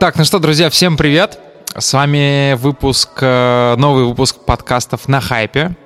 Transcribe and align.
Так, 0.00 0.16
ну 0.16 0.24
что, 0.24 0.38
друзья, 0.38 0.70
всем 0.70 0.96
привет. 0.96 1.38
С 1.76 1.92
вами 1.92 2.54
выпуск, 2.54 3.10
э, 3.20 3.74
новый 3.76 4.06
выпуск 4.06 4.46
подкастов 4.46 5.08
на 5.08 5.20
хайпе. 5.20 5.76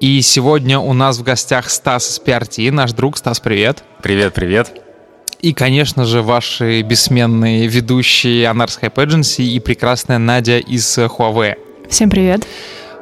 И 0.00 0.20
сегодня 0.22 0.80
у 0.80 0.92
нас 0.92 1.18
в 1.18 1.22
гостях 1.22 1.70
Стас 1.70 2.10
из 2.10 2.20
PRT, 2.20 2.72
наш 2.72 2.90
друг. 2.90 3.16
Стас, 3.16 3.38
привет. 3.38 3.84
Привет, 4.02 4.34
привет. 4.34 4.72
И, 5.38 5.52
конечно 5.52 6.04
же, 6.04 6.20
ваши 6.20 6.82
бессменные 6.82 7.68
ведущие 7.68 8.48
Анарс 8.48 8.76
Hype 8.82 8.94
Agency 8.94 9.44
и 9.44 9.60
прекрасная 9.60 10.18
Надя 10.18 10.58
из 10.58 10.98
Huawei. 10.98 11.54
Всем 11.88 12.10
привет. 12.10 12.44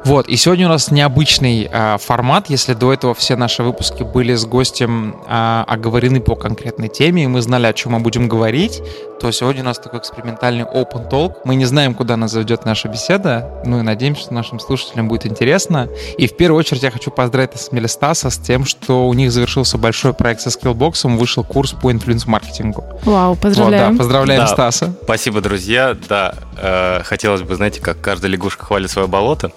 Вот, 0.05 0.27
и 0.27 0.35
сегодня 0.37 0.67
у 0.67 0.69
нас 0.69 0.91
необычный 0.91 1.69
э, 1.71 1.97
формат. 1.99 2.49
Если 2.49 2.73
до 2.73 2.93
этого 2.93 3.13
все 3.13 3.35
наши 3.35 3.63
выпуски 3.63 4.03
были 4.03 4.33
с 4.33 4.45
гостем 4.45 5.15
э, 5.27 5.63
оговорены 5.67 6.21
по 6.21 6.35
конкретной 6.35 6.87
теме, 6.87 7.25
и 7.25 7.27
мы 7.27 7.41
знали, 7.41 7.67
о 7.67 7.73
чем 7.73 7.93
мы 7.93 7.99
будем 7.99 8.27
говорить, 8.27 8.81
то 9.19 9.29
сегодня 9.31 9.61
у 9.61 9.65
нас 9.65 9.77
такой 9.77 9.99
экспериментальный 9.99 10.63
open 10.63 11.09
talk. 11.09 11.33
Мы 11.43 11.55
не 11.55 11.65
знаем, 11.65 11.93
куда 11.93 12.15
нас 12.15 12.31
заведет 12.31 12.65
наша 12.65 12.87
беседа, 12.87 13.61
ну 13.65 13.79
и 13.79 13.81
надеемся, 13.81 14.23
что 14.23 14.33
нашим 14.33 14.59
слушателям 14.59 15.09
будет 15.09 15.25
интересно. 15.25 15.89
И 16.17 16.27
в 16.27 16.37
первую 16.37 16.59
очередь 16.59 16.83
я 16.83 16.91
хочу 16.91 17.11
поздравить 17.11 17.59
Смелестаса 17.59 18.29
с 18.29 18.37
тем, 18.37 18.65
что 18.65 19.07
у 19.07 19.13
них 19.13 19.31
завершился 19.31 19.77
большой 19.77 20.13
проект 20.13 20.41
со 20.41 20.49
Skillbox, 20.49 21.17
вышел 21.17 21.43
курс 21.43 21.71
по 21.73 21.91
инфлюенс-маркетингу. 21.91 22.83
Вау, 23.03 23.35
поздравляем. 23.35 23.89
Вот, 23.89 23.93
да, 23.93 23.97
поздравляем 23.97 24.41
да, 24.41 24.47
Стаса. 24.47 24.93
Спасибо, 25.03 25.41
друзья. 25.41 25.97
Да, 26.07 26.35
э, 26.57 27.01
хотелось 27.03 27.41
бы, 27.41 27.55
знаете, 27.55 27.81
как 27.81 27.99
каждая 27.99 28.31
лягушка 28.31 28.65
хвалит 28.65 28.89
свое 28.89 29.07
болото. 29.07 29.51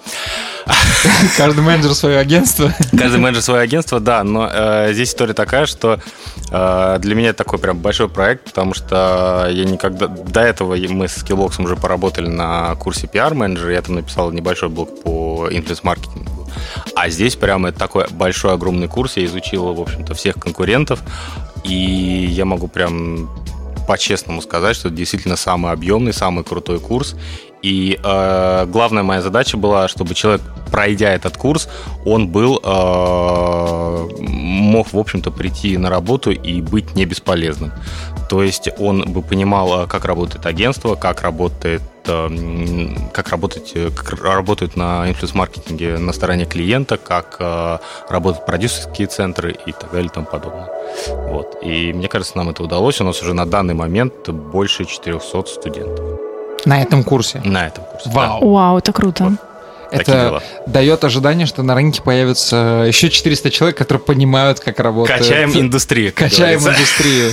Каждый 1.37 1.61
менеджер 1.61 1.93
свое 1.93 2.17
агентство. 2.17 2.73
Каждый 2.97 3.19
менеджер 3.19 3.41
свое 3.43 3.61
агентство, 3.61 3.99
да. 3.99 4.23
Но 4.23 4.49
э, 4.51 4.93
здесь 4.93 5.09
история 5.09 5.33
такая, 5.33 5.65
что 5.65 5.99
э, 6.51 6.97
для 6.99 7.15
меня 7.15 7.29
это 7.29 7.43
такой 7.43 7.59
прям 7.59 7.79
большой 7.79 8.09
проект, 8.09 8.45
потому 8.45 8.73
что 8.73 9.47
я 9.49 9.65
никогда... 9.65 10.07
До 10.07 10.41
этого 10.41 10.75
мы 10.75 11.07
с 11.07 11.17
Skillbox 11.17 11.61
уже 11.63 11.75
поработали 11.75 12.27
на 12.27 12.75
курсе 12.75 13.07
PR-менеджера, 13.07 13.73
я 13.73 13.81
там 13.81 13.95
написал 13.95 14.31
небольшой 14.31 14.69
блок 14.69 15.03
по 15.03 15.49
инфлюенс-маркетингу. 15.51 16.49
А 16.95 17.09
здесь 17.09 17.35
прямо 17.35 17.69
это 17.69 17.79
такой 17.79 18.05
большой, 18.11 18.53
огромный 18.53 18.87
курс. 18.87 19.17
Я 19.17 19.25
изучил, 19.25 19.73
в 19.73 19.81
общем-то, 19.81 20.13
всех 20.13 20.35
конкурентов. 20.35 20.99
И 21.63 22.27
я 22.29 22.45
могу 22.45 22.67
прям 22.67 23.29
по-честному 23.87 24.41
сказать, 24.41 24.75
что 24.75 24.89
это 24.89 24.97
действительно 24.97 25.35
самый 25.35 25.71
объемный, 25.71 26.13
самый 26.13 26.43
крутой 26.43 26.79
курс. 26.79 27.15
И 27.63 27.99
э, 28.03 28.65
главная 28.67 29.03
моя 29.03 29.21
задача 29.21 29.57
была, 29.57 29.87
чтобы 29.87 30.13
человек, 30.13 30.41
пройдя 30.69 31.11
этот 31.11 31.37
курс, 31.37 31.69
он 32.05 32.27
был 32.27 32.59
э, 32.63 34.07
мог, 34.19 34.93
в 34.93 34.97
общем-то, 34.97 35.31
прийти 35.31 35.77
на 35.77 35.89
работу 35.89 36.31
и 36.31 36.61
быть 36.61 36.95
не 36.95 37.05
бесполезным. 37.05 37.71
То 38.29 38.41
есть 38.41 38.69
он 38.79 39.13
бы 39.13 39.21
понимал, 39.21 39.83
э, 39.83 39.87
как 39.87 40.05
работает 40.05 40.45
агентство, 40.45 40.95
как 40.95 41.21
работает 41.21 41.81
э, 42.05 42.29
как 43.13 43.29
работать, 43.29 43.71
э, 43.75 43.91
как 43.91 44.23
работают 44.23 44.75
на 44.75 45.07
инфлюенс-маркетинге 45.09 45.99
на 45.99 46.13
стороне 46.13 46.45
клиента, 46.45 46.97
как 46.97 47.39
работают 48.09 48.45
продюсерские 48.45 49.07
центры 49.07 49.55
и 49.67 49.71
так 49.71 49.91
далее 49.91 50.07
и 50.07 50.13
тому 50.13 50.25
подобное. 50.25 50.69
Вот. 51.29 51.59
И 51.61 51.93
мне 51.93 52.07
кажется, 52.07 52.37
нам 52.37 52.49
это 52.49 52.63
удалось. 52.63 52.99
У 53.01 53.03
нас 53.03 53.21
уже 53.21 53.33
на 53.33 53.45
данный 53.45 53.73
момент 53.73 54.29
больше 54.29 54.85
400 54.85 55.43
студентов. 55.45 56.22
На 56.65 56.81
этом 56.81 57.03
курсе? 57.03 57.41
На 57.43 57.67
этом 57.67 57.83
курсе. 57.85 58.09
Вау. 58.09 58.39
Да. 58.41 58.47
Вау, 58.47 58.77
это 58.77 58.93
круто. 58.93 59.23
Вот. 59.25 59.39
Это 59.91 60.41
дает 60.65 61.03
ожидание, 61.03 61.45
что 61.45 61.61
на 61.61 61.75
рынке 61.75 62.01
появится 62.01 62.83
еще 62.87 63.11
400 63.11 63.51
человек, 63.51 63.77
которые 63.77 64.03
понимают, 64.03 64.59
как 64.59 64.79
работает. 64.79 65.19
Качаем 65.19 65.51
индустрию. 65.51 66.11
Качаем 66.15 66.59
говорится. 66.59 66.81
индустрию. 66.81 67.31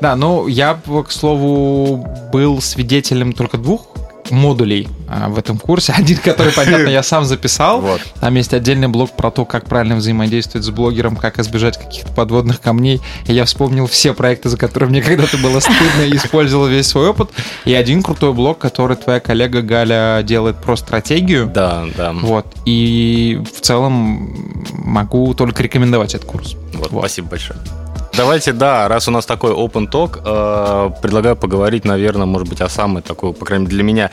Да, 0.00 0.14
ну 0.14 0.46
я, 0.46 0.74
к 1.06 1.10
слову, 1.10 1.96
был 2.30 2.60
свидетелем 2.60 3.32
только 3.32 3.56
двух 3.56 3.86
модулей 4.32 4.88
а, 5.08 5.28
в 5.28 5.38
этом 5.38 5.58
курсе. 5.58 5.92
Один, 5.96 6.18
который, 6.18 6.52
понятно, 6.52 6.88
я 6.88 7.02
сам 7.02 7.24
записал. 7.24 7.80
Вот. 7.80 8.00
Там 8.20 8.34
есть 8.34 8.52
отдельный 8.54 8.88
блок 8.88 9.16
про 9.16 9.30
то, 9.30 9.44
как 9.44 9.66
правильно 9.66 9.96
взаимодействовать 9.96 10.64
с 10.66 10.70
блогером, 10.70 11.16
как 11.16 11.38
избежать 11.38 11.78
каких-то 11.78 12.12
подводных 12.12 12.60
камней. 12.60 13.00
И 13.26 13.32
я 13.32 13.44
вспомнил 13.44 13.86
все 13.86 14.14
проекты, 14.14 14.48
за 14.48 14.56
которые 14.56 14.90
мне 14.90 15.02
когда-то 15.02 15.38
было 15.38 15.60
стыдно, 15.60 16.02
и 16.06 16.16
использовал 16.16 16.66
весь 16.66 16.86
свой 16.86 17.08
опыт. 17.08 17.30
И 17.64 17.74
один 17.74 18.02
крутой 18.02 18.32
блок, 18.32 18.58
который 18.58 18.96
твоя 18.96 19.20
коллега 19.20 19.62
Галя 19.62 20.22
делает 20.22 20.56
про 20.56 20.76
стратегию. 20.76 21.50
Да, 21.52 21.84
да. 21.96 22.12
Вот. 22.12 22.46
И 22.64 23.40
в 23.54 23.60
целом 23.60 24.64
могу 24.72 25.34
только 25.34 25.62
рекомендовать 25.62 26.14
этот 26.14 26.26
курс. 26.26 26.56
Вот, 26.74 26.90
вот. 26.90 27.00
Спасибо 27.00 27.28
большое. 27.28 27.58
Давайте, 28.16 28.52
да, 28.52 28.88
раз 28.88 29.08
у 29.08 29.10
нас 29.10 29.24
такой 29.24 29.52
open 29.52 29.90
talk, 29.90 30.20
э, 30.24 30.90
предлагаю 31.00 31.34
поговорить, 31.34 31.84
наверное, 31.84 32.26
может 32.26 32.48
быть, 32.48 32.60
о 32.60 32.68
самой 32.68 33.02
такой, 33.02 33.32
по 33.32 33.46
крайней 33.46 33.64
мере, 33.64 33.76
для 33.76 33.84
меня 33.84 34.10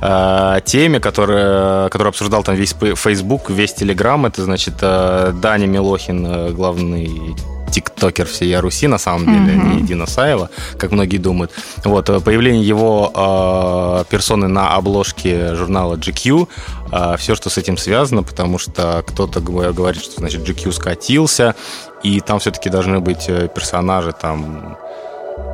э, 0.00 0.60
теме, 0.64 0.98
которая, 0.98 1.88
которую 1.90 2.08
обсуждал 2.10 2.42
там 2.42 2.54
весь 2.54 2.74
Facebook, 2.96 3.50
весь 3.50 3.74
Telegram. 3.74 4.26
Это, 4.26 4.44
значит, 4.44 4.74
э, 4.80 5.32
Даня 5.34 5.66
Милохин, 5.66 6.54
главный 6.54 7.36
тиктокер 7.74 8.26
всей 8.26 8.56
Руси, 8.56 8.86
на 8.86 8.98
самом 8.98 9.26
деле, 9.26 9.58
mm-hmm. 9.58 9.74
не 9.74 9.82
Дина 9.82 10.06
Саева, 10.06 10.48
как 10.78 10.92
многие 10.92 11.18
думают. 11.18 11.50
Вот, 11.84 12.06
появление 12.24 12.62
его 12.62 13.10
э, 13.14 14.04
персоны 14.08 14.46
на 14.46 14.74
обложке 14.74 15.54
журнала 15.56 15.96
GQ, 15.96 16.48
э, 16.92 17.16
все, 17.18 17.34
что 17.34 17.50
с 17.50 17.58
этим 17.58 17.76
связано, 17.76 18.22
потому 18.22 18.58
что 18.58 19.04
кто-то 19.06 19.40
говорит, 19.40 20.02
что, 20.02 20.20
значит, 20.20 20.48
GQ 20.48 20.72
скатился, 20.72 21.56
и 22.04 22.20
там 22.20 22.38
все-таки 22.38 22.70
должны 22.70 23.00
быть 23.00 23.28
э, 23.28 23.48
персонажи, 23.48 24.12
там, 24.12 24.76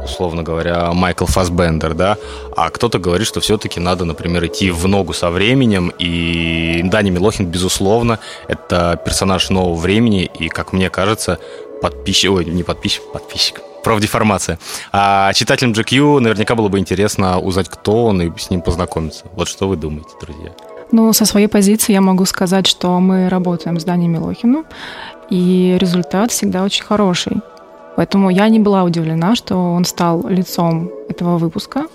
условно 0.04 0.42
говоря, 0.42 0.92
Майкл 0.92 1.24
Фасбендер, 1.24 1.94
да, 1.94 2.18
а 2.56 2.70
кто-то 2.70 2.98
говорит, 2.98 3.26
что 3.26 3.40
все-таки 3.40 3.80
надо, 3.80 4.04
например, 4.04 4.44
идти 4.46 4.70
в 4.70 4.86
ногу 4.86 5.12
со 5.12 5.30
временем, 5.30 5.92
и 5.98 6.82
Дани 6.84 7.10
Милохин, 7.10 7.46
безусловно, 7.46 8.18
это 8.48 9.00
персонаж 9.04 9.48
нового 9.50 9.76
времени, 9.76 10.30
и, 10.38 10.48
как 10.48 10.72
мне 10.72 10.90
кажется, 10.90 11.38
подписчик, 11.80 12.32
ой, 12.32 12.44
не 12.44 12.64
подписчик, 12.64 13.02
подписчик, 13.12 13.60
профдеформация. 13.84 14.58
А 14.92 15.32
читателям 15.32 15.72
GQ 15.72 16.18
наверняка 16.18 16.56
было 16.56 16.68
бы 16.68 16.78
интересно 16.78 17.38
узнать, 17.38 17.68
кто 17.68 18.06
он, 18.06 18.20
и 18.22 18.38
с 18.38 18.50
ним 18.50 18.60
познакомиться. 18.60 19.24
Вот 19.32 19.48
что 19.48 19.68
вы 19.68 19.76
думаете, 19.76 20.10
друзья? 20.20 20.50
Ну, 20.92 21.12
со 21.12 21.24
своей 21.24 21.46
позиции 21.46 21.92
я 21.92 22.00
могу 22.00 22.24
сказать, 22.24 22.66
что 22.66 23.00
мы 23.00 23.28
работаем 23.28 23.78
с 23.78 23.84
Даней 23.84 24.08
Милохиным, 24.08 24.64
и 25.30 25.76
результат 25.80 26.32
всегда 26.32 26.64
очень 26.64 26.84
хороший. 26.84 27.40
Поэтому 27.96 28.30
я 28.30 28.48
не 28.48 28.58
была 28.58 28.82
удивлена, 28.84 29.34
что 29.36 29.56
он 29.56 29.84
стал 29.84 30.26
лицом 30.28 30.90
этого 31.08 31.38
выпуска. 31.38 31.86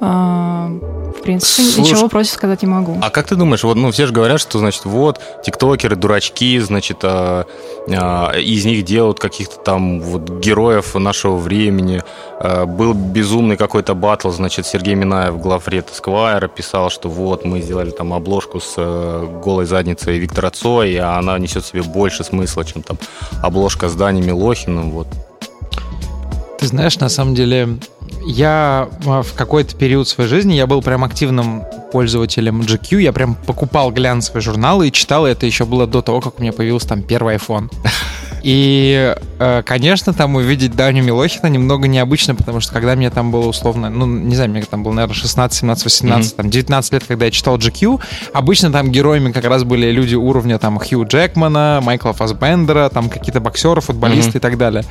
А, 0.00 0.68
в 1.16 1.22
принципе, 1.22 1.62
Слушай, 1.62 1.80
ничего 1.80 2.08
против 2.08 2.30
сказать 2.30 2.62
не 2.62 2.68
могу. 2.68 2.98
А 3.00 3.10
как 3.10 3.26
ты 3.26 3.36
думаешь, 3.36 3.64
вот, 3.64 3.76
ну, 3.76 3.90
все 3.90 4.06
же 4.06 4.12
говорят, 4.12 4.40
что, 4.40 4.58
значит, 4.58 4.84
вот, 4.84 5.20
тиктокеры, 5.44 5.96
дурачки, 5.96 6.58
значит, 6.58 6.98
а, 7.02 7.46
а, 7.88 8.32
из 8.32 8.64
них 8.64 8.84
делают 8.84 9.18
каких-то 9.18 9.56
там 9.58 10.00
вот 10.00 10.28
героев 10.40 10.94
нашего 10.94 11.36
времени. 11.36 12.02
А, 12.38 12.66
был 12.66 12.94
безумный 12.94 13.56
какой-то 13.56 13.94
батл, 13.94 14.30
значит, 14.30 14.66
Сергей 14.66 14.94
Минаев, 14.94 15.38
главред 15.38 15.90
Эсквайра, 15.90 16.48
писал, 16.48 16.90
что 16.90 17.08
вот, 17.08 17.44
мы 17.44 17.60
сделали 17.60 17.90
там 17.90 18.12
обложку 18.12 18.60
с 18.60 18.74
э, 18.76 19.40
голой 19.42 19.66
задницей 19.66 20.18
Виктора 20.18 20.50
Цоя, 20.50 21.14
а 21.14 21.18
она 21.18 21.38
несет 21.38 21.64
в 21.64 21.68
себе 21.68 21.82
больше 21.82 22.24
смысла, 22.24 22.64
чем 22.64 22.82
там 22.82 22.98
обложка 23.42 23.88
с 23.88 23.94
Даней 23.94 24.22
Милохиным, 24.22 24.90
вот. 24.90 25.06
Ты 26.58 26.68
знаешь, 26.68 26.98
на 26.98 27.08
самом 27.08 27.34
деле, 27.34 27.78
я 28.26 28.88
а, 29.06 29.22
в 29.22 29.34
какой-то 29.34 29.76
период 29.76 30.08
своей 30.08 30.28
жизни 30.28 30.54
я 30.54 30.66
был 30.66 30.82
прям 30.82 31.04
активным 31.04 31.64
пользователем 31.92 32.60
GQ. 32.62 33.00
Я 33.00 33.12
прям 33.12 33.34
покупал 33.34 33.90
глянцевые 33.92 34.42
журналы 34.42 34.88
и 34.88 34.92
читал. 34.92 35.26
Это 35.26 35.46
еще 35.46 35.64
было 35.64 35.86
до 35.86 36.02
того, 36.02 36.20
как 36.20 36.38
у 36.38 36.42
меня 36.42 36.52
появился 36.52 36.88
там 36.88 37.02
первый 37.02 37.36
iPhone. 37.36 37.70
И, 38.44 39.16
э, 39.38 39.62
конечно, 39.64 40.12
там 40.12 40.34
увидеть 40.34 40.76
Даню 40.76 41.02
Милохина 41.02 41.46
немного 41.46 41.88
необычно, 41.88 42.34
потому 42.34 42.60
что 42.60 42.74
когда 42.74 42.94
мне 42.94 43.08
там 43.08 43.30
было 43.30 43.46
условно, 43.46 43.88
ну, 43.88 44.04
не 44.04 44.34
знаю, 44.34 44.50
мне 44.50 44.60
там 44.62 44.82
было, 44.82 44.92
наверное, 44.92 45.14
16, 45.14 45.60
17, 45.60 45.84
18, 45.84 46.32
mm-hmm. 46.32 46.36
там, 46.36 46.50
19 46.50 46.92
лет, 46.92 47.04
когда 47.08 47.24
я 47.24 47.30
читал 47.30 47.56
GQ, 47.56 48.02
обычно 48.34 48.70
там 48.70 48.92
героями 48.92 49.32
как 49.32 49.46
раз 49.46 49.64
были 49.64 49.90
люди 49.90 50.14
уровня 50.14 50.58
там 50.58 50.78
Хью 50.78 51.06
Джекмана, 51.06 51.80
Майкла 51.82 52.12
Фасбендера, 52.12 52.90
там 52.90 53.08
какие-то 53.08 53.40
боксеры, 53.40 53.80
футболисты 53.80 54.32
mm-hmm. 54.32 54.36
и 54.36 54.40
так 54.40 54.58
далее. 54.58 54.84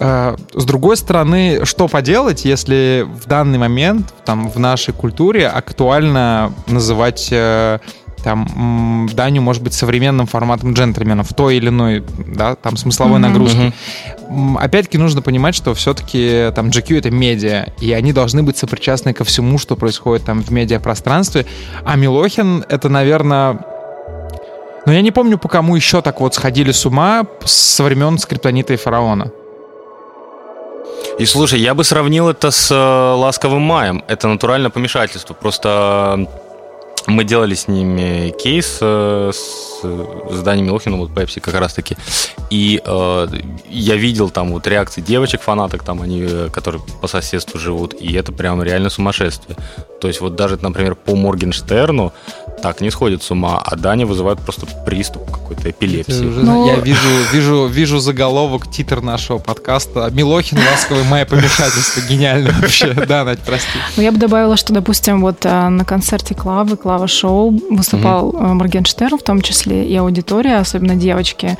Э, 0.00 0.34
с 0.54 0.64
другой 0.64 0.96
стороны, 0.96 1.64
что 1.64 1.86
поделать, 1.86 2.44
если 2.46 3.06
в 3.06 3.26
данный 3.26 3.58
момент 3.58 4.14
там 4.24 4.50
в 4.50 4.58
нашей 4.58 4.94
культуре 4.94 5.46
актуально 5.46 6.54
называть 6.66 7.28
э, 7.30 7.78
там 8.24 9.08
Даню, 9.12 9.42
может 9.42 9.62
быть, 9.62 9.74
современным 9.74 10.26
форматом 10.26 10.72
джентльменов 10.72 11.30
в 11.30 11.34
той 11.34 11.56
или 11.56 11.68
иной, 11.68 12.02
да, 12.18 12.54
там 12.54 12.78
смысловой 12.78 13.18
mm-hmm. 13.18 13.18
нагрузки. 13.18 13.72
Mm-hmm. 14.30 14.58
Опять-таки 14.58 14.96
нужно 14.96 15.20
понимать, 15.20 15.54
что 15.54 15.74
все-таки 15.74 16.50
там 16.54 16.68
GQ 16.68 16.98
это 16.98 17.10
медиа, 17.10 17.72
и 17.80 17.92
они 17.92 18.12
должны 18.14 18.42
быть 18.42 18.56
сопричастны 18.56 19.12
ко 19.12 19.24
всему, 19.24 19.58
что 19.58 19.76
происходит 19.76 20.24
там 20.24 20.42
в 20.42 20.50
медиапространстве. 20.50 21.44
А 21.84 21.96
Милохин 21.96 22.64
это, 22.68 22.88
наверное, 22.88 23.60
ну, 24.86 24.92
я 24.92 25.02
не 25.02 25.10
помню, 25.10 25.36
по 25.36 25.48
кому 25.48 25.76
еще 25.76 26.00
так 26.00 26.20
вот 26.20 26.34
сходили 26.34 26.72
с 26.72 26.86
ума 26.86 27.26
со 27.44 27.84
времен 27.84 28.18
скриптонита 28.18 28.72
и 28.72 28.76
фараона. 28.76 29.30
И 31.20 31.26
слушай, 31.26 31.60
я 31.60 31.74
бы 31.74 31.84
сравнил 31.84 32.30
это 32.30 32.50
с 32.50 32.70
э, 32.70 32.74
ласковым 32.74 33.60
маем. 33.60 34.02
Это 34.08 34.26
натуральное 34.26 34.70
помешательство. 34.70 35.34
Просто 35.34 36.26
мы 37.10 37.24
делали 37.24 37.54
с 37.54 37.68
ними 37.68 38.30
кейс 38.30 38.78
э, 38.80 39.30
с, 39.32 39.82
с 39.82 40.42
Даней 40.42 40.62
Милохиным, 40.62 41.00
вот 41.00 41.14
Пепси 41.14 41.40
как 41.40 41.54
раз 41.54 41.74
таки. 41.74 41.96
И 42.50 42.80
э, 42.84 43.28
я 43.68 43.96
видел 43.96 44.30
там 44.30 44.52
вот 44.52 44.66
реакции 44.66 45.00
девочек, 45.00 45.42
фанаток, 45.42 45.82
там 45.82 46.02
они, 46.02 46.26
э, 46.28 46.48
которые 46.52 46.82
по 47.00 47.08
соседству 47.08 47.58
живут, 47.58 47.94
и 47.94 48.12
это 48.14 48.32
прям 48.32 48.62
реально 48.62 48.90
сумасшествие. 48.90 49.56
То 50.00 50.08
есть 50.08 50.20
вот 50.20 50.34
даже, 50.34 50.58
например, 50.60 50.94
по 50.94 51.14
Моргенштерну 51.14 52.12
так 52.62 52.80
не 52.80 52.90
сходит 52.90 53.22
с 53.22 53.30
ума, 53.30 53.62
а 53.64 53.76
Даня 53.76 54.06
вызывает 54.06 54.40
просто 54.40 54.66
приступ 54.84 55.30
какой-то 55.30 55.70
эпилепсии. 55.70 56.26
Уже, 56.26 56.40
ну... 56.40 56.66
Я 56.66 56.76
вижу, 56.76 57.08
вижу, 57.32 57.66
вижу 57.66 57.98
заголовок, 57.98 58.70
титр 58.70 59.00
нашего 59.00 59.38
подкаста. 59.38 60.10
Милохин, 60.12 60.58
ласковый 60.58 61.04
мое 61.04 61.24
помешательство. 61.24 62.00
Гениально 62.02 62.50
вообще. 62.60 62.92
Да, 62.92 63.24
Надь, 63.24 63.40
прости. 63.40 63.78
Ну, 63.96 64.02
я 64.02 64.12
бы 64.12 64.18
добавила, 64.18 64.56
что, 64.56 64.72
допустим, 64.72 65.22
вот 65.22 65.44
э, 65.44 65.68
на 65.68 65.84
концерте 65.84 66.34
Клавы, 66.34 66.76
Клава 66.76 66.99
Шоу 67.06 67.50
выступал 67.70 68.28
угу. 68.28 68.38
Моргенштерн 68.38 69.18
в 69.18 69.22
том 69.22 69.40
числе, 69.40 69.84
и 69.84 69.96
аудитория, 69.96 70.56
особенно 70.56 70.96
девочки, 70.96 71.56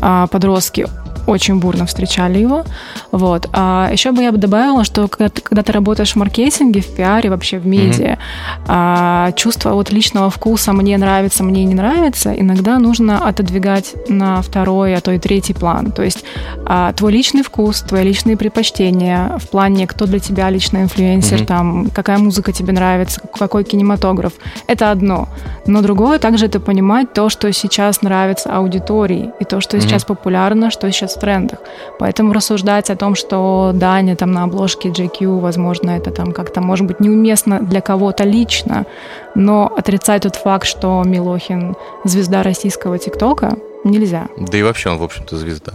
а, 0.00 0.26
подростки, 0.26 0.86
очень 1.28 1.60
бурно 1.60 1.84
встречали 1.86 2.38
его. 2.38 2.64
Вот. 3.12 3.48
А 3.52 3.90
еще 3.92 4.12
бы 4.12 4.22
я 4.22 4.32
бы 4.32 4.38
добавила, 4.38 4.84
что 4.84 5.06
когда 5.08 5.28
ты, 5.28 5.42
когда 5.42 5.62
ты 5.62 5.72
работаешь 5.72 6.12
в 6.12 6.16
маркетинге, 6.16 6.80
в 6.80 6.86
пиаре, 6.96 7.28
вообще 7.30 7.58
в 7.58 7.66
медиа, 7.66 8.12
mm-hmm. 8.12 8.18
а, 8.66 9.32
чувство 9.32 9.74
вот 9.74 9.92
личного 9.92 10.30
вкуса 10.30 10.72
«мне 10.72 10.96
нравится, 10.96 11.44
мне 11.44 11.64
не 11.64 11.74
нравится» 11.74 12.32
иногда 12.32 12.78
нужно 12.78 13.28
отодвигать 13.28 13.94
на 14.08 14.40
второй, 14.40 14.94
а 14.94 15.00
то 15.00 15.12
и 15.12 15.18
третий 15.18 15.54
план. 15.54 15.92
То 15.92 16.02
есть 16.02 16.24
а, 16.64 16.92
твой 16.94 17.12
личный 17.12 17.42
вкус, 17.42 17.80
твои 17.82 18.04
личные 18.04 18.36
предпочтения 18.36 19.38
в 19.38 19.48
плане, 19.48 19.86
кто 19.86 20.06
для 20.06 20.18
тебя 20.18 20.48
личный 20.48 20.82
инфлюенсер, 20.82 21.42
mm-hmm. 21.42 21.46
там, 21.46 21.90
какая 21.90 22.18
музыка 22.18 22.52
тебе 22.52 22.72
нравится, 22.72 23.20
какой 23.20 23.64
кинематограф, 23.64 24.32
это 24.66 24.90
одно. 24.90 25.28
Но 25.66 25.82
другое 25.82 26.18
также 26.18 26.46
это 26.46 26.58
понимать 26.58 27.12
то, 27.12 27.28
что 27.28 27.52
сейчас 27.52 28.00
нравится 28.00 28.50
аудитории, 28.50 29.30
и 29.40 29.44
то, 29.44 29.60
что 29.60 29.76
mm-hmm. 29.76 29.80
сейчас 29.80 30.04
популярно, 30.04 30.70
что 30.70 30.90
сейчас 30.90 31.17
трендах. 31.18 31.58
Поэтому 31.98 32.32
рассуждать 32.32 32.90
о 32.90 32.96
том, 32.96 33.14
что 33.14 33.72
Даня 33.74 34.16
там 34.16 34.32
на 34.32 34.44
обложке 34.44 34.88
JQ, 34.88 35.40
возможно, 35.40 35.90
это 35.90 36.10
там 36.10 36.32
как-то 36.32 36.60
может 36.60 36.86
быть 36.86 37.00
неуместно 37.00 37.60
для 37.60 37.80
кого-то 37.80 38.24
лично, 38.24 38.86
но 39.34 39.72
отрицать 39.76 40.22
тот 40.22 40.36
факт, 40.36 40.66
что 40.66 41.02
Милохин 41.04 41.76
звезда 42.04 42.42
российского 42.42 42.98
ТикТока, 42.98 43.56
нельзя. 43.84 44.28
Да 44.38 44.58
и 44.58 44.62
вообще 44.62 44.90
он, 44.90 44.98
в 44.98 45.02
общем-то, 45.02 45.36
звезда. 45.36 45.72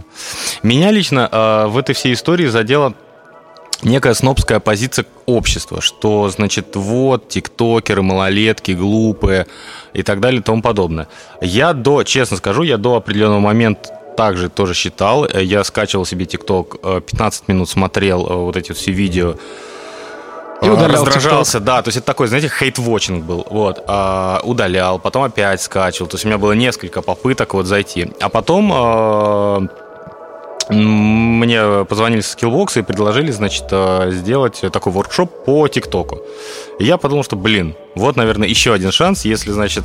Меня 0.62 0.90
лично 0.90 1.28
э, 1.30 1.66
в 1.68 1.78
этой 1.78 1.94
всей 1.94 2.14
истории 2.14 2.46
задела 2.46 2.94
некая 3.82 4.14
снобская 4.14 4.60
позиция 4.60 5.04
общества, 5.26 5.80
что, 5.80 6.28
значит, 6.28 6.76
вот, 6.76 7.28
тиктокеры, 7.28 8.02
малолетки, 8.02 8.72
глупые 8.72 9.46
и 9.92 10.02
так 10.02 10.20
далее 10.20 10.40
и 10.40 10.42
тому 10.42 10.62
подобное. 10.62 11.08
Я 11.40 11.72
до, 11.72 12.02
честно 12.02 12.36
скажу, 12.36 12.62
я 12.62 12.78
до 12.78 12.96
определенного 12.96 13.40
момента 13.40 14.00
также 14.16 14.48
тоже 14.48 14.74
считал. 14.74 15.26
Я 15.28 15.64
скачивал 15.64 16.04
себе 16.06 16.26
ТикТок, 16.26 16.80
15 16.80 17.42
э, 17.46 17.52
минут 17.52 17.68
смотрел 17.68 18.26
э, 18.26 18.34
вот 18.34 18.56
эти 18.56 18.72
все 18.72 18.92
видео. 18.92 19.36
И 20.62 20.68
удалял 20.68 21.04
раздражался, 21.04 21.58
TikTok. 21.58 21.64
да, 21.64 21.82
то 21.82 21.88
есть 21.88 21.98
это 21.98 22.06
такой, 22.06 22.28
знаете, 22.28 22.48
хейт-вотчинг 22.48 23.22
был, 23.22 23.46
вот, 23.50 23.84
а, 23.86 24.40
удалял, 24.44 24.98
потом 24.98 25.24
опять 25.24 25.60
скачивал, 25.60 26.08
то 26.08 26.14
есть 26.14 26.24
у 26.24 26.28
меня 26.28 26.38
было 26.38 26.52
несколько 26.52 27.02
попыток 27.02 27.52
вот 27.52 27.66
зайти, 27.66 28.12
а 28.20 28.30
потом 28.30 28.70
а, 28.72 29.66
мне 30.70 31.84
позвонили 31.84 32.22
с 32.22 32.34
Skillbox 32.34 32.78
и 32.78 32.82
предложили, 32.82 33.30
значит, 33.30 33.66
сделать 34.14 34.62
такой 34.72 34.92
воркшоп 34.92 35.44
по 35.44 35.68
ТикТоку. 35.68 36.20
И 36.78 36.84
я 36.84 36.96
подумал, 36.96 37.24
что, 37.24 37.36
блин, 37.36 37.74
вот, 37.94 38.16
наверное, 38.16 38.48
еще 38.48 38.72
один 38.72 38.90
шанс, 38.90 39.26
если, 39.26 39.50
значит, 39.50 39.84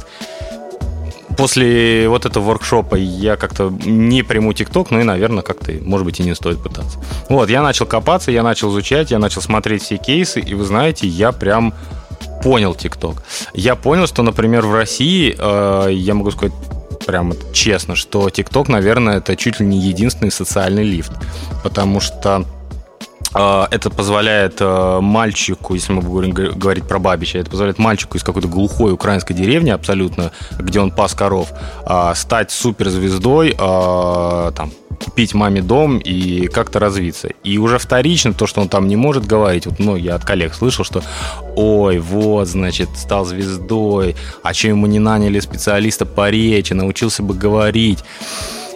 после 1.39 2.09
вот 2.09 2.25
этого 2.25 2.43
воркшопа 2.43 2.95
я 2.95 3.37
как-то 3.37 3.69
не 3.85 4.23
приму 4.23 4.51
ТикТок, 4.51 4.91
ну 4.91 4.99
и, 4.99 5.03
наверное, 5.03 5.41
как-то, 5.41 5.71
может 5.81 6.05
быть, 6.05 6.19
и 6.19 6.23
не 6.23 6.35
стоит 6.35 6.61
пытаться. 6.61 6.99
Вот, 7.29 7.49
я 7.49 7.63
начал 7.63 7.85
копаться, 7.85 8.29
я 8.29 8.43
начал 8.43 8.69
изучать, 8.71 9.11
я 9.11 9.19
начал 9.19 9.41
смотреть 9.41 9.81
все 9.81 9.95
кейсы, 9.95 10.41
и 10.41 10.53
вы 10.53 10.65
знаете, 10.65 11.07
я 11.07 11.31
прям 11.31 11.73
понял 12.43 12.75
ТикТок. 12.75 13.23
Я 13.53 13.75
понял, 13.75 14.05
что, 14.05 14.21
например, 14.21 14.65
в 14.65 14.75
России, 14.75 15.33
э, 15.37 15.93
я 15.93 16.13
могу 16.13 16.31
сказать 16.31 16.53
прямо 17.07 17.35
честно, 17.53 17.95
что 17.95 18.29
ТикТок, 18.29 18.67
наверное, 18.67 19.19
это 19.19 19.37
чуть 19.37 19.61
ли 19.61 19.65
не 19.65 19.79
единственный 19.79 20.31
социальный 20.31 20.83
лифт, 20.83 21.13
потому 21.63 22.01
что 22.01 22.43
это 23.33 23.89
позволяет 23.89 24.57
э, 24.59 24.99
мальчику, 25.01 25.75
если 25.75 25.93
мы 25.93 26.01
будем 26.01 26.31
говорить 26.31 26.87
про 26.87 26.97
Бабича, 26.97 27.37
это 27.37 27.51
позволяет 27.51 27.77
мальчику 27.77 28.17
из 28.17 28.23
какой-то 28.23 28.47
глухой 28.47 28.91
украинской 28.91 29.33
деревни 29.33 29.69
абсолютно, 29.69 30.31
где 30.57 30.79
он 30.79 30.91
пас 30.91 31.13
коров, 31.13 31.49
а, 31.85 32.15
стать 32.15 32.49
суперзвездой, 32.49 33.55
а, 33.57 34.51
там, 34.53 34.71
купить 35.03 35.33
маме 35.33 35.61
дом 35.61 35.99
и 35.99 36.47
как-то 36.47 36.79
развиться. 36.79 37.29
И 37.43 37.57
уже 37.57 37.77
вторично 37.77 38.33
то, 38.33 38.47
что 38.47 38.61
он 38.61 38.69
там 38.69 38.87
не 38.87 38.95
может 38.95 39.25
говорить, 39.25 39.65
вот, 39.65 39.79
ну, 39.79 39.95
я 39.95 40.15
от 40.15 40.25
коллег 40.25 40.53
слышал, 40.53 40.83
что 40.83 41.03
ой, 41.55 41.99
вот, 41.99 42.47
значит, 42.47 42.89
стал 42.95 43.25
звездой, 43.25 44.15
а 44.43 44.53
что 44.53 44.69
ему 44.69 44.87
не 44.87 44.99
наняли 44.99 45.39
специалиста 45.39 46.05
по 46.05 46.29
речи, 46.29 46.73
научился 46.73 47.23
бы 47.23 47.33
говорить. 47.33 47.99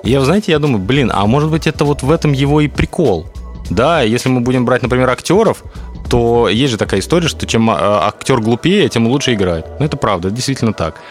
Я, 0.04 0.22
знаете, 0.22 0.52
я 0.52 0.60
думаю, 0.60 0.80
блин, 0.80 1.12
а 1.14 1.26
может 1.26 1.50
быть 1.50 1.66
это 1.66 1.86
вот 1.86 2.04
в 2.04 2.12
этом 2.12 2.34
его 2.34 2.62
и 2.62 2.68
прикол– 2.68 3.28
да, 3.70 4.02
если 4.02 4.30
мы 4.30 4.42
будем 4.42 4.66
брать, 4.66 4.82
например, 4.82 5.10
актеров, 5.10 5.64
то 6.10 6.48
есть 6.50 6.72
же 6.72 6.78
такая 6.78 7.00
история, 7.00 7.28
что 7.28 7.48
чем 7.48 7.70
а, 7.70 8.08
актер 8.08 8.40
глупее, 8.40 8.90
тем 8.90 9.08
лучше 9.08 9.34
играет. 9.34 9.66
Ну, 9.80 9.86
это 9.86 9.98
правда, 9.98 10.28
это 10.28 10.36
действительно 10.36 10.74
так. 10.74 11.02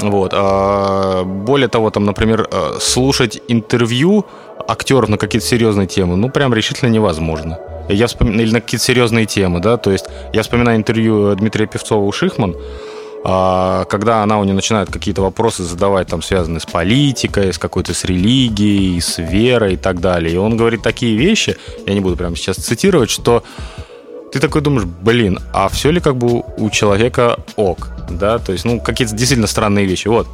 Вот. 0.00 0.32
А, 0.34 1.24
более 1.24 1.68
того, 1.68 1.90
там, 1.90 2.04
например, 2.04 2.48
а, 2.50 2.78
слушать 2.80 3.42
интервью 3.48 4.24
актеров 4.68 5.08
на 5.08 5.18
какие-то 5.18 5.46
серьезные 5.46 5.86
темы, 5.86 6.16
ну, 6.16 6.30
прям 6.30 6.54
решительно 6.54 6.88
невозможно. 6.88 7.58
Я 7.88 8.06
вспоминаю, 8.06 8.42
или 8.42 8.52
на 8.52 8.60
какие-то 8.60 8.84
серьезные 8.84 9.26
темы, 9.26 9.60
да, 9.60 9.76
то 9.76 9.92
есть 9.92 10.06
я 10.32 10.42
вспоминаю 10.42 10.78
интервью 10.78 11.34
Дмитрия 11.36 11.66
Певцова 11.66 12.02
у 12.02 12.10
Шихман, 12.10 12.56
когда 13.26 14.22
она 14.22 14.38
у 14.38 14.44
нее 14.44 14.54
начинает 14.54 14.88
какие-то 14.88 15.22
вопросы 15.22 15.64
задавать, 15.64 16.06
там, 16.06 16.22
связанные 16.22 16.60
с 16.60 16.66
политикой, 16.66 17.52
с 17.52 17.58
какой-то 17.58 17.92
с 17.92 18.04
религией, 18.04 19.00
с 19.00 19.18
верой 19.18 19.74
и 19.74 19.76
так 19.76 20.00
далее. 20.00 20.34
И 20.34 20.36
он 20.36 20.56
говорит 20.56 20.82
такие 20.82 21.16
вещи, 21.16 21.56
я 21.86 21.94
не 21.94 22.00
буду 22.00 22.16
прямо 22.16 22.36
сейчас 22.36 22.56
цитировать, 22.56 23.10
что 23.10 23.42
ты 24.32 24.38
такой 24.38 24.60
думаешь, 24.60 24.86
блин, 24.86 25.40
а 25.52 25.68
все 25.68 25.90
ли 25.90 26.00
как 26.00 26.16
бы 26.16 26.44
у 26.56 26.70
человека 26.70 27.40
ок, 27.56 27.88
да, 28.10 28.38
то 28.38 28.52
есть, 28.52 28.64
ну, 28.64 28.80
какие-то 28.80 29.16
действительно 29.16 29.48
странные 29.48 29.86
вещи, 29.86 30.06
вот. 30.06 30.28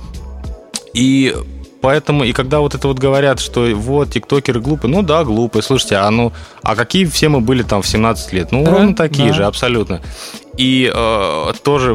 И 0.93 1.35
поэтому, 1.83 2.25
и 2.25 2.33
когда 2.33 2.61
вот 2.61 2.75
это 2.75 2.89
вот 2.89 2.99
говорят, 2.99 3.41
что 3.41 3.67
вот, 3.75 4.11
тиктокеры 4.11 4.61
глупые, 4.61 4.91
ну 4.91 5.03
да, 5.03 5.25
глупые, 5.25 5.63
слушайте, 5.63 5.97
а 5.97 6.11
ну, 6.11 6.33
а 6.63 6.75
какие 6.77 7.05
все 7.05 7.29
мы 7.29 7.41
были 7.41 7.63
там 7.63 7.83
в 7.83 7.87
17 7.87 8.33
лет? 8.33 8.53
Ну, 8.53 8.65
ровно 8.65 8.95
такие 8.95 9.29
да. 9.29 9.35
же, 9.35 9.45
абсолютно. 9.45 10.01
И 10.57 10.91
э, 10.95 11.53
тоже 11.63 11.95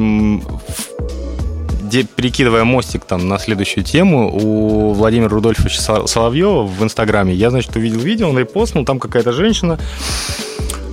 где, 1.88 2.04
перекидывая 2.04 2.66
мостик 2.66 3.06
там 3.06 3.30
на 3.30 3.40
следующую 3.40 3.84
тему, 3.84 4.30
у 4.34 4.92
Владимира 4.92 5.30
Рудольфовича 5.30 6.06
Соловьева 6.06 6.64
в 6.64 6.84
Инстаграме, 6.84 7.34
я, 7.34 7.50
значит, 7.50 7.76
увидел 7.76 8.00
видео, 8.00 8.30
он 8.30 8.38
репостнул, 8.38 8.84
там 8.84 9.00
какая-то 9.00 9.32
женщина, 9.32 9.80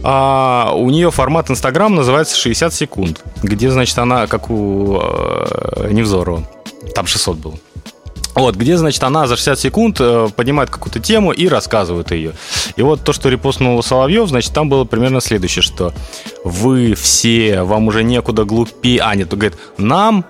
а 0.04 0.72
у 0.76 0.88
нее 0.90 1.10
формат 1.10 1.50
Инстаграм 1.50 1.92
называется 1.92 2.36
60 2.36 2.72
секунд, 2.72 3.22
где, 3.42 3.70
значит, 3.70 3.98
она, 3.98 4.28
как 4.28 4.50
у 4.50 5.00
э, 5.02 5.88
Невзорова, 5.90 6.44
там 6.94 7.06
600 7.06 7.36
было. 7.38 7.54
Вот, 8.34 8.56
где, 8.56 8.76
значит, 8.76 9.02
она 9.04 9.26
за 9.26 9.36
60 9.36 9.58
секунд 9.58 9.96
э, 10.00 10.28
поднимает 10.34 10.70
какую-то 10.70 10.98
тему 10.98 11.32
и 11.32 11.46
рассказывает 11.46 12.10
ее. 12.10 12.32
И 12.76 12.82
вот 12.82 13.04
то, 13.04 13.12
что 13.12 13.28
репостнул 13.28 13.82
Соловьев, 13.82 14.28
значит, 14.28 14.52
там 14.52 14.68
было 14.68 14.84
примерно 14.84 15.20
следующее, 15.20 15.62
что 15.62 15.92
вы 16.44 16.94
все, 16.94 17.62
вам 17.62 17.86
уже 17.86 18.02
некуда 18.02 18.44
глупее... 18.44 19.00
А, 19.02 19.14
нет, 19.14 19.28
говорит, 19.28 19.58
нам, 19.78 20.24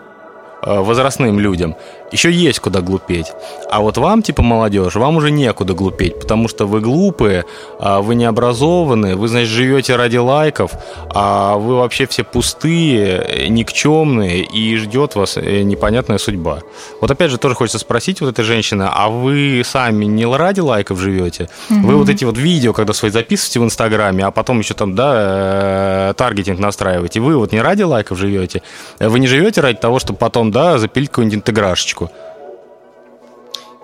э, 0.62 0.80
возрастным 0.80 1.40
людям, 1.40 1.76
еще 2.14 2.30
есть 2.30 2.60
куда 2.60 2.80
глупеть. 2.80 3.32
А 3.68 3.80
вот 3.80 3.98
вам, 3.98 4.22
типа 4.22 4.42
молодежь, 4.42 4.94
вам 4.94 5.16
уже 5.16 5.30
некуда 5.30 5.74
глупеть, 5.74 6.20
потому 6.20 6.48
что 6.48 6.66
вы 6.66 6.80
глупые, 6.80 7.44
а 7.80 8.00
вы 8.00 8.14
не 8.14 8.24
образованные, 8.24 9.16
вы, 9.16 9.26
значит, 9.28 9.48
живете 9.48 9.96
ради 9.96 10.16
лайков, 10.16 10.72
а 11.10 11.56
вы 11.56 11.76
вообще 11.76 12.06
все 12.06 12.22
пустые, 12.22 13.48
никчемные, 13.48 14.44
и 14.44 14.76
ждет 14.76 15.16
вас 15.16 15.36
э, 15.36 15.62
непонятная 15.62 16.18
судьба. 16.18 16.60
Вот 17.00 17.10
опять 17.10 17.32
же 17.32 17.38
тоже 17.38 17.56
хочется 17.56 17.80
спросить 17.80 18.20
вот 18.20 18.30
этой 18.30 18.44
женщины, 18.44 18.88
а 18.88 19.08
вы 19.08 19.62
сами 19.64 20.04
не 20.04 20.24
ради 20.24 20.60
лайков 20.60 21.00
живете? 21.00 21.48
Угу. 21.68 21.80
Вы 21.80 21.96
вот 21.96 22.08
эти 22.08 22.24
вот 22.24 22.38
видео, 22.38 22.72
когда 22.72 22.92
свои 22.92 23.10
записываете 23.10 23.60
в 23.60 23.64
Инстаграме, 23.64 24.24
а 24.24 24.30
потом 24.30 24.60
еще 24.60 24.74
там, 24.74 24.94
да, 24.94 26.10
э, 26.10 26.14
таргетинг 26.16 26.60
настраиваете, 26.60 27.18
вы 27.18 27.36
вот 27.36 27.50
не 27.50 27.60
ради 27.60 27.82
лайков 27.82 28.18
живете? 28.18 28.62
Вы 29.00 29.18
не 29.18 29.26
живете 29.26 29.60
ради 29.60 29.78
того, 29.78 29.98
чтобы 29.98 30.18
потом, 30.18 30.52
да, 30.52 30.78
запилить 30.78 31.08
какую-нибудь 31.08 31.38
интеграшечку? 31.38 32.03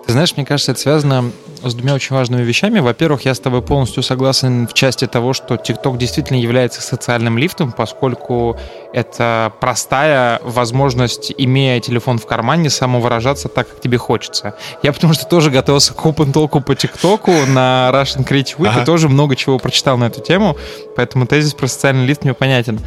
Ты 0.05 0.13
знаешь, 0.13 0.35
мне 0.35 0.45
кажется, 0.45 0.71
это 0.71 0.81
связано 0.81 1.31
с 1.63 1.73
двумя 1.73 1.93
очень 1.93 2.15
важными 2.15 2.41
вещами. 2.43 2.79
Во-первых, 2.79 3.25
я 3.25 3.35
с 3.35 3.39
тобой 3.39 3.61
полностью 3.61 4.01
согласен 4.03 4.67
в 4.67 4.73
части 4.73 5.05
того, 5.05 5.33
что 5.33 5.55
TikTok 5.55 5.97
действительно 5.97 6.37
является 6.37 6.81
социальным 6.81 7.37
лифтом, 7.37 7.71
поскольку 7.71 8.57
это 8.93 9.53
простая 9.59 10.39
возможность, 10.43 11.33
имея 11.37 11.79
телефон 11.79 12.17
в 12.17 12.25
кармане, 12.25 12.69
самовыражаться 12.69 13.47
так, 13.47 13.69
как 13.69 13.79
тебе 13.79 13.97
хочется. 13.97 14.55
Я 14.83 14.91
потому 14.91 15.13
что 15.13 15.25
тоже 15.25 15.51
готовился 15.51 15.93
к 15.93 16.05
open 16.05 16.33
talk 16.33 16.61
по 16.61 16.71
TikTok 16.71 17.45
на 17.45 17.91
Russian 17.93 18.27
Creative 18.27 18.57
Week 18.57 18.69
ага. 18.69 18.81
и 18.81 18.85
тоже 18.85 19.07
много 19.07 19.35
чего 19.35 19.59
прочитал 19.59 19.97
на 19.97 20.05
эту 20.05 20.21
тему, 20.21 20.57
поэтому 20.95 21.27
тезис 21.27 21.53
про 21.53 21.67
социальный 21.67 22.05
лифт 22.05 22.23
мне 22.23 22.33
понятен. 22.33 22.79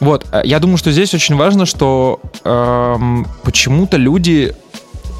Вот, 0.00 0.26
э, 0.32 0.42
я 0.44 0.58
думаю, 0.58 0.76
что 0.76 0.90
здесь 0.92 1.14
очень 1.14 1.36
важно, 1.36 1.66
что 1.66 2.20
эм, 2.44 3.26
почему-то 3.42 3.96
люди 3.96 4.54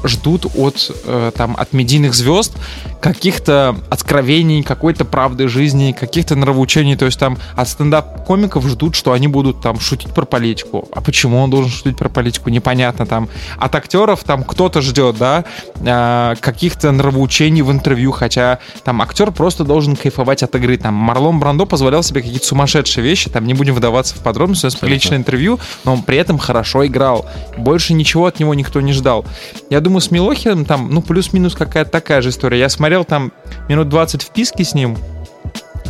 ждут 0.03 0.45
от, 0.55 0.91
э, 1.05 1.31
там, 1.35 1.55
от 1.57 1.73
медийных 1.73 2.13
звезд 2.13 2.53
каких-то 3.01 3.75
откровений, 3.89 4.63
какой-то 4.63 5.05
правды 5.05 5.47
жизни, 5.47 5.95
каких-то 5.97 6.35
нравоучений. 6.35 6.95
То 6.95 7.05
есть 7.05 7.19
там 7.19 7.37
от 7.55 7.67
стендап-комиков 7.67 8.67
ждут, 8.67 8.95
что 8.95 9.13
они 9.13 9.27
будут 9.27 9.61
там 9.61 9.79
шутить 9.79 10.13
про 10.13 10.25
политику. 10.25 10.87
А 10.93 11.01
почему 11.01 11.39
он 11.41 11.49
должен 11.49 11.71
шутить 11.71 11.97
про 11.97 12.09
политику, 12.09 12.49
непонятно 12.49 13.05
там. 13.05 13.29
От 13.57 13.75
актеров 13.75 14.23
там 14.23 14.43
кто-то 14.43 14.81
ждет, 14.81 15.17
да, 15.17 15.45
э, 15.79 16.35
каких-то 16.39 16.91
нравоучений 16.91 17.61
в 17.61 17.71
интервью, 17.71 18.11
хотя 18.11 18.59
там 18.83 19.01
актер 19.01 19.31
просто 19.31 19.63
должен 19.63 19.95
кайфовать 19.95 20.43
от 20.43 20.55
игры. 20.55 20.77
Там 20.77 20.93
Марлон 20.93 21.39
Брандо 21.39 21.65
позволял 21.65 22.03
себе 22.03 22.21
какие-то 22.21 22.45
сумасшедшие 22.45 23.03
вещи, 23.03 23.29
там 23.29 23.47
не 23.47 23.53
будем 23.53 23.75
вдаваться 23.75 24.15
в 24.15 24.19
подробности, 24.19 24.65
у 24.65 24.67
нас 24.67 24.75
приличное 24.75 25.17
интервью, 25.17 25.59
но 25.85 25.93
он 25.93 26.03
при 26.03 26.17
этом 26.17 26.37
хорошо 26.37 26.85
играл. 26.85 27.25
Больше 27.57 27.93
ничего 27.93 28.25
от 28.25 28.39
него 28.39 28.53
никто 28.53 28.81
не 28.81 28.93
ждал. 28.93 29.25
Я 29.69 29.79
думаю, 29.79 29.88
с 29.97 30.11
Милохиным 30.11 30.65
там, 30.65 30.89
ну, 30.91 31.01
плюс-минус 31.01 31.55
какая-то 31.55 31.89
такая 31.89 32.21
же 32.21 32.29
история. 32.29 32.59
Я 32.59 32.69
смотрел 32.69 33.03
там 33.03 33.31
минут 33.67 33.89
20 33.89 34.23
в 34.23 34.29
писке 34.29 34.63
с 34.63 34.75
ним, 34.75 34.97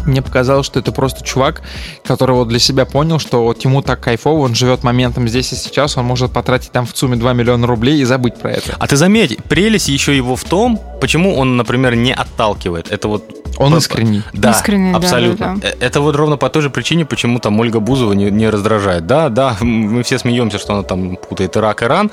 мне 0.05 0.21
показалось, 0.21 0.65
что 0.65 0.79
это 0.79 0.91
просто 0.91 1.23
чувак, 1.23 1.61
который 2.03 2.35
вот 2.35 2.47
для 2.47 2.59
себя 2.59 2.85
понял, 2.85 3.19
что 3.19 3.43
вот 3.43 3.63
ему 3.63 3.81
так 3.81 3.99
кайфово, 3.99 4.41
он 4.41 4.55
живет 4.55 4.83
моментом 4.83 5.27
здесь 5.27 5.51
и 5.53 5.55
сейчас, 5.55 5.97
он 5.97 6.05
может 6.05 6.31
потратить 6.31 6.71
там 6.71 6.85
в 6.85 6.93
ЦУМе 6.93 7.17
2 7.17 7.33
миллиона 7.33 7.67
рублей 7.67 7.99
и 7.99 8.03
забыть 8.05 8.35
про 8.35 8.51
это. 8.51 8.75
А 8.79 8.87
ты 8.87 8.95
заметь, 8.95 9.37
прелесть 9.43 9.89
еще 9.89 10.15
его 10.15 10.35
в 10.35 10.43
том, 10.43 10.79
почему 11.01 11.35
он, 11.35 11.57
например, 11.57 11.95
не 11.95 12.13
отталкивает. 12.13 12.91
Это 12.91 13.07
вот... 13.07 13.35
Он 13.57 13.75
искренний. 13.75 14.23
Да, 14.31 14.51
искренний, 14.51 14.93
абсолютно. 14.93 15.55
Да, 15.55 15.61
да, 15.61 15.75
да. 15.77 15.85
Это 15.85 15.99
вот 15.99 16.15
ровно 16.15 16.37
по 16.37 16.49
той 16.49 16.61
же 16.61 16.69
причине, 16.69 17.05
почему 17.05 17.39
там 17.39 17.59
Ольга 17.59 17.79
Бузова 17.79 18.13
не, 18.13 18.31
не 18.31 18.49
раздражает. 18.49 19.05
Да, 19.05 19.29
да, 19.29 19.57
мы 19.61 20.03
все 20.03 20.17
смеемся, 20.17 20.59
что 20.59 20.73
она 20.73 20.83
там 20.83 21.17
путает 21.17 21.57
Ирак, 21.57 21.83
Иран. 21.83 22.11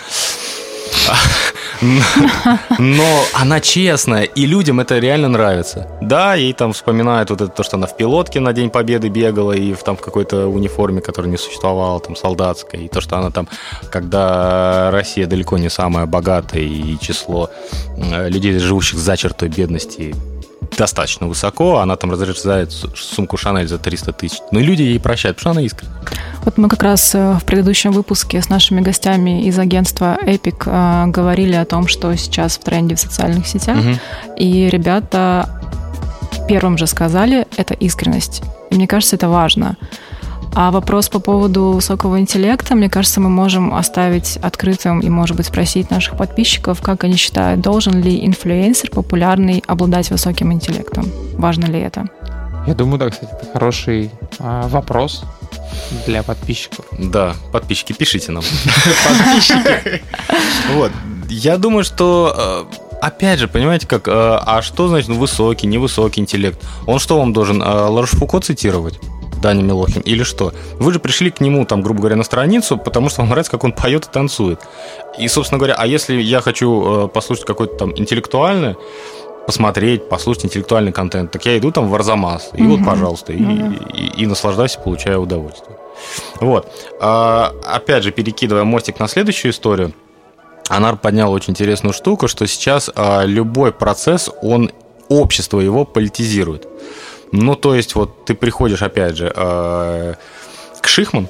Но 2.78 3.25
она 3.35 3.61
честная, 3.61 4.23
и 4.23 4.47
людям 4.47 4.80
это 4.80 4.99
реально 4.99 5.28
нравится. 5.28 5.88
Да, 6.00 6.35
ей 6.35 6.52
там 6.52 6.73
вспоминают 6.73 7.30
вот 7.30 7.40
это 7.40 7.50
то, 7.50 7.62
что 7.62 7.76
она 7.76 7.87
в 7.87 7.97
пилотке 7.97 8.40
на 8.40 8.52
День 8.52 8.71
Победы 8.71 9.09
бегала 9.09 9.52
и 9.52 9.73
в, 9.73 9.83
там 9.83 9.97
в 9.97 10.00
какой-то 10.00 10.49
униформе, 10.49 11.00
которая 11.00 11.30
не 11.30 11.38
существовала, 11.38 12.00
там 12.00 12.16
солдатской, 12.16 12.85
и 12.85 12.88
то, 12.88 13.00
что 13.00 13.16
она 13.16 13.30
там, 13.30 13.49
когда 13.90 14.90
Россия 14.90 15.26
далеко 15.26 15.59
не 15.59 15.71
самая 15.71 16.06
богатая 16.06 16.62
и 16.62 16.99
число 17.00 17.50
э, 17.97 18.28
людей, 18.28 18.59
живущих 18.59 18.99
за 18.99 19.16
чертой 19.16 19.49
бедности 19.49 20.14
достаточно 20.76 21.26
высоко, 21.26 21.78
она 21.78 21.96
там 21.96 22.11
разрезает 22.11 22.73
сумку 22.73 23.37
Шанель 23.37 23.68
за 23.68 23.78
300 23.78 24.12
тысяч. 24.12 24.38
Но 24.52 24.61
люди 24.61 24.82
ей 24.82 25.00
прощают, 25.00 25.37
потому 25.37 25.54
что 25.54 25.61
она 25.61 25.66
искренняя. 25.66 25.96
Вот 26.44 26.58
мы 26.58 26.68
как 26.68 26.82
раз 26.82 27.14
э, 27.14 27.35
в 27.40 27.44
предыдущем 27.44 27.92
выпуске 27.92 28.40
с 28.40 28.49
нашими 28.49 28.80
гостями 28.80 29.46
из 29.46 29.58
агентства 29.58 30.18
Epic 30.23 30.64
э, 30.66 31.11
говорили 31.11 31.54
о 31.54 31.64
том, 31.64 31.88
что 31.88 32.14
сейчас 32.16 32.56
в 32.56 32.64
тренде 32.64 32.94
в 32.94 33.00
социальных 33.00 33.46
сетях. 33.46 33.78
Угу. 33.78 33.99
И 34.37 34.68
ребята 34.70 35.49
первым 36.49 36.78
же 36.78 36.87
сказали, 36.87 37.46
это 37.56 37.75
искренность. 37.75 38.42
И 38.70 38.75
мне 38.75 38.87
кажется, 38.87 39.16
это 39.16 39.28
важно. 39.28 39.76
А 40.58 40.70
вопрос 40.70 41.10
по 41.10 41.18
поводу 41.18 41.72
высокого 41.72 42.18
интеллекта, 42.18 42.75
мне 42.75 42.88
кажется, 42.88 43.20
мы 43.20 43.28
можем 43.28 43.75
оставить 43.75 44.38
открытым 44.38 45.00
и, 45.00 45.10
может 45.10 45.36
быть, 45.36 45.44
спросить 45.44 45.90
наших 45.90 46.16
подписчиков, 46.16 46.80
как 46.80 47.04
они 47.04 47.16
считают, 47.16 47.60
должен 47.60 48.00
ли 48.00 48.25
инфлюенсер 48.25 48.88
популярный 48.88 49.62
обладать 49.66 50.08
высоким 50.10 50.54
интеллектом? 50.54 51.12
Важно 51.34 51.66
ли 51.66 51.78
это? 51.78 52.06
Я 52.66 52.72
думаю, 52.72 52.98
да, 52.98 53.10
кстати, 53.10 53.30
это 53.34 53.52
хороший 53.52 54.10
а, 54.38 54.66
вопрос 54.68 55.25
для 56.06 56.22
подписчиков. 56.22 56.86
Да, 56.98 57.34
подписчики, 57.52 57.92
пишите 57.92 58.32
нам. 58.32 58.42
Подписчики. 59.08 60.02
Вот. 60.72 60.90
Я 61.28 61.58
думаю, 61.58 61.84
что 61.84 62.66
э, 62.72 62.86
опять 63.02 63.40
же, 63.40 63.46
понимаете, 63.46 63.86
как, 63.86 64.08
э, 64.08 64.10
а 64.10 64.62
что 64.62 64.88
значит 64.88 65.10
высокий, 65.10 65.66
невысокий 65.66 66.22
интеллект? 66.22 66.58
Он 66.86 66.98
что 66.98 67.18
вам 67.18 67.34
должен, 67.34 67.62
э, 67.62 67.66
Ларш 67.66 68.12
Фуко 68.12 68.40
цитировать? 68.40 68.98
Даня 69.40 69.62
Милохин, 69.62 70.02
или 70.02 70.22
что? 70.22 70.52
Вы 70.78 70.92
же 70.92 70.98
пришли 70.98 71.30
к 71.30 71.40
нему, 71.40 71.64
там, 71.64 71.82
грубо 71.82 72.00
говоря, 72.00 72.16
на 72.16 72.24
страницу, 72.24 72.78
потому 72.78 73.08
что 73.08 73.20
вам 73.20 73.30
нравится, 73.30 73.52
как 73.52 73.64
он 73.64 73.72
поет 73.72 74.06
и 74.06 74.08
танцует. 74.10 74.60
И, 75.18 75.28
собственно 75.28 75.58
говоря, 75.58 75.74
а 75.74 75.86
если 75.86 76.14
я 76.20 76.40
хочу 76.40 77.04
э, 77.04 77.08
послушать 77.08 77.44
какой-то 77.44 77.76
там 77.76 77.92
интеллектуальный, 77.96 78.76
посмотреть, 79.46 80.08
послушать 80.08 80.46
интеллектуальный 80.46 80.92
контент, 80.92 81.30
так 81.30 81.46
я 81.46 81.56
иду 81.56 81.70
там 81.70 81.88
в 81.88 81.94
Арзамас, 81.94 82.50
и 82.54 82.62
угу. 82.62 82.76
вот, 82.76 82.84
пожалуйста, 82.84 83.32
и, 83.32 83.42
угу. 83.42 83.74
и, 83.94 84.02
и, 84.02 84.22
и 84.22 84.26
наслаждаюсь, 84.26 84.76
получаю 84.76 85.22
удовольствие. 85.22 85.76
Вот. 86.40 86.68
А, 87.00 87.52
опять 87.64 88.02
же, 88.02 88.10
перекидывая 88.10 88.64
мостик 88.64 88.98
на 88.98 89.08
следующую 89.08 89.52
историю, 89.52 89.92
Анар 90.68 90.96
поднял 90.96 91.32
очень 91.32 91.52
интересную 91.52 91.92
штуку, 91.92 92.28
что 92.28 92.46
сейчас 92.46 92.90
а, 92.94 93.24
любой 93.24 93.72
процесс, 93.72 94.30
он 94.42 94.72
общество 95.08 95.60
его 95.60 95.84
политизирует. 95.84 96.66
Ну, 97.33 97.54
то 97.54 97.75
есть, 97.75 97.95
вот 97.95 98.25
ты 98.25 98.35
приходишь, 98.35 98.83
опять 98.83 99.16
же, 99.16 99.33
э, 99.35 100.14
к 100.80 100.87
Шихман, 100.87 101.28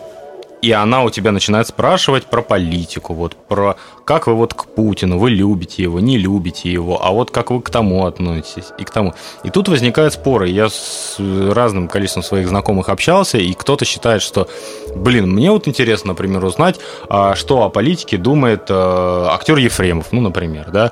и 0.62 0.72
она 0.72 1.02
у 1.02 1.10
тебя 1.10 1.32
начинает 1.32 1.68
спрашивать 1.68 2.24
про 2.24 2.42
политику, 2.42 3.14
вот 3.14 3.36
про 3.36 3.76
как 4.04 4.26
вы 4.26 4.34
вот 4.34 4.54
к 4.54 4.64
Путину, 4.64 5.18
вы 5.18 5.30
любите 5.30 5.82
его, 5.82 6.00
не 6.00 6.18
любите 6.18 6.72
его, 6.72 7.04
а 7.04 7.12
вот 7.12 7.30
как 7.30 7.50
вы 7.50 7.60
к 7.60 7.70
тому 7.70 8.06
относитесь 8.06 8.72
и 8.78 8.84
к 8.84 8.90
тому. 8.90 9.14
И 9.44 9.50
тут 9.50 9.68
возникают 9.68 10.14
споры. 10.14 10.48
Я 10.48 10.68
с 10.68 11.18
разным 11.18 11.88
количеством 11.88 12.22
своих 12.22 12.48
знакомых 12.48 12.88
общался, 12.88 13.38
и 13.38 13.52
кто-то 13.52 13.84
считает, 13.84 14.22
что, 14.22 14.48
блин, 14.94 15.30
мне 15.30 15.50
вот 15.50 15.68
интересно, 15.68 16.08
например, 16.08 16.44
узнать, 16.44 16.80
а 17.08 17.34
что 17.34 17.62
о 17.62 17.68
политике 17.68 18.16
думает 18.16 18.66
э, 18.68 19.26
актер 19.30 19.58
Ефремов, 19.58 20.06
ну, 20.12 20.20
например, 20.20 20.70
да. 20.72 20.90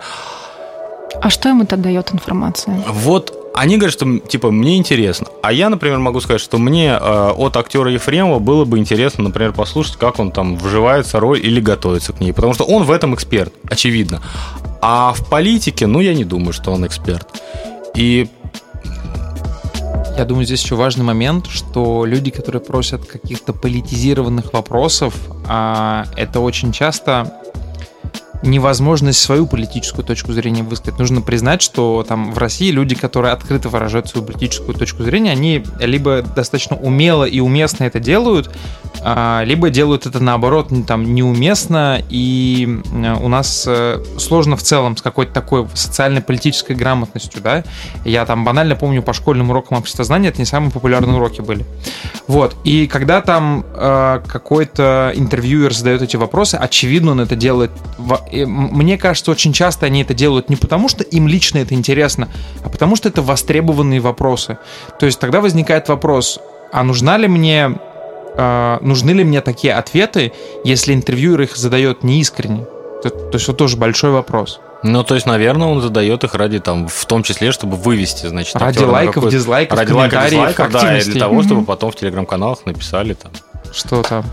А 1.20 1.30
что 1.30 1.48
ему 1.48 1.64
тогда 1.64 1.84
дает 1.84 2.12
информация? 2.12 2.82
Вот 2.88 3.43
они 3.54 3.76
говорят, 3.76 3.92
что 3.92 4.18
типа 4.18 4.50
мне 4.50 4.76
интересно. 4.76 5.28
А 5.42 5.52
я, 5.52 5.70
например, 5.70 5.98
могу 5.98 6.20
сказать, 6.20 6.40
что 6.40 6.58
мне 6.58 6.98
э, 7.00 7.30
от 7.36 7.56
актера 7.56 7.90
Ефремова 7.90 8.40
было 8.40 8.64
бы 8.64 8.78
интересно, 8.78 9.24
например, 9.24 9.52
послушать, 9.52 9.96
как 9.96 10.18
он 10.18 10.32
там 10.32 10.56
вживается 10.56 11.20
роль 11.20 11.38
или 11.38 11.60
готовится 11.60 12.12
к 12.12 12.20
ней. 12.20 12.32
Потому 12.32 12.54
что 12.54 12.64
он 12.64 12.82
в 12.82 12.90
этом 12.90 13.14
эксперт, 13.14 13.52
очевидно. 13.70 14.20
А 14.82 15.12
в 15.12 15.28
политике, 15.28 15.86
ну, 15.86 16.00
я 16.00 16.14
не 16.14 16.24
думаю, 16.24 16.52
что 16.52 16.72
он 16.72 16.84
эксперт. 16.84 17.28
И 17.94 18.28
я 20.18 20.24
думаю, 20.24 20.46
здесь 20.46 20.62
еще 20.62 20.74
важный 20.74 21.04
момент, 21.04 21.46
что 21.46 22.04
люди, 22.04 22.30
которые 22.30 22.60
просят 22.60 23.04
каких-то 23.04 23.52
политизированных 23.52 24.52
вопросов, 24.52 25.14
а, 25.46 26.06
это 26.16 26.40
очень 26.40 26.72
часто 26.72 27.40
невозможность 28.44 29.20
свою 29.20 29.46
политическую 29.46 30.04
точку 30.04 30.32
зрения 30.32 30.62
высказать. 30.62 30.98
Нужно 30.98 31.20
признать, 31.20 31.62
что 31.62 32.04
там 32.06 32.32
в 32.32 32.38
России 32.38 32.70
люди, 32.70 32.94
которые 32.94 33.32
открыто 33.32 33.68
выражают 33.68 34.08
свою 34.08 34.26
политическую 34.26 34.74
точку 34.74 35.02
зрения, 35.02 35.32
они 35.32 35.64
либо 35.80 36.22
достаточно 36.22 36.76
умело 36.76 37.24
и 37.24 37.40
уместно 37.40 37.84
это 37.84 38.00
делают, 38.00 38.50
а, 39.00 39.42
либо 39.44 39.70
делают 39.70 40.06
это 40.06 40.20
наоборот 40.20 40.70
там 40.86 41.14
неуместно, 41.14 42.02
и 42.08 42.80
у 43.20 43.28
нас 43.28 43.64
э, 43.66 44.02
сложно 44.18 44.56
в 44.56 44.62
целом 44.62 44.96
с 44.96 45.02
какой-то 45.02 45.32
такой 45.32 45.66
социально-политической 45.74 46.74
грамотностью, 46.74 47.42
да. 47.42 47.64
Я 48.04 48.24
там 48.26 48.44
банально 48.44 48.76
помню 48.76 49.02
по 49.02 49.12
школьным 49.12 49.50
урокам 49.50 49.78
обществознания, 49.78 50.28
это 50.28 50.38
не 50.38 50.46
самые 50.46 50.70
популярные 50.70 51.16
уроки 51.16 51.40
были. 51.40 51.64
Вот, 52.26 52.56
и 52.64 52.86
когда 52.86 53.20
там 53.20 53.64
э, 53.74 54.20
какой-то 54.26 55.12
интервьюер 55.14 55.74
задает 55.74 56.02
эти 56.02 56.16
вопросы, 56.16 56.54
очевидно, 56.54 57.12
он 57.12 57.20
это 57.20 57.36
делает 57.36 57.70
мне 58.44 58.98
кажется, 58.98 59.30
очень 59.30 59.52
часто 59.52 59.86
они 59.86 60.02
это 60.02 60.14
делают 60.14 60.50
не 60.50 60.56
потому, 60.56 60.88
что 60.88 61.04
им 61.04 61.28
лично 61.28 61.58
это 61.58 61.74
интересно, 61.74 62.28
а 62.64 62.68
потому 62.68 62.96
что 62.96 63.08
это 63.08 63.22
востребованные 63.22 64.00
вопросы. 64.00 64.58
То 64.98 65.06
есть 65.06 65.20
тогда 65.20 65.40
возникает 65.40 65.88
вопрос, 65.88 66.40
а 66.72 66.82
нужна 66.82 67.16
ли 67.16 67.28
мне, 67.28 67.78
э, 68.36 68.78
нужны 68.80 69.10
ли 69.12 69.24
мне 69.24 69.40
такие 69.40 69.74
ответы, 69.74 70.32
если 70.64 70.94
интервьюер 70.94 71.42
их 71.42 71.56
задает 71.56 72.02
неискренне? 72.02 72.66
То, 73.02 73.10
то 73.10 73.34
есть 73.34 73.44
это 73.44 73.54
тоже 73.54 73.76
большой 73.76 74.10
вопрос. 74.10 74.60
Ну, 74.82 75.02
то 75.02 75.14
есть, 75.14 75.26
наверное, 75.26 75.68
он 75.68 75.80
задает 75.80 76.24
их 76.24 76.34
ради, 76.34 76.60
там, 76.60 76.88
в 76.88 77.06
том 77.06 77.22
числе, 77.22 77.52
чтобы 77.52 77.76
вывести, 77.76 78.26
значит, 78.26 78.54
ради 78.56 78.82
лайков, 78.82 79.30
дизлайков, 79.30 79.78
ради 79.78 79.92
лайков, 79.92 80.24
дизлайков, 80.28 80.70
да, 80.72 80.98
и 80.98 81.02
для 81.02 81.20
того, 81.20 81.42
чтобы 81.42 81.64
потом 81.64 81.90
в 81.90 81.96
телеграм-каналах 81.96 82.66
написали 82.66 83.14
там. 83.14 83.32
Что 83.72 84.02
там? 84.02 84.24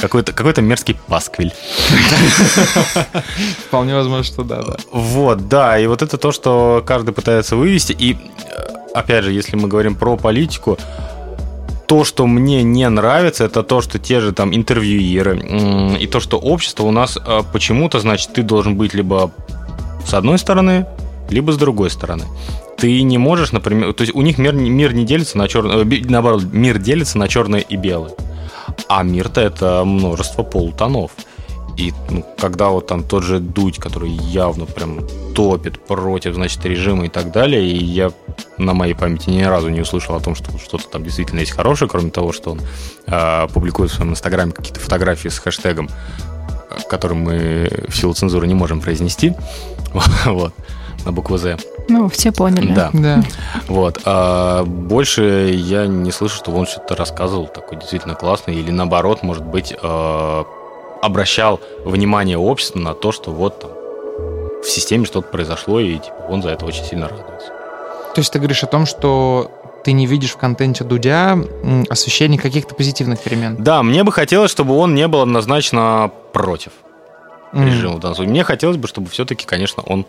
Какой-то 0.00 0.32
какой 0.32 0.54
мерзкий 0.62 0.96
пасквиль. 1.08 1.52
Вполне 3.66 3.94
возможно, 3.94 4.24
что 4.24 4.44
да, 4.44 4.62
да. 4.62 4.76
Вот, 4.92 5.48
да, 5.48 5.78
и 5.78 5.86
вот 5.86 6.02
это 6.02 6.18
то, 6.18 6.30
что 6.30 6.82
каждый 6.86 7.12
пытается 7.12 7.56
вывести. 7.56 7.96
И, 7.98 8.16
опять 8.94 9.24
же, 9.24 9.32
если 9.32 9.56
мы 9.56 9.66
говорим 9.66 9.96
про 9.96 10.16
политику, 10.16 10.78
то, 11.88 12.04
что 12.04 12.26
мне 12.26 12.62
не 12.62 12.88
нравится, 12.88 13.44
это 13.44 13.62
то, 13.62 13.80
что 13.80 13.98
те 13.98 14.20
же 14.20 14.32
там 14.32 14.54
интервьюеры 14.54 15.96
и 15.98 16.06
то, 16.06 16.20
что 16.20 16.38
общество 16.38 16.84
у 16.84 16.90
нас 16.90 17.16
э, 17.16 17.40
почему-то, 17.50 17.98
значит, 17.98 18.34
ты 18.34 18.42
должен 18.42 18.76
быть 18.76 18.92
либо 18.92 19.32
с 20.06 20.12
одной 20.12 20.38
стороны, 20.38 20.86
либо 21.30 21.50
с 21.50 21.56
другой 21.56 21.90
стороны. 21.90 22.24
Ты 22.76 23.02
не 23.02 23.18
можешь, 23.18 23.52
например, 23.52 23.94
то 23.94 24.02
есть 24.02 24.14
у 24.14 24.20
них 24.20 24.38
мир, 24.38 24.52
мир 24.52 24.92
не 24.92 25.04
делится 25.04 25.38
на 25.38 25.48
черное, 25.48 25.84
э, 25.84 26.02
наоборот, 26.04 26.44
мир 26.52 26.78
делится 26.78 27.16
на 27.16 27.26
черное 27.26 27.60
и 27.60 27.76
белое. 27.76 28.12
А 28.86 29.02
мир-то 29.02 29.40
это 29.40 29.84
множество 29.84 30.42
полутонов. 30.42 31.12
И 31.76 31.92
ну, 32.10 32.24
когда 32.38 32.70
вот 32.70 32.88
там 32.88 33.04
тот 33.04 33.22
же 33.22 33.38
Дудь, 33.38 33.78
который 33.78 34.10
явно 34.10 34.66
прям 34.66 35.06
топит 35.34 35.78
против, 35.78 36.34
значит, 36.34 36.64
режима 36.64 37.06
и 37.06 37.08
так 37.08 37.30
далее, 37.30 37.64
и 37.64 37.76
я 37.76 38.10
на 38.58 38.74
моей 38.74 38.94
памяти 38.94 39.30
ни 39.30 39.42
разу 39.42 39.68
не 39.68 39.80
услышал 39.80 40.16
о 40.16 40.20
том, 40.20 40.34
что 40.34 40.58
что-то 40.58 40.88
там 40.88 41.04
действительно 41.04 41.38
есть 41.40 41.52
хорошее, 41.52 41.88
кроме 41.88 42.10
того, 42.10 42.32
что 42.32 42.52
он 42.52 42.60
э, 43.06 43.48
публикует 43.54 43.92
в 43.92 43.94
своем 43.94 44.10
инстаграме 44.10 44.50
какие-то 44.50 44.80
фотографии 44.80 45.28
с 45.28 45.38
хэштегом, 45.38 45.88
который 46.90 47.16
мы 47.16 47.70
в 47.88 47.96
силу 47.96 48.12
цензуры 48.12 48.48
не 48.48 48.54
можем 48.54 48.80
произнести, 48.80 49.34
вот, 50.26 50.52
на 51.04 51.12
букву 51.12 51.38
«З». 51.38 51.56
Ну, 51.88 52.08
все 52.08 52.32
поняли. 52.32 52.72
Да. 52.72 52.90
да. 52.92 53.22
Вот. 53.66 54.00
А 54.04 54.64
больше 54.64 55.50
я 55.54 55.86
не 55.86 56.12
слышу, 56.12 56.36
чтобы 56.36 56.58
он 56.58 56.66
что-то 56.66 56.96
рассказывал 56.96 57.46
такой 57.46 57.78
действительно 57.78 58.14
классный, 58.14 58.54
или 58.56 58.70
наоборот, 58.70 59.22
может 59.22 59.44
быть, 59.44 59.74
э, 59.82 60.44
обращал 61.02 61.60
внимание 61.84 62.38
общества 62.38 62.78
на 62.78 62.94
то, 62.94 63.12
что 63.12 63.30
вот 63.30 63.60
там 63.60 63.70
в 64.62 64.68
системе 64.68 65.06
что-то 65.06 65.28
произошло, 65.28 65.80
и 65.80 65.94
типа, 65.94 66.26
он 66.28 66.42
за 66.42 66.50
это 66.50 66.66
очень 66.66 66.84
сильно 66.84 67.08
радуется. 67.08 67.48
То 68.14 68.20
есть 68.20 68.32
ты 68.32 68.38
говоришь 68.38 68.62
о 68.62 68.66
том, 68.66 68.86
что 68.86 69.50
ты 69.84 69.92
не 69.92 70.06
видишь 70.06 70.32
в 70.32 70.36
контенте 70.36 70.84
Дудя 70.84 71.38
освещение 71.88 72.38
каких-то 72.38 72.74
позитивных 72.74 73.20
перемен? 73.20 73.56
Да, 73.58 73.82
мне 73.82 74.02
бы 74.04 74.12
хотелось, 74.12 74.50
чтобы 74.50 74.76
он 74.76 74.94
не 74.94 75.06
был 75.08 75.22
однозначно 75.22 76.10
против 76.32 76.72
mm. 77.52 77.64
режима 77.64 77.96
в 77.96 78.00
данном 78.00 78.16
случае. 78.16 78.30
Мне 78.32 78.44
хотелось 78.44 78.76
бы, 78.76 78.88
чтобы 78.88 79.08
все-таки, 79.08 79.46
конечно, 79.46 79.82
он 79.84 80.04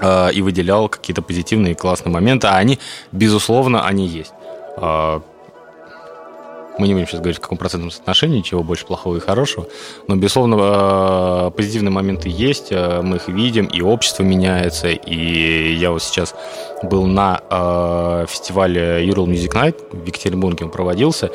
и 0.00 0.42
выделял 0.42 0.88
какие-то 0.88 1.22
позитивные 1.22 1.74
классные 1.74 2.12
моменты, 2.12 2.46
а 2.46 2.56
они, 2.56 2.78
безусловно, 3.12 3.84
они 3.84 4.06
есть. 4.06 4.32
Э, 4.76 5.20
мы 6.78 6.86
не 6.86 6.94
будем 6.94 7.08
сейчас 7.08 7.20
говорить, 7.20 7.38
в 7.38 7.40
каком 7.40 7.58
процентном 7.58 7.90
соотношении, 7.90 8.40
чего 8.40 8.62
больше 8.62 8.86
плохого 8.86 9.16
и 9.16 9.20
хорошего. 9.20 9.66
Но, 10.06 10.14
безусловно, 10.14 10.56
э, 10.58 11.50
позитивные 11.56 11.90
моменты 11.90 12.28
есть, 12.28 12.68
э, 12.70 13.02
мы 13.02 13.16
их 13.16 13.28
видим, 13.28 13.66
и 13.66 13.80
общество 13.80 14.22
меняется. 14.22 14.88
И 14.88 15.74
я 15.74 15.90
вот 15.90 16.02
сейчас 16.02 16.34
был 16.84 17.06
на 17.06 17.40
э, 17.50 18.26
фестивале 18.28 19.04
Ural 19.08 19.26
Music 19.26 19.52
Night 19.52 19.76
в 19.90 20.06
Екатеринбурге, 20.06 20.66
он 20.66 20.70
проводился. 20.70 21.30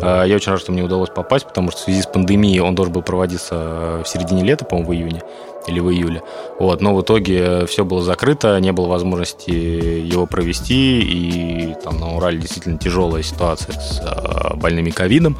Я 0.00 0.34
очень 0.34 0.52
рад, 0.52 0.60
что 0.60 0.72
мне 0.72 0.82
удалось 0.82 1.10
попасть, 1.10 1.46
потому 1.46 1.70
что 1.70 1.80
в 1.80 1.84
связи 1.84 2.02
с 2.02 2.06
пандемией 2.06 2.60
он 2.60 2.74
должен 2.74 2.94
был 2.94 3.02
проводиться 3.02 4.02
в 4.04 4.08
середине 4.08 4.42
лета, 4.42 4.64
по-моему, 4.64 4.90
в 4.90 4.94
июне 4.94 5.22
или 5.66 5.80
в 5.80 5.90
июле. 5.90 6.22
Вот, 6.58 6.80
но 6.80 6.94
в 6.94 7.02
итоге 7.02 7.66
все 7.66 7.84
было 7.84 8.02
закрыто, 8.02 8.58
не 8.60 8.72
было 8.72 8.86
возможности 8.86 9.50
его 9.50 10.26
провести, 10.26 11.00
и 11.00 11.74
там 11.82 12.00
на 12.00 12.16
Урале 12.16 12.38
действительно 12.38 12.78
тяжелая 12.78 13.22
ситуация 13.22 13.78
с 13.78 14.00
э, 14.00 14.56
больными 14.56 14.90
ковидом. 14.90 15.36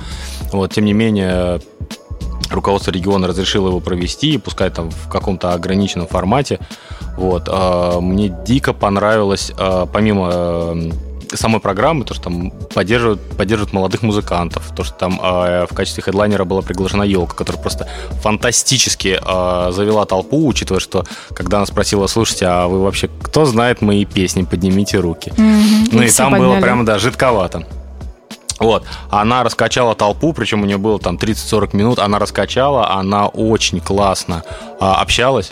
Вот, 0.53 0.73
тем 0.73 0.85
не 0.85 0.93
менее, 0.93 1.61
руководство 2.51 2.91
региона 2.91 3.27
разрешило 3.27 3.69
его 3.69 3.81
провести, 3.81 4.39
пускай 4.39 4.71
там 4.71 4.91
в 4.91 5.09
каком-то 5.09 5.53
ограниченном 5.53 6.07
формате. 6.07 6.61
Вот, 7.17 7.49
э, 7.49 8.01
мне 8.01 8.35
дико 8.47 8.73
понравилось, 8.73 9.53
э, 9.57 9.87
помимо 9.93 10.75
самой 11.35 11.61
программы, 11.61 12.05
то, 12.05 12.15
что 12.15 12.25
там 12.25 12.51
поддерживают, 12.51 13.21
поддерживают 13.37 13.73
молодых 13.73 14.03
музыкантов, 14.03 14.73
то, 14.75 14.85
что 14.85 14.95
там 14.95 15.21
э, 15.23 15.67
в 15.71 15.75
качестве 15.75 16.03
хедлайнера 16.03 16.45
была 16.45 16.63
приглашена 16.63 17.03
елка, 17.03 17.35
которая 17.35 17.61
просто 17.61 17.89
фантастически 18.23 19.19
э, 19.21 19.73
завела 19.73 20.05
толпу, 20.05 20.47
учитывая, 20.47 20.81
что 20.81 21.05
когда 21.35 21.59
она 21.59 21.67
спросила, 21.67 22.07
слушайте, 22.07 22.47
а 22.47 22.67
вы 22.69 22.83
вообще 22.83 23.09
кто 23.23 23.45
знает 23.45 23.83
мои 23.83 24.05
песни, 24.05 24.43
поднимите 24.43 24.99
руки. 24.99 25.33
Mm-hmm. 25.37 25.89
Ну 25.93 26.03
и, 26.03 26.07
и 26.07 26.11
там 26.11 26.33
подняли. 26.33 26.51
было 26.51 26.61
прямо, 26.61 26.85
да, 26.85 26.99
жидковато. 26.99 27.67
Вот, 28.59 28.85
она 29.11 29.43
раскачала 29.43 29.95
толпу, 29.95 30.33
причем 30.33 30.63
у 30.63 30.67
нее 30.67 30.79
было 30.79 30.99
там 30.99 31.17
30-40 31.17 31.77
минут, 31.77 31.99
она 31.99 32.19
раскачала, 32.19 32.91
она 32.91 33.27
очень 33.27 33.81
классно 33.81 34.45
а, 34.81 35.03
общалась 35.03 35.51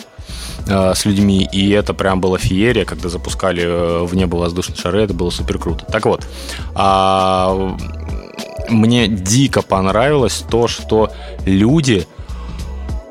с 0.67 1.05
людьми, 1.05 1.49
и 1.53 1.71
это 1.71 1.95
прям 1.95 2.21
была 2.21 2.39
феерия, 2.39 2.85
когда 2.85 3.09
запускали 3.09 3.63
э, 3.65 4.05
в 4.05 4.15
небо 4.15 4.37
воздушные 4.37 4.77
шары, 4.77 5.03
это 5.03 5.15
было 5.15 5.31
супер 5.31 5.59
круто. 5.59 5.85
Так 5.87 6.07
вот, 6.07 6.27
а, 6.75 7.77
мне 8.69 9.09
дико 9.09 9.63
понравилось 9.63 10.45
то, 10.51 10.69
что 10.69 11.11
люди 11.45 12.07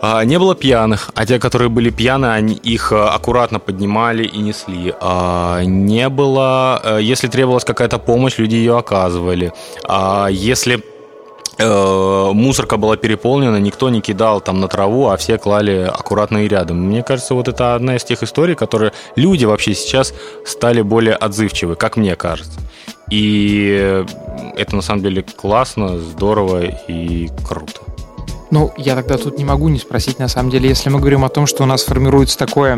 а, 0.02 0.24
не 0.26 0.39
было 0.39 0.56
пьяных, 0.56 1.12
а 1.16 1.26
те, 1.26 1.39
которые 1.39 1.70
были 1.70 1.89
пьяны, 1.89 2.28
они 2.28 2.56
их 2.56 2.92
э, 2.92 2.96
аккуратно 2.96 3.60
поднимали 3.60 4.24
и 4.24 4.39
несли. 4.39 4.94
А, 5.00 5.63
не 5.63 6.10
было, 6.10 7.00
если 7.00 7.28
требовалась 7.28 7.66
какая-то 7.66 8.00
помощь, 8.00 8.38
люди 8.38 8.56
ее 8.56 8.78
оказывали. 8.78 9.54
А, 9.88 10.28
если 10.28 10.84
Э, 10.92 10.92
мусорка 11.60 12.78
была 12.78 12.98
переполнена, 12.98 13.58
никто 13.58 13.89
не 13.89 14.02
кидал 14.02 14.42
там 14.42 14.60
на 14.60 14.68
траву, 14.68 15.10
а 15.10 15.18
все 15.18 15.38
клали 15.38 15.89
аккуратно 15.92 16.46
и 16.46 16.48
рядом. 16.48 16.78
Мне 16.88 17.04
кажется, 17.04 17.36
вот 17.36 17.48
это 17.48 17.76
одна 17.76 17.96
из 17.96 18.04
тех 18.04 18.24
историй, 18.24 18.56
которые 18.56 18.92
люди 19.16 19.46
вообще 19.46 19.74
сейчас 19.76 20.13
стали 20.46 20.82
более 20.82 21.16
отзывчивы, 21.16 21.76
как 21.76 21.98
мне 21.98 22.16
кажется. 22.16 22.60
И 23.10 24.04
это 24.56 24.76
на 24.76 24.82
самом 24.82 25.04
деле 25.04 25.24
классно, 25.24 26.00
здорово 26.00 26.63
и 26.88 27.30
круто. 27.48 27.82
Ну, 28.50 28.72
я 28.78 28.96
тогда 28.96 29.18
тут 29.18 29.38
не 29.38 29.46
могу 29.46 29.70
не 29.70 29.80
спросить, 29.80 30.20
на 30.20 30.28
самом 30.28 30.52
деле, 30.52 30.70
если 30.70 30.89
мы 30.89 31.00
говорим 31.00 31.26
о 31.26 31.30
том, 31.30 31.48
что 31.48 31.63
у 31.63 31.66
нас 31.66 31.84
формируется 31.84 32.38
такое 32.38 32.78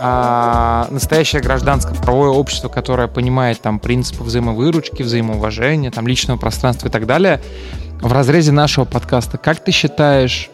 а, 0.00 0.86
настоящее 0.90 1.42
гражданское 1.42 1.94
правовое 1.94 2.30
общество, 2.30 2.68
которое 2.68 3.08
понимает 3.08 3.60
там 3.60 3.78
принципы 3.78 4.24
взаимовыручки, 4.24 5.02
взаимоуважения, 5.02 5.90
там 5.90 6.06
личного 6.06 6.38
пространства 6.38 6.88
и 6.88 6.90
так 6.90 7.06
далее, 7.06 7.40
в 8.00 8.12
разрезе 8.12 8.52
нашего 8.52 8.84
подкаста, 8.84 9.38
как 9.38 9.62
ты 9.64 9.72
считаешь, 9.72 10.50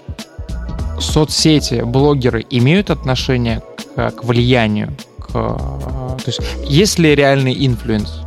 соцсети, 0.99 1.83
блогеры 1.83 2.45
имеют 2.49 2.91
отношение 2.91 3.63
к, 3.97 4.11
к 4.13 4.25
влиянию? 4.25 4.95
К, 5.19 5.33
то 5.33 6.23
есть 6.27 6.41
есть 6.65 6.99
ли 6.99 7.15
реальный 7.15 7.67
influence? 7.67 8.21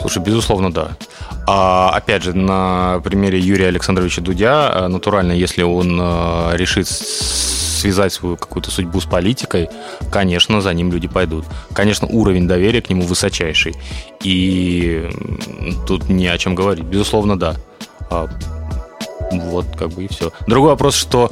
Слушай, 0.00 0.22
безусловно, 0.22 0.72
да. 0.72 0.96
А, 1.46 1.90
опять 1.94 2.24
же, 2.24 2.34
на 2.34 3.00
примере 3.04 3.38
Юрия 3.38 3.68
Александровича 3.68 4.20
Дудя, 4.20 4.72
э, 4.74 4.86
натурально, 4.88 5.32
если 5.32 5.62
он 5.62 5.98
э, 6.00 6.56
решит 6.56 6.88
связать 7.76 8.12
свою 8.12 8.36
какую-то 8.36 8.70
судьбу 8.70 9.00
с 9.00 9.04
политикой, 9.04 9.68
конечно, 10.10 10.60
за 10.60 10.72
ним 10.74 10.92
люди 10.92 11.08
пойдут. 11.08 11.44
Конечно, 11.72 12.08
уровень 12.08 12.48
доверия 12.48 12.82
к 12.82 12.90
нему 12.90 13.02
высочайший. 13.02 13.74
И 14.22 15.08
тут 15.86 16.08
не 16.08 16.26
о 16.26 16.38
чем 16.38 16.54
говорить. 16.54 16.84
Безусловно, 16.84 17.38
да. 17.38 17.56
А, 18.10 18.28
вот, 19.30 19.66
как 19.76 19.90
бы 19.90 20.04
и 20.04 20.08
все. 20.08 20.32
Другой 20.46 20.70
вопрос, 20.70 20.96
что 20.96 21.30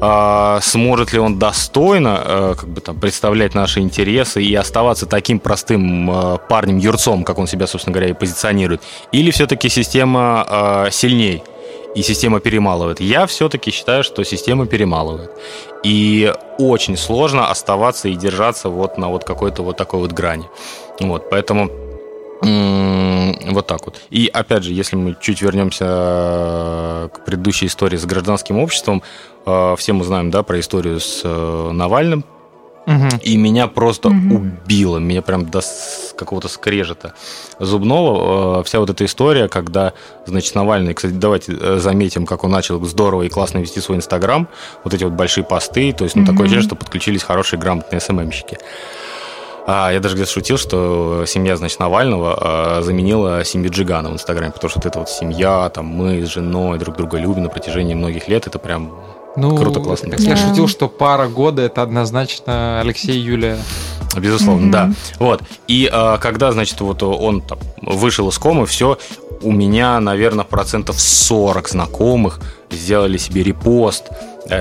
а, 0.00 0.58
сможет 0.62 1.12
ли 1.12 1.20
он 1.20 1.38
достойно 1.38 2.16
а, 2.18 2.54
как 2.54 2.68
бы 2.68 2.80
там 2.80 2.98
представлять 2.98 3.54
наши 3.54 3.78
интересы 3.80 4.42
и 4.42 4.52
оставаться 4.54 5.06
таким 5.06 5.38
простым 5.38 6.10
а, 6.10 6.38
парнем 6.38 6.78
юрцом, 6.78 7.22
как 7.22 7.38
он 7.38 7.46
себя, 7.46 7.66
собственно 7.66 7.94
говоря, 7.94 8.10
и 8.10 8.12
позиционирует, 8.12 8.82
или 9.12 9.30
все-таки 9.30 9.68
система 9.68 10.44
а, 10.48 10.90
сильней 10.90 11.44
и 11.94 12.02
система 12.02 12.40
перемалывает. 12.40 13.00
Я 13.00 13.26
все-таки 13.26 13.70
считаю, 13.70 14.04
что 14.04 14.24
система 14.24 14.66
перемалывает. 14.66 15.30
И 15.82 16.32
очень 16.58 16.96
сложно 16.96 17.50
оставаться 17.50 18.08
и 18.08 18.14
держаться 18.14 18.68
вот 18.68 18.98
на 18.98 19.08
вот 19.08 19.24
какой-то 19.24 19.62
вот 19.62 19.76
такой 19.76 20.00
вот 20.00 20.12
грани. 20.12 20.44
Вот, 21.00 21.30
поэтому 21.30 21.70
вот 22.42 23.66
так 23.66 23.86
вот. 23.86 24.00
И 24.10 24.28
опять 24.32 24.64
же, 24.64 24.72
если 24.72 24.96
мы 24.96 25.16
чуть 25.20 25.42
вернемся 25.42 25.84
э, 25.86 27.08
к 27.12 27.24
предыдущей 27.24 27.66
истории 27.66 27.96
с 27.96 28.04
гражданским 28.04 28.58
обществом, 28.58 29.02
э, 29.46 29.74
все 29.78 29.92
мы 29.92 30.04
знаем, 30.04 30.30
да, 30.30 30.42
про 30.42 30.58
историю 30.58 30.98
с 30.98 31.20
э, 31.22 31.70
Навальным, 31.72 32.24
Угу. 32.86 33.20
И 33.22 33.36
меня 33.36 33.68
просто 33.68 34.08
угу. 34.08 34.36
убило, 34.36 34.98
меня 34.98 35.22
прям 35.22 35.46
до 35.46 35.60
какого-то 36.16 36.48
скрежета 36.48 37.14
зубного. 37.60 38.60
Э, 38.60 38.62
вся 38.64 38.80
вот 38.80 38.90
эта 38.90 39.04
история, 39.04 39.48
когда, 39.48 39.92
значит, 40.26 40.54
Навальный, 40.54 40.94
кстати, 40.94 41.12
давайте 41.12 41.56
э, 41.58 41.78
заметим, 41.78 42.26
как 42.26 42.42
он 42.44 42.50
начал 42.50 42.84
здорово 42.84 43.22
и 43.22 43.28
классно 43.28 43.58
вести 43.58 43.80
свой 43.80 43.98
Инстаграм, 43.98 44.48
вот 44.82 44.94
эти 44.94 45.04
вот 45.04 45.12
большие 45.12 45.44
посты, 45.44 45.92
то 45.92 46.04
есть, 46.04 46.16
ну, 46.16 46.22
угу. 46.22 46.32
такое 46.32 46.46
ощущение, 46.46 46.66
что 46.66 46.76
подключились 46.76 47.22
хорошие 47.22 47.60
грамотные 47.60 48.00
СММщики. 48.00 48.58
А, 49.64 49.92
я 49.92 50.00
даже 50.00 50.16
где-то 50.16 50.32
шутил, 50.32 50.58
что 50.58 51.24
семья, 51.26 51.56
значит, 51.56 51.78
Навального 51.78 52.36
а, 52.78 52.82
заменила 52.82 53.44
семью 53.44 53.70
Джигана 53.70 54.10
в 54.10 54.14
Инстаграме, 54.14 54.52
потому 54.52 54.70
что 54.70 54.80
вот 54.80 54.86
эта 54.86 54.98
вот 54.98 55.08
семья, 55.08 55.68
там, 55.68 55.86
мы 55.86 56.26
с 56.26 56.28
женой 56.28 56.78
друг 56.78 56.96
друга 56.96 57.18
любим 57.18 57.44
на 57.44 57.48
протяжении 57.48 57.94
многих 57.94 58.26
лет, 58.26 58.48
это 58.48 58.58
прям 58.58 58.92
ну, 59.36 59.56
круто, 59.56 59.80
классно. 59.80 60.10
Так 60.10 60.20
я 60.20 60.36
шутил, 60.36 60.68
что 60.68 60.88
пара 60.88 61.28
года 61.28 61.62
это 61.62 61.82
однозначно 61.82 62.80
Алексей 62.80 63.16
и 63.16 63.20
Юлия. 63.20 63.58
Безусловно, 64.16 64.66
mm-hmm. 64.66 64.70
да. 64.70 64.92
Вот. 65.18 65.42
И 65.68 65.88
а, 65.90 66.18
когда, 66.18 66.52
значит, 66.52 66.80
вот 66.80 67.02
он 67.02 67.40
там, 67.40 67.58
вышел 67.80 68.28
из 68.28 68.38
комы, 68.38 68.66
все, 68.66 68.98
у 69.40 69.52
меня, 69.52 69.98
наверное, 70.00 70.44
процентов 70.44 71.00
40 71.00 71.68
знакомых 71.68 72.40
сделали 72.70 73.16
себе 73.16 73.42
репост, 73.42 74.04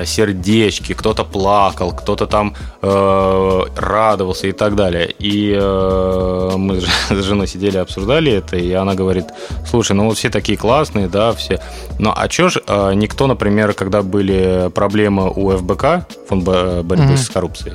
сердечки, 0.06 0.94
кто-то 0.94 1.24
плакал, 1.24 1.92
кто-то 1.92 2.28
там 2.28 2.56
э, 2.82 3.62
радовался 3.76 4.48
и 4.48 4.52
так 4.52 4.76
далее. 4.76 5.14
И 5.20 5.56
э, 5.60 6.52
мы 6.58 6.82
с 6.82 7.10
женой 7.10 7.48
сидели, 7.48 7.78
обсуждали 7.78 8.32
это, 8.32 8.58
и 8.58 8.72
она 8.74 8.96
говорит, 8.96 9.26
слушай, 9.68 9.94
ну 9.94 10.06
вот 10.06 10.18
все 10.18 10.30
такие 10.30 10.58
классные, 10.58 11.08
да, 11.08 11.34
все. 11.34 11.60
Ну 12.00 12.14
а 12.16 12.28
чё 12.28 12.50
ж 12.50 12.62
э, 12.68 12.94
никто, 12.94 13.28
например, 13.28 13.74
когда 13.74 14.02
были 14.02 14.70
проблемы 14.74 15.32
у 15.32 15.52
ФБК, 15.58 16.06
фонд 16.28 16.44
борьбы 16.44 16.96
mm-hmm. 16.96 17.18
с 17.18 17.30
коррупцией, 17.30 17.74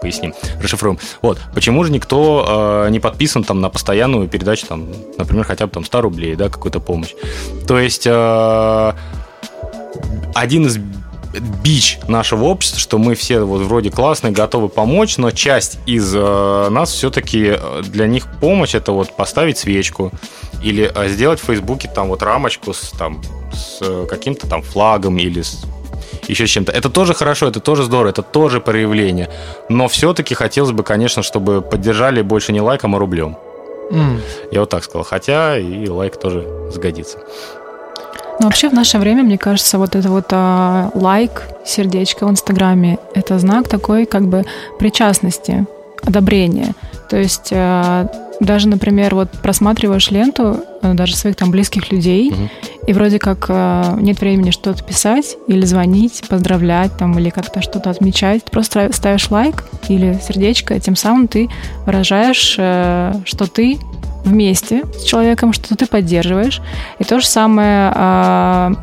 поясним, 0.00 0.34
расшифруем. 0.60 0.98
Вот, 1.22 1.38
почему 1.54 1.84
же 1.84 1.92
никто 1.92 2.84
э, 2.86 2.90
не 2.90 3.00
подписан 3.00 3.44
там 3.44 3.60
на 3.60 3.70
постоянную 3.70 4.28
передачу, 4.28 4.66
там, 4.66 4.86
например, 5.16 5.44
хотя 5.44 5.66
бы 5.66 5.72
там 5.72 5.84
100 5.84 6.00
рублей, 6.00 6.36
да, 6.36 6.48
какую-то 6.48 6.80
помощь. 6.80 7.14
То 7.66 7.78
есть 7.78 8.06
э, 8.06 8.92
один 10.34 10.66
из 10.66 10.78
бич 11.40 11.98
нашего 12.08 12.44
общества, 12.44 12.78
что 12.78 12.98
мы 12.98 13.14
все 13.14 13.40
вот 13.40 13.62
вроде 13.62 13.90
классные, 13.90 14.32
готовы 14.32 14.68
помочь, 14.68 15.16
но 15.16 15.30
часть 15.30 15.78
из 15.86 16.14
э, 16.14 16.68
нас 16.70 16.92
все-таки 16.92 17.56
э, 17.56 17.82
для 17.82 18.06
них 18.06 18.26
помощь 18.40 18.74
это 18.74 18.92
вот 18.92 19.16
поставить 19.16 19.58
свечку 19.58 20.12
или 20.62 20.90
э, 20.94 21.08
сделать 21.08 21.40
в 21.40 21.44
Фейсбуке 21.44 21.90
там 21.94 22.08
вот 22.08 22.22
рамочку 22.22 22.72
с 22.72 22.90
там 22.90 23.22
с 23.52 23.78
э, 23.80 24.06
каким-то 24.08 24.48
там 24.48 24.62
флагом 24.62 25.18
или 25.18 25.42
с 25.42 25.64
еще 26.28 26.46
чем-то. 26.46 26.72
Это 26.72 26.90
тоже 26.90 27.14
хорошо, 27.14 27.48
это 27.48 27.60
тоже 27.60 27.82
здорово, 27.82 28.10
это 28.10 28.22
тоже 28.22 28.60
проявление. 28.60 29.30
Но 29.68 29.88
все-таки 29.88 30.34
хотелось 30.34 30.72
бы, 30.72 30.82
конечно, 30.82 31.22
чтобы 31.22 31.60
поддержали 31.60 32.22
больше 32.22 32.52
не 32.52 32.60
лайком, 32.60 32.94
а 32.94 32.98
рублем. 32.98 33.36
Mm. 33.90 34.20
Я 34.50 34.60
вот 34.60 34.70
так 34.70 34.84
сказал. 34.84 35.04
Хотя 35.04 35.58
и 35.58 35.88
лайк 35.88 36.16
тоже 36.16 36.70
сгодится. 36.72 37.18
Ну, 38.40 38.46
вообще 38.46 38.68
в 38.68 38.72
наше 38.72 38.98
время, 38.98 39.22
мне 39.22 39.38
кажется, 39.38 39.78
вот 39.78 39.94
это 39.94 40.08
вот 40.08 40.26
а, 40.32 40.90
лайк, 40.94 41.42
сердечко 41.64 42.26
в 42.26 42.30
Инстаграме, 42.30 42.98
это 43.14 43.38
знак 43.38 43.68
такой 43.68 44.06
как 44.06 44.26
бы 44.26 44.44
причастности, 44.78 45.66
одобрения. 46.02 46.74
То 47.08 47.16
есть 47.16 47.50
а, 47.52 48.10
даже, 48.40 48.68
например, 48.68 49.14
вот 49.14 49.30
просматриваешь 49.30 50.10
ленту 50.10 50.60
а, 50.82 50.94
даже 50.94 51.16
своих 51.16 51.36
там 51.36 51.50
близких 51.50 51.92
людей, 51.92 52.32
угу 52.32 52.48
и 52.86 52.92
вроде 52.92 53.18
как 53.18 53.46
э, 53.48 53.96
нет 54.00 54.20
времени 54.20 54.50
что-то 54.50 54.82
писать 54.82 55.36
или 55.46 55.64
звонить, 55.64 56.22
поздравлять 56.28 56.96
там 56.96 57.18
или 57.18 57.30
как-то 57.30 57.62
что-то 57.62 57.90
отмечать. 57.90 58.44
Просто 58.44 58.90
ставишь 58.92 59.30
лайк 59.30 59.64
или 59.88 60.18
сердечко, 60.22 60.74
и 60.74 60.80
тем 60.80 60.96
самым 60.96 61.28
ты 61.28 61.48
выражаешь, 61.86 62.56
э, 62.58 63.14
что 63.24 63.46
ты 63.46 63.78
вместе 64.24 64.84
с 64.98 65.02
человеком, 65.04 65.52
что 65.52 65.76
ты 65.76 65.86
поддерживаешь. 65.86 66.60
И 66.98 67.04
то 67.04 67.20
же 67.20 67.26
самое 67.26 67.92
э, 67.94 68.74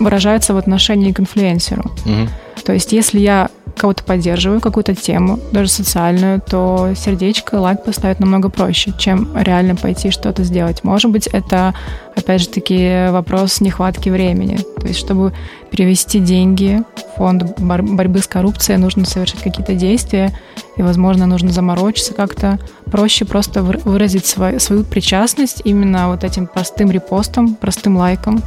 выражается 0.00 0.54
в 0.54 0.56
отношении 0.56 1.12
к 1.12 1.20
инфлюенсеру. 1.20 1.82
Угу. 2.04 2.28
То 2.64 2.72
есть, 2.72 2.92
если 2.92 3.20
я 3.20 3.50
кого-то 3.78 4.04
поддерживаю, 4.04 4.60
какую-то 4.60 4.94
тему, 4.94 5.38
даже 5.52 5.70
социальную, 5.70 6.40
то 6.40 6.92
сердечко, 6.94 7.54
лайк 7.56 7.84
поставить 7.84 8.20
намного 8.20 8.50
проще, 8.50 8.92
чем 8.98 9.36
реально 9.36 9.76
пойти 9.76 10.10
что-то 10.10 10.44
сделать. 10.44 10.84
Может 10.84 11.10
быть, 11.10 11.26
это, 11.28 11.74
опять 12.14 12.42
же 12.42 12.48
таки, 12.48 13.08
вопрос 13.10 13.60
нехватки 13.60 14.10
времени. 14.10 14.58
То 14.80 14.86
есть, 14.86 14.98
чтобы 14.98 15.32
перевести 15.70 16.18
деньги 16.18 16.82
в 16.96 17.18
фонд 17.18 17.58
бор- 17.58 17.82
борьбы 17.82 18.18
с 18.18 18.26
коррупцией, 18.26 18.78
нужно 18.78 19.04
совершить 19.04 19.40
какие-то 19.40 19.74
действия, 19.74 20.32
и, 20.76 20.82
возможно, 20.82 21.26
нужно 21.26 21.50
заморочиться 21.50 22.14
как-то. 22.14 22.58
Проще 22.90 23.24
просто 23.24 23.62
выразить 23.62 24.26
свою, 24.26 24.60
свою 24.60 24.84
причастность 24.84 25.62
именно 25.64 26.08
вот 26.08 26.24
этим 26.24 26.46
простым 26.46 26.90
репостом, 26.90 27.54
простым 27.54 27.96
лайком 27.96 28.42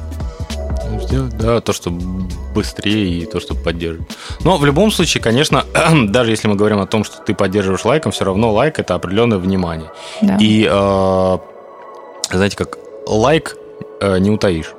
сделать, 1.00 1.38
да, 1.38 1.62
то, 1.62 1.74
что 1.74 1.92
быстрее 1.92 3.20
и 3.20 3.26
то, 3.26 3.40
что 3.40 3.56
поддерживает. 3.56 4.12
Но 4.44 4.58
в 4.58 4.66
любом 4.66 4.92
случае, 4.92 5.24
конечно, 5.24 5.66
даже 6.10 6.32
если 6.32 6.48
мы 6.48 6.56
говорим 6.56 6.80
о 6.80 6.88
том, 6.88 7.04
что 7.04 7.18
ты 7.18 7.34
поддерживаешь 7.34 7.86
лайком, 7.86 8.12
все 8.12 8.26
равно 8.26 8.52
лайк 8.52 8.80
это 8.80 8.96
определенное 8.96 9.38
внимание. 9.38 9.92
Да. 10.22 10.38
И 10.40 10.68
э, 10.70 11.38
знаете, 12.32 12.58
как 12.58 12.78
лайк 13.08 13.58
э, 14.02 14.18
не 14.20 14.30
утаишь. 14.30 14.74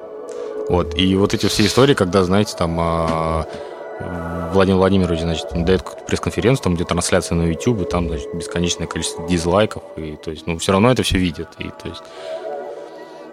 Вот. 0.68 0.96
И 0.96 1.14
вот 1.16 1.34
эти 1.34 1.46
все 1.46 1.66
истории, 1.66 1.94
когда, 1.94 2.24
знаете, 2.24 2.54
там 2.56 2.78
э, 2.80 3.44
Владимир 4.52 4.78
Владимирович, 4.78 5.20
значит, 5.20 5.46
дает 5.52 5.82
пресс-конференцию, 6.06 6.64
там 6.64 6.74
где 6.74 6.84
трансляция 6.84 7.36
на 7.36 7.46
YouTube, 7.46 7.88
там, 7.88 8.08
значит, 8.08 8.34
бесконечное 8.34 8.86
количество 8.86 9.26
дизлайков, 9.26 9.82
и, 9.96 10.16
то 10.16 10.30
есть, 10.30 10.46
ну, 10.46 10.58
все 10.58 10.72
равно 10.72 10.90
это 10.90 11.02
все 11.02 11.18
видят, 11.18 11.48
и, 11.58 11.64
то 11.64 11.88
есть, 11.88 12.02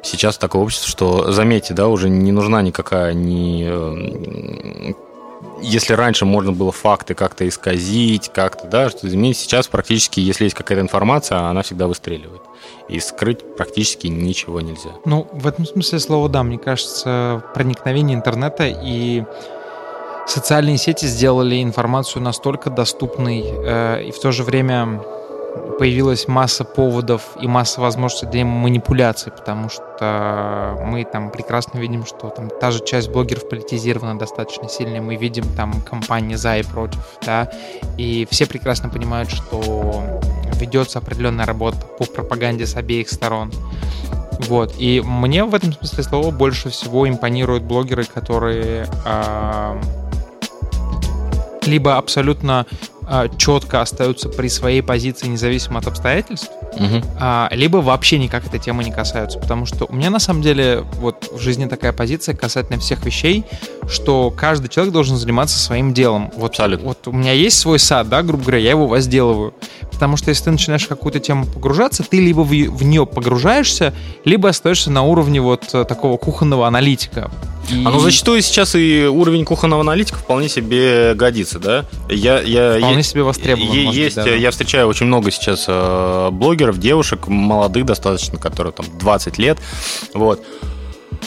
сейчас 0.04 0.38
такое 0.38 0.62
общество, 0.62 0.90
что, 0.90 1.32
заметьте, 1.32 1.74
да, 1.74 1.88
уже 1.88 2.10
не 2.10 2.32
нужна 2.32 2.62
никакая 2.62 3.14
ни... 3.14 3.66
Э, 3.68 4.94
если 5.62 5.94
раньше 5.94 6.26
можно 6.26 6.52
было 6.52 6.72
факты 6.72 7.14
как-то 7.14 7.48
исказить, 7.48 8.30
как-то, 8.34 8.68
да, 8.68 8.90
что 8.90 9.08
изменить, 9.08 9.38
сейчас 9.38 9.68
практически, 9.68 10.20
если 10.20 10.46
есть 10.46 10.56
какая-то 10.56 10.82
информация, 10.82 11.40
она 11.40 11.64
всегда 11.64 11.88
выстреливает. 11.88 12.42
И 12.88 13.00
скрыть 13.00 13.56
практически 13.56 14.08
ничего 14.08 14.62
нельзя. 14.62 14.92
Ну, 15.06 15.28
в 15.32 15.48
этом 15.48 15.66
смысле 15.66 16.00
слова 16.00 16.30
да, 16.30 16.44
мне 16.44 16.58
кажется, 16.58 17.44
проникновение 17.54 18.16
интернета 18.16 18.66
и 18.68 19.24
социальные 20.28 20.78
сети 20.78 21.06
сделали 21.06 21.62
информацию 21.62 22.22
настолько 22.22 22.70
доступной 22.70 23.44
э, 23.46 24.04
и 24.06 24.12
в 24.12 24.20
то 24.20 24.32
же 24.32 24.44
время 24.44 25.02
появилась 25.78 26.28
масса 26.28 26.64
поводов 26.64 27.24
и 27.42 27.48
масса 27.48 27.82
возможностей 27.82 28.26
для 28.28 28.46
манипуляций, 28.46 29.32
потому 29.32 29.70
что 29.70 30.78
мы 30.86 31.06
там 31.06 31.32
прекрасно 31.32 31.78
видим, 31.78 32.06
что 32.06 32.30
там 32.30 32.50
та 32.50 32.72
же 32.72 32.84
часть 32.84 33.10
блогеров 33.10 33.48
политизирована 33.48 34.20
достаточно 34.20 34.68
сильно, 34.68 35.02
мы 35.02 35.16
видим 35.16 35.46
там 35.56 35.82
компании 35.82 36.36
за 36.36 36.58
и 36.58 36.64
против, 36.64 37.00
да, 37.26 37.50
и 37.98 38.28
все 38.30 38.46
прекрасно 38.46 38.90
понимают, 38.90 39.32
что 39.32 40.20
ведется 40.60 41.00
определенная 41.00 41.46
работа 41.46 41.78
по 41.98 42.06
пропаганде 42.06 42.66
с 42.66 42.76
обеих 42.76 43.10
сторон. 43.10 43.52
Вот. 44.48 44.74
И 44.78 45.02
мне 45.06 45.44
в 45.44 45.54
этом 45.54 45.74
смысле 45.74 46.04
слова 46.04 46.32
больше 46.32 46.70
всего 46.70 47.08
импонируют 47.08 47.64
блогеры, 47.64 48.06
которые 48.06 48.88
э, 49.06 49.82
либо 51.66 51.98
абсолютно 51.98 52.66
четко 53.38 53.82
остаются 53.82 54.30
при 54.30 54.48
своей 54.48 54.82
позиции 54.82 55.28
независимо 55.28 55.80
от 55.80 55.88
обстоятельств, 55.88 56.50
угу. 56.74 57.04
либо 57.52 57.78
вообще 57.78 58.20
никак 58.20 58.46
эта 58.46 58.60
тема 58.60 58.84
не 58.84 58.92
касаются. 58.92 59.40
Потому 59.40 59.66
что 59.66 59.86
у 59.86 59.94
меня 59.94 60.10
на 60.10 60.20
самом 60.20 60.42
деле 60.42 60.86
вот 60.96 61.30
в 61.32 61.40
жизни 61.40 61.66
такая 61.66 61.94
позиция 61.94 62.36
касательно 62.36 62.80
всех 62.80 63.04
вещей, 63.06 63.46
что 63.88 64.32
каждый 64.32 64.70
человек 64.70 64.94
должен 64.94 65.18
заниматься 65.18 65.58
своим 65.60 65.94
делом. 65.94 66.32
Вот, 66.36 66.52
Абсолютно. 66.52 66.88
вот 66.88 67.08
у 67.08 67.12
меня 67.12 67.32
есть 67.32 67.58
свой 67.58 67.80
сад, 67.80 68.10
да, 68.10 68.22
грубо 68.22 68.44
говоря, 68.44 68.60
я 68.60 68.72
его 68.72 68.88
возделываю. 68.88 69.54
Потому 70.00 70.16
что 70.16 70.30
если 70.30 70.46
ты 70.46 70.52
начинаешь 70.52 70.86
в 70.86 70.88
какую-то 70.88 71.20
тему 71.20 71.46
погружаться, 71.46 72.04
ты 72.04 72.22
либо 72.22 72.40
в, 72.40 72.48
в 72.52 72.84
нее 72.86 73.06
погружаешься, 73.06 73.94
либо 74.24 74.48
остаешься 74.48 74.90
на 74.90 75.04
уровне 75.04 75.42
вот 75.42 75.68
э, 75.74 75.84
такого 75.84 76.16
кухонного 76.16 76.66
аналитика. 76.66 77.30
И... 77.70 77.84
А 77.86 77.90
ну 77.90 78.00
зачастую 78.00 78.42
сейчас 78.42 78.76
и 78.76 79.08
уровень 79.12 79.44
кухонного 79.44 79.82
аналитика 79.82 80.18
вполне 80.18 80.48
себе 80.48 81.16
годится, 81.16 81.60
да? 81.60 81.86
Я, 82.08 82.40
я, 82.40 82.78
вполне 82.78 82.96
я, 82.96 83.04
себе 83.04 83.24
востребован. 83.24 83.74
Е- 83.74 83.92
есть, 83.92 84.16
быть, 84.16 84.26
да. 84.26 84.32
я 84.32 84.52
встречаю 84.52 84.88
очень 84.88 85.06
много 85.06 85.32
сейчас 85.32 85.66
э, 85.68 86.30
блогеров, 86.32 86.80
девушек, 86.80 87.28
молодых 87.28 87.86
достаточно, 87.86 88.40
которые 88.40 88.72
там 88.72 88.86
20 89.00 89.38
лет, 89.38 89.58
вот, 90.14 90.42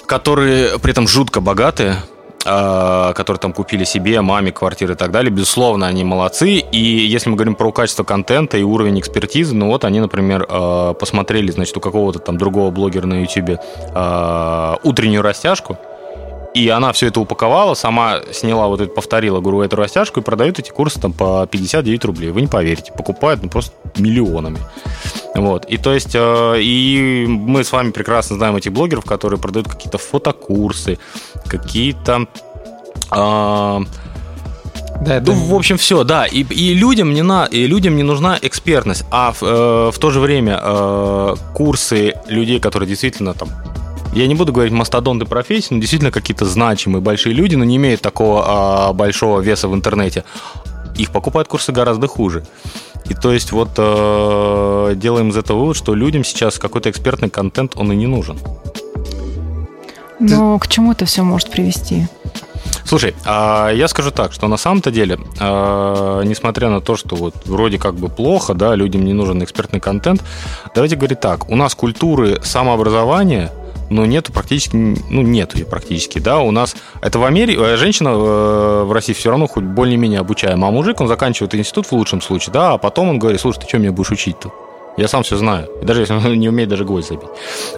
которые 0.06 0.78
при 0.78 0.92
этом 0.92 1.06
жутко 1.06 1.42
богатые, 1.42 1.98
которые 2.44 3.38
там 3.38 3.52
купили 3.52 3.84
себе, 3.84 4.20
маме 4.20 4.52
квартиры 4.52 4.94
и 4.94 4.96
так 4.96 5.10
далее, 5.10 5.30
безусловно, 5.30 5.86
они 5.86 6.04
молодцы. 6.04 6.58
И 6.58 6.78
если 6.78 7.30
мы 7.30 7.36
говорим 7.36 7.54
про 7.54 7.70
качество 7.72 8.04
контента 8.04 8.58
и 8.58 8.62
уровень 8.62 8.98
экспертизы, 8.98 9.54
ну 9.54 9.68
вот 9.68 9.84
они, 9.84 10.00
например, 10.00 10.46
э, 10.48 10.94
посмотрели, 10.98 11.50
значит, 11.50 11.76
у 11.76 11.80
какого-то 11.80 12.18
там 12.18 12.38
другого 12.38 12.70
блогера 12.70 13.06
на 13.06 13.22
YouTube 13.22 13.60
э, 13.94 14.76
утреннюю 14.82 15.22
растяжку, 15.22 15.78
и 16.54 16.68
она 16.68 16.92
все 16.92 17.06
это 17.06 17.20
упаковала, 17.20 17.74
сама 17.74 18.20
сняла 18.32 18.66
вот 18.68 18.80
это, 18.80 18.92
повторила, 18.92 19.40
говорю, 19.40 19.62
эту 19.62 19.76
растяжку 19.76 20.20
и 20.20 20.22
продают 20.22 20.58
эти 20.58 20.70
курсы 20.70 21.00
там 21.00 21.12
по 21.12 21.46
59 21.46 22.04
рублей. 22.04 22.30
Вы 22.30 22.42
не 22.42 22.46
поверите, 22.46 22.92
покупают 22.92 23.42
ну, 23.42 23.48
просто 23.48 23.72
миллионами. 23.96 24.58
Вот. 25.34 25.64
И 25.66 25.78
то 25.78 25.94
есть, 25.94 26.14
э, 26.14 26.60
и 26.60 27.26
мы 27.26 27.64
с 27.64 27.72
вами 27.72 27.90
прекрасно 27.90 28.36
знаем 28.36 28.56
этих 28.56 28.72
блогеров, 28.72 29.04
которые 29.04 29.40
продают 29.40 29.68
какие-то 29.68 29.98
фотокурсы, 29.98 30.98
какие-то... 31.46 32.26
Э, 33.10 33.80
Да, 35.00 35.16
это... 35.16 35.32
Ну, 35.32 35.32
в 35.32 35.54
общем, 35.54 35.78
все, 35.78 36.04
да. 36.04 36.26
И, 36.26 36.42
и, 36.42 36.74
людям 36.74 37.14
не 37.14 37.22
на, 37.22 37.46
и 37.46 37.66
людям 37.66 37.96
не 37.96 38.02
нужна 38.02 38.38
экспертность, 38.42 39.04
а 39.10 39.32
в, 39.32 39.42
э, 39.42 39.90
в 39.90 39.98
то 39.98 40.10
же 40.10 40.20
время 40.20 40.60
э, 40.62 41.34
курсы 41.54 42.14
людей, 42.28 42.60
которые 42.60 42.88
действительно 42.88 43.32
там 43.32 43.48
я 44.12 44.26
не 44.26 44.34
буду 44.34 44.52
говорить 44.52 44.72
мастодонты 44.72 45.24
профессии, 45.24 45.74
но 45.74 45.80
действительно 45.80 46.10
какие-то 46.10 46.44
значимые 46.44 47.00
большие 47.00 47.34
люди, 47.34 47.54
но 47.54 47.64
не 47.64 47.76
имеют 47.76 48.02
такого 48.02 48.44
а, 48.46 48.92
большого 48.92 49.40
веса 49.40 49.68
в 49.68 49.74
интернете. 49.74 50.24
Их 50.96 51.10
покупают 51.10 51.48
курсы 51.48 51.72
гораздо 51.72 52.06
хуже. 52.06 52.44
И 53.06 53.14
то 53.14 53.32
есть 53.32 53.52
вот 53.52 53.70
э, 53.78 54.92
делаем 54.96 55.30
из 55.30 55.36
этого 55.36 55.58
вывод, 55.58 55.76
что 55.76 55.94
людям 55.94 56.22
сейчас 56.22 56.58
какой-то 56.58 56.90
экспертный 56.90 57.30
контент, 57.30 57.72
он 57.76 57.90
и 57.92 57.96
не 57.96 58.06
нужен. 58.06 58.38
Но 60.20 60.58
Ты... 60.58 60.66
к 60.66 60.70
чему 60.70 60.92
это 60.92 61.04
все 61.04 61.22
может 61.22 61.50
привести? 61.50 62.06
Слушай, 62.84 63.14
а 63.24 63.70
я 63.70 63.88
скажу 63.88 64.10
так, 64.10 64.32
что 64.32 64.48
на 64.48 64.56
самом-то 64.56 64.90
деле, 64.90 65.18
а, 65.40 66.22
несмотря 66.22 66.68
на 66.68 66.80
то, 66.80 66.96
что 66.96 67.16
вот 67.16 67.34
вроде 67.46 67.78
как 67.78 67.94
бы 67.94 68.08
плохо, 68.08 68.54
да, 68.54 68.74
людям 68.74 69.04
не 69.04 69.14
нужен 69.14 69.42
экспертный 69.42 69.80
контент, 69.80 70.22
давайте 70.74 70.96
говорить 70.96 71.20
так, 71.20 71.48
у 71.48 71.56
нас 71.56 71.74
культуры 71.74 72.40
самообразования 72.42 73.50
но 73.92 74.06
нету 74.06 74.32
практически, 74.32 74.74
ну, 74.74 75.22
нету 75.22 75.58
ее 75.58 75.66
практически, 75.66 76.18
да, 76.18 76.38
у 76.38 76.50
нас, 76.50 76.74
это 77.00 77.18
в 77.18 77.24
Америке, 77.24 77.60
э, 77.60 77.76
женщина 77.76 78.08
э, 78.08 78.82
в 78.84 78.92
России 78.92 79.12
все 79.12 79.30
равно 79.30 79.46
хоть 79.46 79.64
более-менее 79.64 80.20
обучаема, 80.20 80.68
а 80.68 80.70
мужик, 80.70 81.00
он 81.00 81.08
заканчивает 81.08 81.54
институт 81.54 81.86
в 81.86 81.92
лучшем 81.92 82.20
случае, 82.20 82.52
да, 82.52 82.72
а 82.72 82.78
потом 82.78 83.10
он 83.10 83.18
говорит, 83.18 83.40
слушай, 83.40 83.60
ты 83.60 83.68
что 83.68 83.78
меня 83.78 83.92
будешь 83.92 84.10
учить-то? 84.10 84.71
Я 84.96 85.08
сам 85.08 85.22
все 85.22 85.36
знаю. 85.36 85.68
И 85.80 85.84
даже 85.84 86.00
если 86.00 86.14
он 86.26 86.38
не 86.38 86.48
умеет 86.48 86.68
даже 86.68 86.84
гвоздь 86.84 87.08
забить. 87.08 87.28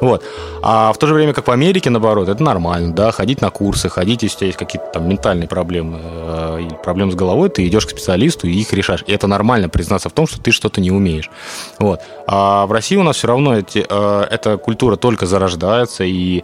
Вот. 0.00 0.22
А 0.62 0.92
в 0.92 0.98
то 0.98 1.06
же 1.06 1.14
время, 1.14 1.32
как 1.32 1.46
в 1.46 1.50
Америке, 1.50 1.90
наоборот, 1.90 2.28
это 2.28 2.42
нормально, 2.42 2.92
да, 2.92 3.12
ходить 3.12 3.40
на 3.40 3.50
курсы, 3.50 3.88
ходить, 3.88 4.22
если 4.22 4.36
у 4.36 4.38
тебя 4.38 4.46
есть 4.46 4.58
какие-то 4.58 4.88
там 4.92 5.08
ментальные 5.08 5.48
проблемы 5.48 5.98
э, 6.02 6.68
проблемы 6.82 7.12
с 7.12 7.14
головой, 7.14 7.48
ты 7.50 7.66
идешь 7.66 7.86
к 7.86 7.90
специалисту 7.90 8.46
и 8.46 8.52
их 8.52 8.72
решаешь. 8.72 9.04
И 9.06 9.12
это 9.12 9.26
нормально 9.26 9.68
признаться 9.68 10.08
в 10.08 10.12
том, 10.12 10.26
что 10.26 10.40
ты 10.40 10.50
что-то 10.50 10.80
не 10.80 10.90
умеешь. 10.90 11.30
Вот. 11.78 12.00
А 12.26 12.66
в 12.66 12.72
России 12.72 12.96
у 12.96 13.02
нас 13.02 13.16
все 13.16 13.28
равно 13.28 13.56
эти, 13.56 13.84
э, 13.88 14.26
эта 14.30 14.56
культура 14.56 14.96
только 14.96 15.26
зарождается, 15.26 16.04
и 16.04 16.42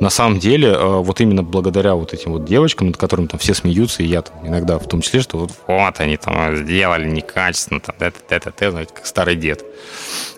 на 0.00 0.10
самом 0.10 0.38
деле, 0.38 0.68
э, 0.68 0.96
вот 0.98 1.20
именно 1.20 1.42
благодаря 1.42 1.94
вот 1.94 2.14
этим 2.14 2.32
вот 2.32 2.44
девочкам, 2.44 2.88
над 2.88 2.96
которыми 2.96 3.26
там 3.26 3.38
все 3.38 3.54
смеются, 3.54 4.02
и 4.02 4.06
я 4.06 4.22
там 4.22 4.46
иногда 4.46 4.78
в 4.78 4.86
том 4.86 5.00
числе, 5.00 5.20
что 5.20 5.38
вот, 5.38 5.50
вот 5.66 6.00
они 6.00 6.16
там 6.16 6.56
сделали 6.56 7.08
некачественно, 7.08 7.80
там, 7.80 7.96
это, 7.98 8.18
это, 8.28 8.50
это, 8.50 8.70
знаете, 8.70 8.92
как 8.94 9.06
старый 9.06 9.34
дед. 9.34 9.64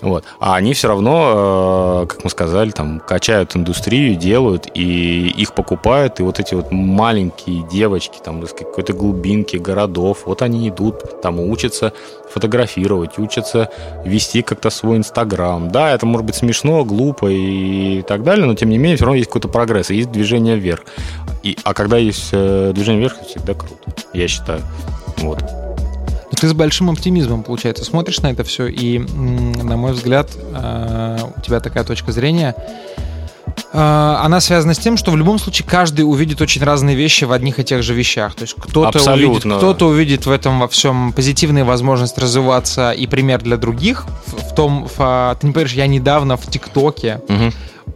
Вот. 0.00 0.24
А 0.38 0.56
они 0.56 0.72
все 0.72 0.88
равно, 0.88 2.04
э, 2.04 2.06
как 2.06 2.24
мы 2.24 2.30
сказали, 2.30 2.70
там, 2.70 3.00
качают 3.00 3.54
индустрию, 3.54 4.16
делают, 4.16 4.66
и 4.72 5.28
их 5.28 5.54
покупают, 5.54 6.20
и 6.20 6.22
вот 6.22 6.40
эти 6.40 6.54
вот 6.54 6.70
маленькие 6.70 7.66
девочки 7.70 8.18
там 8.24 8.42
из 8.42 8.52
какой-то 8.52 8.94
глубинки 8.94 9.56
городов, 9.56 10.22
вот 10.24 10.40
они 10.40 10.68
идут, 10.70 11.20
там 11.20 11.38
учатся 11.38 11.92
фотографировать, 12.32 13.18
учатся 13.18 13.70
вести 14.04 14.42
как-то 14.42 14.70
свой 14.70 14.96
Инстаграм. 14.96 15.70
Да, 15.70 15.92
это 15.92 16.06
может 16.06 16.26
быть 16.26 16.36
смешно, 16.36 16.84
глупо 16.84 17.26
и 17.30 18.02
так 18.02 18.22
далее, 18.22 18.46
но 18.46 18.54
тем 18.54 18.70
не 18.70 18.78
менее 18.78 18.96
все 18.96 19.04
равно 19.04 19.16
есть 19.16 19.28
какой-то 19.28 19.48
прогресс, 19.50 19.90
есть 19.90 20.10
движение 20.10 20.56
вверх. 20.56 20.82
И, 21.42 21.56
а 21.64 21.74
когда 21.74 21.96
есть 21.96 22.28
э, 22.32 22.72
движение 22.74 23.00
вверх, 23.00 23.16
это 23.18 23.28
всегда 23.28 23.54
круто, 23.54 23.92
я 24.12 24.28
считаю. 24.28 24.62
Вот. 25.18 25.40
Ну, 25.42 26.36
ты 26.38 26.48
с 26.48 26.52
большим 26.52 26.90
оптимизмом, 26.90 27.42
получается, 27.42 27.84
смотришь 27.84 28.20
на 28.20 28.30
это 28.30 28.44
все, 28.44 28.66
и, 28.66 28.98
на 28.98 29.76
мой 29.76 29.92
взгляд, 29.92 30.30
э, 30.36 31.18
у 31.36 31.40
тебя 31.40 31.60
такая 31.60 31.84
точка 31.84 32.12
зрения, 32.12 32.54
э, 33.72 33.78
она 33.78 34.40
связана 34.40 34.74
с 34.74 34.78
тем, 34.78 34.98
что 34.98 35.10
в 35.10 35.16
любом 35.16 35.38
случае 35.38 35.66
каждый 35.66 36.02
увидит 36.02 36.42
очень 36.42 36.62
разные 36.62 36.94
вещи 36.94 37.24
в 37.24 37.32
одних 37.32 37.58
и 37.58 37.64
тех 37.64 37.82
же 37.82 37.94
вещах. 37.94 38.34
То 38.34 38.42
есть 38.42 38.54
кто-то 38.58 39.12
увидит, 39.12 39.42
кто-то 39.42 39.88
увидит 39.88 40.26
в 40.26 40.30
этом 40.30 40.60
во 40.60 40.68
всем 40.68 41.12
позитивные 41.12 41.64
возможности 41.64 42.20
развиваться 42.20 42.92
и 42.92 43.06
пример 43.06 43.40
для 43.40 43.56
других. 43.56 44.04
В, 44.26 44.54
том, 44.54 44.88
в, 44.94 45.36
ты 45.40 45.46
не 45.46 45.52
понимаешь, 45.52 45.72
я 45.72 45.86
недавно 45.86 46.36
в 46.36 46.46
ТикТоке 46.46 47.22
угу 47.28 47.52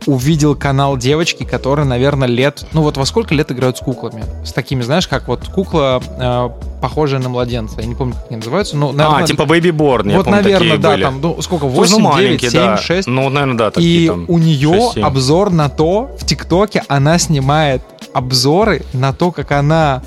увидел 0.06 0.54
канал 0.54 0.96
девочки, 0.96 1.44
которая, 1.44 1.86
наверное, 1.86 2.28
лет... 2.28 2.66
Ну 2.72 2.82
вот 2.82 2.96
во 2.96 3.04
сколько 3.04 3.34
лет 3.34 3.50
играют 3.50 3.78
с 3.78 3.80
куклами? 3.80 4.24
С 4.44 4.52
такими, 4.52 4.82
знаешь, 4.82 5.08
как 5.08 5.28
вот 5.28 5.48
кукла, 5.48 6.02
э, 6.18 6.50
похожая 6.80 7.20
на 7.20 7.28
младенца. 7.28 7.80
Я 7.80 7.86
не 7.86 7.94
помню, 7.94 8.14
как 8.14 8.26
они 8.28 8.36
называются. 8.36 8.76
Но, 8.76 8.92
наверное, 8.92 9.24
а, 9.24 9.26
типа 9.26 9.42
Baby 9.42 9.70
Born. 9.70 10.14
Вот, 10.14 10.24
помню, 10.24 10.42
наверное, 10.42 10.76
да, 10.78 10.90
были. 10.90 11.02
там, 11.02 11.20
ну, 11.20 11.42
сколько, 11.42 11.66
8, 11.66 11.98
ну, 11.98 12.16
9, 12.16 12.40
7, 12.40 12.50
да. 12.52 12.76
6. 12.76 13.08
Ну, 13.08 13.28
наверное, 13.28 13.56
да. 13.56 13.70
Такие, 13.70 14.04
И 14.04 14.08
там, 14.08 14.24
у 14.28 14.38
нее 14.38 14.90
6, 14.92 14.98
обзор 14.98 15.50
на 15.50 15.68
то, 15.68 16.10
в 16.20 16.26
ТикТоке 16.26 16.82
она 16.88 17.18
снимает 17.18 17.82
обзоры 18.12 18.82
на 18.92 19.12
то, 19.12 19.32
как 19.32 19.52
она 19.52 20.02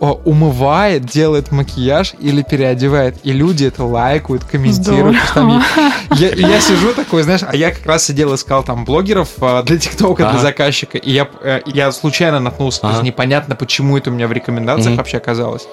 умывает, 0.00 1.04
делает 1.04 1.52
макияж 1.52 2.14
или 2.18 2.42
переодевает. 2.42 3.16
И 3.22 3.32
люди 3.32 3.66
это 3.66 3.84
лайкают, 3.84 4.44
комментируют. 4.44 5.18
Там, 5.34 5.62
я, 6.16 6.30
я 6.30 6.60
сижу 6.60 6.94
такой, 6.94 7.22
знаешь, 7.22 7.42
а 7.46 7.54
я 7.54 7.70
как 7.70 7.84
раз 7.84 8.04
сидел 8.04 8.34
искал 8.34 8.62
там 8.62 8.84
блогеров 8.84 9.28
а, 9.40 9.62
для 9.62 9.78
ТикТока, 9.78 10.24
ага. 10.24 10.32
для 10.32 10.42
заказчика, 10.42 10.98
и 10.98 11.10
я, 11.10 11.28
э, 11.42 11.60
я 11.66 11.92
случайно 11.92 12.40
наткнулся, 12.40 12.80
ага. 12.80 12.88
то 12.88 12.94
есть 12.94 13.04
непонятно, 13.04 13.56
почему 13.56 13.98
это 13.98 14.10
у 14.10 14.12
меня 14.12 14.26
в 14.26 14.32
рекомендациях 14.32 14.94
mm-hmm. 14.94 14.96
вообще 14.96 15.16
оказалось. 15.18 15.68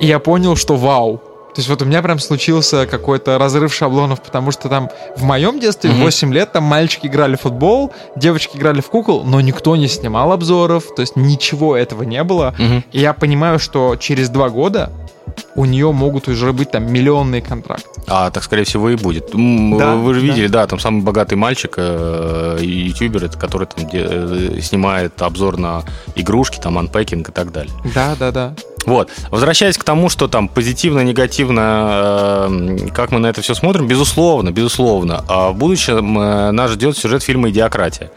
И 0.00 0.06
я 0.06 0.18
понял, 0.18 0.56
что 0.56 0.76
вау, 0.76 1.20
то 1.54 1.58
есть 1.58 1.68
вот 1.68 1.82
у 1.82 1.84
меня 1.84 2.02
прям 2.02 2.18
случился 2.18 2.86
какой-то 2.86 3.38
разрыв 3.38 3.74
шаблонов, 3.74 4.22
потому 4.22 4.50
что 4.52 4.68
там 4.68 4.88
в 5.16 5.24
моем 5.24 5.58
детстве, 5.58 5.90
mm-hmm. 5.90 6.04
8 6.04 6.34
лет, 6.34 6.52
там 6.52 6.64
мальчики 6.64 7.06
играли 7.06 7.36
в 7.36 7.40
футбол, 7.40 7.92
девочки 8.16 8.56
играли 8.56 8.80
в 8.80 8.88
кукол, 8.88 9.24
но 9.24 9.40
никто 9.40 9.76
не 9.76 9.88
снимал 9.88 10.32
обзоров, 10.32 10.94
то 10.94 11.00
есть 11.00 11.16
ничего 11.16 11.76
этого 11.76 12.02
не 12.04 12.22
было. 12.22 12.54
Mm-hmm. 12.58 12.82
И 12.92 13.00
я 13.00 13.12
понимаю, 13.12 13.58
что 13.58 13.96
через 13.96 14.28
два 14.28 14.48
года 14.48 14.92
у 15.54 15.64
нее 15.64 15.92
могут 15.92 16.28
уже 16.28 16.52
быть 16.52 16.70
там 16.70 16.90
миллионные 16.92 17.42
контракты. 17.42 17.88
А 18.06 18.30
так, 18.30 18.42
скорее 18.42 18.64
всего, 18.64 18.90
и 18.90 18.96
будет. 18.96 19.30
Да, 19.32 19.94
Вы 19.96 20.14
же 20.14 20.20
видели, 20.20 20.46
да, 20.46 20.62
да 20.62 20.66
там 20.68 20.78
самый 20.78 21.02
богатый 21.02 21.34
мальчик, 21.34 21.74
э, 21.76 22.58
ютубер, 22.60 23.28
который 23.30 23.66
там 23.66 23.86
э, 23.92 24.60
снимает 24.60 25.20
обзор 25.22 25.56
на 25.58 25.82
игрушки, 26.14 26.58
там, 26.60 26.78
анпекинг 26.78 27.28
и 27.28 27.32
так 27.32 27.52
далее. 27.52 27.72
Да, 27.94 28.16
да, 28.18 28.30
да. 28.30 28.54
Вот. 28.86 29.10
Возвращаясь 29.30 29.76
к 29.76 29.84
тому, 29.84 30.08
что 30.08 30.28
там 30.28 30.48
позитивно, 30.48 31.00
негативно, 31.00 32.48
э, 32.48 32.88
как 32.94 33.12
мы 33.12 33.18
на 33.18 33.26
это 33.26 33.42
все 33.42 33.54
смотрим, 33.54 33.86
безусловно, 33.86 34.50
безусловно. 34.50 35.24
А 35.28 35.50
в 35.50 35.56
будущем 35.56 36.18
э, 36.18 36.50
нас 36.50 36.70
ждет 36.72 36.96
сюжет 36.96 37.22
фильма 37.22 37.50
«Идиократия». 37.50 38.10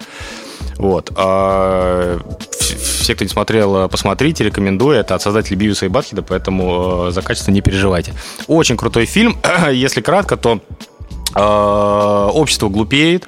Вот. 0.78 1.12
А, 1.16 2.20
все, 2.60 3.16
кто 3.16 3.24
не 3.24 3.30
смотрел, 3.30 3.90
посмотрите, 3.90 4.44
рекомендую. 4.44 4.98
Это 4.98 5.16
от 5.16 5.22
создателей 5.22 5.58
Бивиса 5.58 5.86
и 5.86 5.90
Батхида, 5.90 6.24
поэтому 6.24 7.08
э, 7.08 7.12
за 7.12 7.22
качество 7.22 7.52
не 7.52 7.62
переживайте. 7.62 8.14
Очень 8.48 8.78
крутой 8.78 9.06
фильм. 9.06 9.38
Если 9.72 10.02
кратко, 10.02 10.38
то 10.38 10.60
э, 11.36 12.30
общество 12.34 12.70
глупеет, 12.70 13.28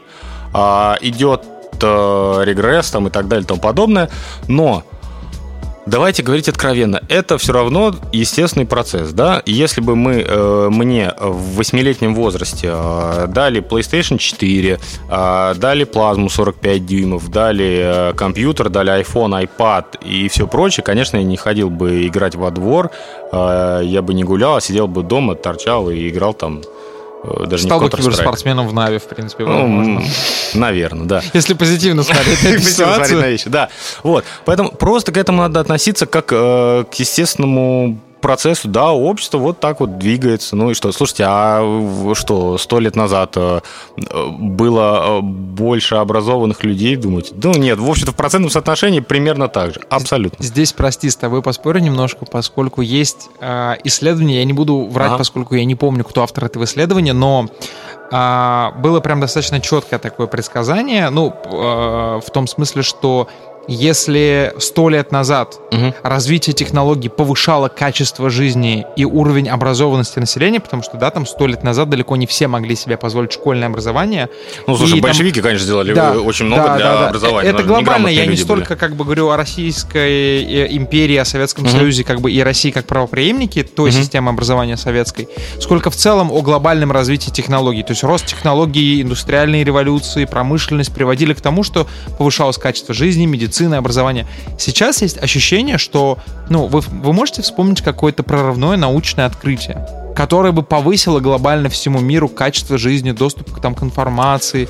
э, 0.54 0.93
идет 1.02 1.43
регресс 1.78 2.89
там, 2.89 3.08
и 3.08 3.10
так 3.10 3.28
далее 3.28 3.43
и 3.43 3.48
тому 3.48 3.60
подобное. 3.60 4.10
Но 4.48 4.84
Давайте 5.86 6.24
говорить 6.24 6.50
откровенно, 6.50 7.04
это 7.10 7.38
все 7.38 7.54
равно 7.54 7.93
естественный 8.12 8.65
процесс, 8.65 9.12
да? 9.12 9.43
Если 9.45 9.82
бы 9.82 9.95
мы 9.95 10.26
э, 10.28 10.69
мне 10.71 11.13
в 11.19 11.58
восьмилетнем 11.58 12.15
возрасте 12.15 12.71
э, 12.74 13.28
дали 13.28 13.62
PlayStation 13.62 14.17
4, 14.17 14.80
э, 15.10 15.54
дали 15.56 15.84
плазму 15.84 16.30
45 16.30 16.86
дюймов, 16.88 17.30
дали 17.30 18.10
э, 18.10 18.13
компьютер, 18.13 18.69
дали 18.69 19.00
iPhone, 19.00 19.48
iPad 19.48 20.04
и 20.04 20.28
все 20.28 20.48
прочее, 20.48 20.84
конечно, 20.84 21.17
я 21.17 21.24
не 21.24 21.38
ходил 21.38 21.69
бы 21.69 22.08
играть 22.08 22.34
во 22.34 22.50
двор, 22.50 22.89
э, 23.32 23.82
я 23.84 24.02
бы 24.02 24.15
не 24.15 24.24
гулял, 24.24 24.56
а 24.56 24.62
сидел 24.62 24.88
бы 24.88 25.04
дома, 25.04 25.36
торчал 25.36 25.91
и 25.91 26.10
играл 26.10 26.34
там 26.34 26.63
даже 27.48 27.64
Стал 27.64 27.80
бы 27.80 27.90
киберспортсменом 27.90 28.68
в 28.68 28.74
Нави, 28.74 28.98
в 28.98 29.04
принципе, 29.04 29.46
ну, 29.46 30.02
Наверное, 30.54 31.06
да. 31.06 31.22
Если 31.34 31.54
позитивно 31.54 32.04
смотреть 32.04 32.44
на 32.44 32.60
ситуацию. 32.60 33.40
Да, 33.46 33.70
вот. 34.04 34.26
Поэтому 34.46 34.72
просто 34.72 35.12
к 35.12 35.18
этому 35.18 35.42
надо 35.42 35.60
относиться 35.60 36.06
как 36.06 36.32
э, 36.32 36.86
к 36.90 36.94
естественному 36.96 38.00
процессу, 38.26 38.68
да, 38.68 38.92
общество 38.92 39.38
вот 39.38 39.60
так 39.60 39.82
вот 39.82 40.00
двигается. 40.00 40.56
Ну 40.56 40.72
и 40.72 40.74
что? 40.74 40.92
Слушайте, 40.92 41.26
а 41.28 41.62
что, 42.16 42.58
сто 42.58 42.80
лет 42.80 42.96
назад 42.96 43.34
э, 43.36 43.60
было 44.40 45.20
э, 45.20 45.22
больше 45.22 45.94
образованных 45.94 46.64
людей, 46.64 46.96
думаете? 46.96 47.36
Ну 47.40 47.54
нет, 47.54 47.78
в 47.78 47.88
общем-то, 47.88 48.14
в 48.14 48.16
процентном 48.16 48.50
соотношении 48.50 49.00
примерно 49.00 49.48
так 49.48 49.76
же. 49.76 49.82
Абсолютно. 49.92 50.44
Здесь, 50.44 50.74
прости, 50.74 51.08
с 51.08 51.16
тобой 51.16 51.44
поспорю 51.44 51.82
немножко, 51.82 52.26
поскольку 52.26 52.82
есть 52.82 53.30
э, 53.42 53.76
исследование, 53.84 54.40
я 54.40 54.46
не 54.46 54.54
буду 54.54 54.88
врать, 54.88 55.10
ага. 55.10 55.18
поскольку 55.20 55.54
я 55.54 55.64
не 55.64 55.76
помню, 55.76 56.04
кто 56.04 56.24
автор 56.24 56.46
этого 56.46 56.64
исследования, 56.64 57.14
но 57.14 57.48
было 58.12 59.00
прям 59.04 59.20
достаточно 59.20 59.60
четкое 59.60 60.00
такое 60.00 60.28
предсказание, 60.28 61.10
ну, 61.10 61.34
в 61.44 62.32
том 62.32 62.46
смысле, 62.46 62.84
что 62.84 63.28
если 63.67 64.54
сто 64.60 64.89
лет 64.89 65.12
назад 65.12 65.60
угу. 65.71 65.93
развитие 66.04 66.54
технологий 66.54 67.10
повышало 67.10 67.67
качество 67.67 68.30
жизни 68.30 68.86
и 68.95 69.06
уровень 69.06 69.49
образованности 69.49 70.19
населения, 70.19 70.60
потому 70.60 70.84
что, 70.84 70.97
да, 70.97 71.12
там 71.12 71.25
сто 71.25 71.47
лет 71.47 71.63
назад 71.63 71.89
далеко 71.89 72.15
не 72.15 72.28
все 72.28 72.47
могли 72.47 72.75
себе 72.75 72.97
позволить 72.97 73.34
школьное 73.34 73.67
образование. 73.67 74.30
Ну, 74.67 74.78
слушай, 74.78 74.99
и, 74.99 75.01
большевики, 75.01 75.36
там, 75.36 75.43
конечно, 75.43 75.65
сделали 75.65 75.93
да, 75.93 76.13
очень 76.13 76.45
много 76.45 76.63
да, 76.63 76.75
для 76.75 76.86
да, 76.86 77.08
образования. 77.08 77.49
Это 77.49 77.63
глобально, 77.63 78.08
я 78.08 78.25
не 78.25 78.38
столько 78.38 78.69
были. 78.69 78.80
как 78.80 78.95
бы 78.95 79.04
говорю 79.04 79.30
о 79.30 79.38
Российской 79.38 80.43
э, 80.43 80.67
империи, 80.75 81.17
о 81.17 81.25
Советском 81.25 81.65
угу. 81.65 81.71
Союзе, 81.71 82.04
как 82.04 82.21
бы 82.21 82.32
и 82.32 82.41
России 82.41 82.71
как 82.71 82.86
правопреемники 82.86 83.63
той 83.63 83.89
угу. 83.89 83.97
системы 83.97 84.30
образования 84.30 84.78
советской, 84.78 85.28
сколько 85.60 85.89
в 85.89 85.95
целом 85.95 86.32
о 86.32 86.41
глобальном 86.41 86.91
развитии 86.91 87.32
технологий. 87.32 87.84
То 87.84 87.91
есть 87.91 88.04
рост 88.04 88.25
технологий, 88.25 89.01
индустриальные 89.01 89.63
революции, 89.63 90.25
промышленность 90.25 90.93
приводили 90.93 91.34
к 91.34 91.41
тому, 91.41 91.63
что 91.63 91.88
повышалось 92.17 92.58
качество 92.58 92.93
жизни, 92.93 93.25
медицины, 93.25 93.55
образования. 93.63 94.28
Сейчас 94.58 95.02
есть 95.02 95.18
ощущение, 95.22 95.78
что 95.78 96.20
ну, 96.50 96.68
вы, 96.68 96.82
вы 96.82 97.13
можете 97.13 97.41
вспомнить 97.41 97.82
какое-то 97.82 98.24
прорывное 98.24 98.78
научное 98.78 99.26
открытие, 99.26 99.88
которое 100.15 100.52
бы 100.52 100.63
повысило 100.63 101.20
глобально 101.20 101.70
всему 101.70 102.00
миру 102.00 102.30
качество 102.30 102.78
жизни, 102.78 103.12
доступ 103.12 103.52
к, 103.52 103.62
там, 103.62 103.76
к 103.76 103.84
информации. 103.84 104.68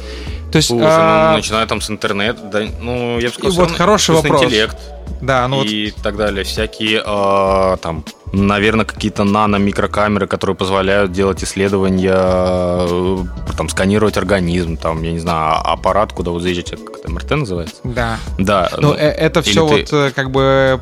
То 0.51 0.57
есть, 0.57 0.69
Слушай, 0.69 0.87
а... 0.89 1.31
ну, 1.31 1.37
начиная 1.37 1.65
там 1.65 1.81
с 1.81 1.89
интернета, 1.89 2.41
да, 2.43 2.61
ну, 2.79 3.19
я 3.19 3.27
бы 3.29 3.33
сказал, 3.33 3.51
и 3.51 3.55
вот 3.55 3.71
хороший 3.71 4.15
вопрос. 4.15 4.43
интеллект. 4.43 4.77
Да, 5.21 5.47
ну 5.47 5.63
и 5.63 5.91
вот... 5.91 6.03
так 6.03 6.17
далее. 6.17 6.43
Всякие 6.43 7.01
э, 7.05 7.77
там 7.81 8.03
наверное, 8.35 8.85
какие-то 8.85 9.23
нано-микрокамеры, 9.23 10.27
которые 10.27 10.55
позволяют 10.55 11.11
делать 11.11 11.43
исследования, 11.43 12.13
э, 12.13 13.17
там, 13.57 13.69
сканировать 13.69 14.17
организм, 14.17 14.77
там, 14.77 15.01
я 15.03 15.11
не 15.11 15.19
знаю, 15.19 15.37
а, 15.37 15.73
аппарат, 15.73 16.13
куда 16.13 16.31
вот 16.31 16.41
заезжаете, 16.41 16.77
как 16.77 16.97
это, 16.97 17.11
МРТ 17.11 17.31
называется? 17.31 17.75
Да. 17.83 18.17
Да. 18.37 18.69
Но 18.77 18.89
ну, 18.89 18.93
э, 18.93 18.97
это 18.97 19.41
все 19.41 19.67
ты... 19.67 19.75
вот 19.75 19.93
э, 19.93 20.11
как 20.13 20.31
бы 20.31 20.79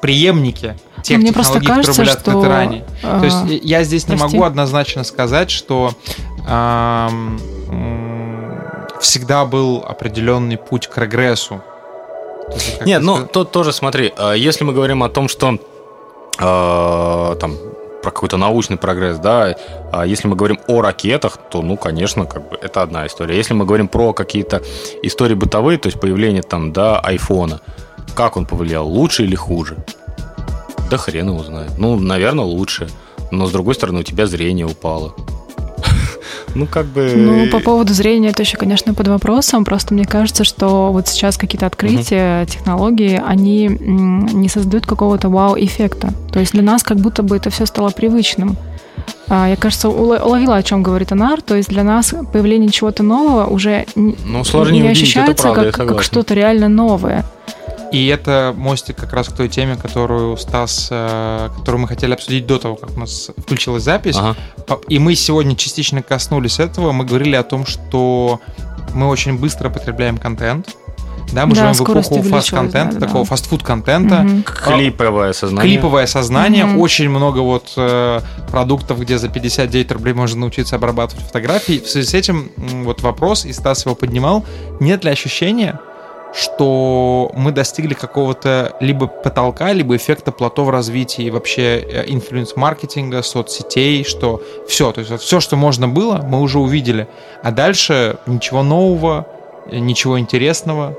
преемники 0.00 0.76
тех 1.02 1.18
Мне 1.18 1.32
технологий, 1.32 1.66
кажется, 1.66 1.92
которые 1.92 2.06
были 2.06 2.16
открыты 2.16 2.40
что... 2.40 2.48
ранее. 2.48 2.84
То 3.02 3.24
есть 3.24 3.64
я 3.64 3.84
здесь 3.84 4.04
Прости. 4.04 4.24
не 4.24 4.32
могу 4.32 4.44
однозначно 4.44 5.04
сказать, 5.04 5.50
что 5.50 5.92
эм, 6.48 7.38
всегда 9.06 9.44
был 9.44 9.84
определенный 9.86 10.56
путь 10.56 10.88
к 10.88 10.98
регрессу. 10.98 11.62
Нет, 12.84 13.02
ну, 13.02 13.26
тут 13.26 13.52
тоже 13.52 13.72
смотри, 13.72 14.12
если 14.36 14.64
мы 14.64 14.72
говорим 14.72 15.02
о 15.02 15.08
том, 15.08 15.28
что 15.28 15.58
э, 16.38 17.36
там 17.40 17.56
про 18.02 18.10
какой-то 18.10 18.36
научный 18.36 18.76
прогресс, 18.76 19.18
да, 19.18 19.56
а 19.92 20.06
если 20.06 20.28
мы 20.28 20.36
говорим 20.36 20.58
о 20.68 20.80
ракетах, 20.80 21.38
то, 21.50 21.62
ну, 21.62 21.76
конечно, 21.76 22.26
как 22.26 22.48
бы 22.48 22.56
это 22.60 22.82
одна 22.82 23.06
история. 23.06 23.36
Если 23.36 23.54
мы 23.54 23.64
говорим 23.64 23.88
про 23.88 24.12
какие-то 24.12 24.62
истории 25.02 25.34
бытовые, 25.34 25.78
то 25.78 25.88
есть 25.88 26.00
появление 26.00 26.42
там, 26.42 26.72
да, 26.72 27.00
айфона, 27.00 27.60
как 28.14 28.36
он 28.36 28.44
повлиял, 28.46 28.86
лучше 28.88 29.24
или 29.24 29.36
хуже? 29.36 29.76
Да 30.90 30.96
хрен 30.96 31.28
его 31.28 31.42
знает. 31.42 31.78
Ну, 31.78 31.98
наверное, 31.98 32.44
лучше. 32.44 32.88
Но, 33.30 33.46
с 33.46 33.52
другой 33.52 33.74
стороны, 33.74 34.00
у 34.00 34.04
тебя 34.04 34.26
зрение 34.26 34.66
упало. 34.66 35.14
Ну, 36.54 36.66
как 36.66 36.86
бы... 36.86 37.12
Ну, 37.14 37.50
по 37.50 37.60
поводу 37.60 37.92
зрения 37.92 38.28
это 38.28 38.42
еще, 38.42 38.56
конечно, 38.56 38.94
под 38.94 39.08
вопросом. 39.08 39.64
Просто 39.64 39.94
мне 39.94 40.04
кажется, 40.04 40.44
что 40.44 40.92
вот 40.92 41.08
сейчас 41.08 41.36
какие-то 41.36 41.66
открытия, 41.66 42.42
угу. 42.42 42.50
технологии, 42.50 43.22
они 43.24 43.68
не 43.68 44.48
создают 44.48 44.86
какого-то 44.86 45.28
вау-эффекта. 45.28 46.12
То 46.32 46.40
есть 46.40 46.52
для 46.52 46.62
нас 46.62 46.82
как 46.82 46.98
будто 46.98 47.22
бы 47.22 47.36
это 47.36 47.50
все 47.50 47.66
стало 47.66 47.90
привычным. 47.90 48.56
А, 49.28 49.48
я, 49.48 49.56
кажется, 49.56 49.88
уловила, 49.88 50.56
о 50.56 50.62
чем 50.62 50.82
говорит 50.82 51.12
Анар. 51.12 51.42
То 51.42 51.56
есть 51.56 51.68
для 51.68 51.82
нас 51.82 52.14
появление 52.32 52.70
чего-то 52.70 53.02
нового 53.02 53.46
уже 53.46 53.86
ну, 53.94 54.14
не, 54.70 54.88
ощущается 54.88 55.52
правда, 55.52 55.72
как, 55.72 55.88
как 55.88 56.02
что-то 56.02 56.34
реально 56.34 56.68
новое. 56.68 57.24
И 57.92 58.06
это 58.08 58.54
мостик 58.56 58.96
как 58.96 59.12
раз 59.12 59.28
к 59.28 59.32
той 59.32 59.48
теме, 59.48 59.76
которую 59.76 60.36
Стас, 60.36 60.88
э, 60.90 61.48
которую 61.58 61.82
мы 61.82 61.88
хотели 61.88 62.12
обсудить 62.12 62.46
до 62.46 62.58
того, 62.58 62.76
как 62.76 62.96
у 62.96 63.00
нас 63.00 63.30
включилась 63.36 63.82
запись. 63.82 64.16
Ага. 64.18 64.36
И 64.88 64.98
мы 64.98 65.14
сегодня 65.14 65.56
частично 65.56 66.02
коснулись 66.02 66.58
этого. 66.58 66.92
Мы 66.92 67.04
говорили 67.04 67.36
о 67.36 67.42
том, 67.42 67.66
что 67.66 68.40
мы 68.94 69.08
очень 69.08 69.38
быстро 69.38 69.70
потребляем 69.70 70.18
контент. 70.18 70.76
Да, 71.32 71.44
мы 71.44 71.54
да, 71.54 71.72
живем 71.72 71.74
в 71.74 71.80
эпоху 71.82 72.22
фаст-контента, 72.22 72.98
да, 72.98 73.06
такого 73.06 73.24
да. 73.24 73.30
фастфуд-контента. 73.30 74.24
Угу. 74.24 74.42
Клиповое 74.42 75.32
сознание. 75.32 75.72
Клиповое 75.72 76.06
сознание. 76.06 76.64
Угу. 76.66 76.80
Очень 76.80 77.10
много 77.10 77.40
вот 77.40 77.72
э, 77.76 78.20
продуктов, 78.50 79.00
где 79.00 79.18
за 79.18 79.28
59 79.28 79.92
рублей 79.92 80.14
можно 80.14 80.40
научиться 80.40 80.76
обрабатывать 80.76 81.24
фотографии. 81.24 81.80
В 81.80 81.88
связи 81.88 82.08
с 82.08 82.14
этим 82.14 82.50
вот 82.56 83.02
вопрос, 83.02 83.44
и 83.44 83.52
Стас 83.52 83.86
его 83.86 83.94
поднимал, 83.94 84.44
нет 84.78 85.04
ли 85.04 85.10
ощущения, 85.10 85.80
что 86.34 87.30
мы 87.34 87.52
достигли 87.52 87.94
какого-то 87.94 88.76
либо 88.80 89.06
потолка, 89.06 89.72
либо 89.72 89.96
эффекта 89.96 90.32
плато 90.32 90.64
в 90.64 90.70
развитии 90.70 91.30
вообще 91.30 91.78
э, 91.78 92.04
инфлюенс-маркетинга, 92.08 93.22
соцсетей, 93.22 94.04
что 94.04 94.42
все, 94.68 94.92
то 94.92 95.00
есть 95.00 95.10
вот 95.10 95.20
все, 95.20 95.40
что 95.40 95.56
можно 95.56 95.88
было, 95.88 96.24
мы 96.28 96.40
уже 96.40 96.58
увидели. 96.58 97.08
А 97.42 97.50
дальше 97.50 98.18
ничего 98.26 98.62
нового, 98.62 99.26
э, 99.70 99.78
ничего 99.78 100.18
интересного. 100.18 100.94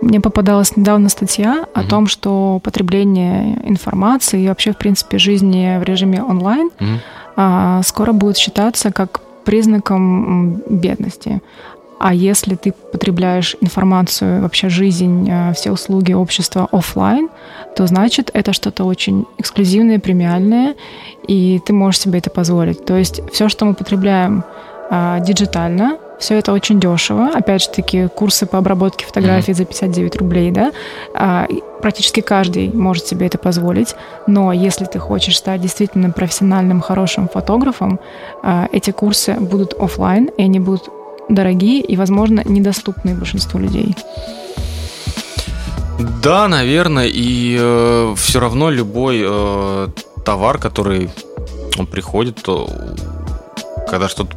Мне 0.00 0.20
попадалась 0.20 0.76
недавно 0.76 1.08
статья 1.08 1.66
о 1.72 1.82
mm 1.82 1.88
том, 1.88 2.06
что 2.06 2.60
потребление 2.62 3.60
информации 3.64 4.42
и 4.42 4.48
вообще, 4.48 4.72
в 4.72 4.76
принципе, 4.76 5.18
жизни 5.18 5.78
в 5.78 5.82
режиме 5.82 6.22
онлайн 6.22 6.70
mm 6.78 6.98
а, 7.36 7.82
скоро 7.82 8.12
будет 8.12 8.36
считаться 8.36 8.92
как 8.92 9.20
признаком 9.44 10.62
бедности. 10.68 11.40
А 12.04 12.12
если 12.12 12.54
ты 12.54 12.72
потребляешь 12.92 13.56
информацию, 13.62 14.42
вообще 14.42 14.68
жизнь, 14.68 15.26
э, 15.26 15.54
все 15.54 15.70
услуги 15.70 16.12
общества 16.12 16.68
офлайн, 16.70 17.30
то 17.76 17.86
значит 17.86 18.30
это 18.34 18.52
что-то 18.52 18.84
очень 18.84 19.24
эксклюзивное, 19.38 19.98
премиальное, 19.98 20.74
и 21.26 21.58
ты 21.64 21.72
можешь 21.72 22.00
себе 22.00 22.18
это 22.18 22.28
позволить. 22.28 22.84
То 22.84 22.94
есть 22.94 23.22
все, 23.32 23.48
что 23.48 23.64
мы 23.64 23.72
потребляем 23.72 24.44
а, 24.90 25.18
диджитально, 25.20 25.96
все 26.18 26.34
это 26.34 26.52
очень 26.52 26.78
дешево. 26.78 27.30
Опять 27.34 27.62
же 27.62 27.68
таки, 27.70 28.08
курсы 28.08 28.44
по 28.44 28.58
обработке 28.58 29.06
фотографий 29.06 29.52
mm-hmm. 29.52 29.56
за 29.56 29.64
59 29.64 30.16
рублей, 30.16 30.50
да. 30.50 30.72
А, 31.14 31.46
практически 31.80 32.20
каждый 32.20 32.68
может 32.68 33.06
себе 33.06 33.28
это 33.28 33.38
позволить. 33.38 33.96
Но 34.26 34.52
если 34.52 34.84
ты 34.84 34.98
хочешь 34.98 35.38
стать 35.38 35.62
действительно 35.62 36.10
профессиональным, 36.10 36.82
хорошим 36.82 37.30
фотографом, 37.30 37.98
а, 38.42 38.68
эти 38.72 38.90
курсы 38.90 39.32
будут 39.40 39.72
офлайн, 39.72 40.26
и 40.36 40.42
они 40.42 40.60
будут 40.60 40.90
дорогие 41.28 41.80
и, 41.80 41.96
возможно, 41.96 42.42
недоступные 42.44 43.14
большинству 43.14 43.60
людей. 43.60 43.96
Да, 46.22 46.48
наверное, 46.48 47.06
и 47.06 47.56
э, 47.58 48.14
все 48.16 48.40
равно 48.40 48.70
любой 48.70 49.22
э, 49.24 49.88
товар, 50.24 50.58
который 50.58 51.10
он 51.78 51.86
приходит, 51.86 52.40
когда 53.88 54.08
что-то 54.08 54.36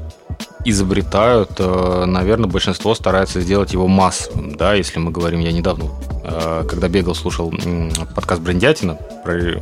изобретают, 0.65 1.51
э, 1.59 2.05
наверное, 2.05 2.49
большинство 2.49 2.93
старается 2.93 3.39
сделать 3.41 3.73
его 3.73 3.87
массовым, 3.87 4.55
да, 4.55 4.73
если 4.73 4.99
мы 4.99 5.11
говорим, 5.11 5.39
я 5.39 5.51
недавно, 5.51 5.85
э, 6.23 6.65
когда 6.67 6.89
бегал, 6.89 7.15
слушал 7.15 7.53
э, 7.53 7.89
подкаст 8.13 8.41
Брендятина 8.41 8.95
про 9.23 9.61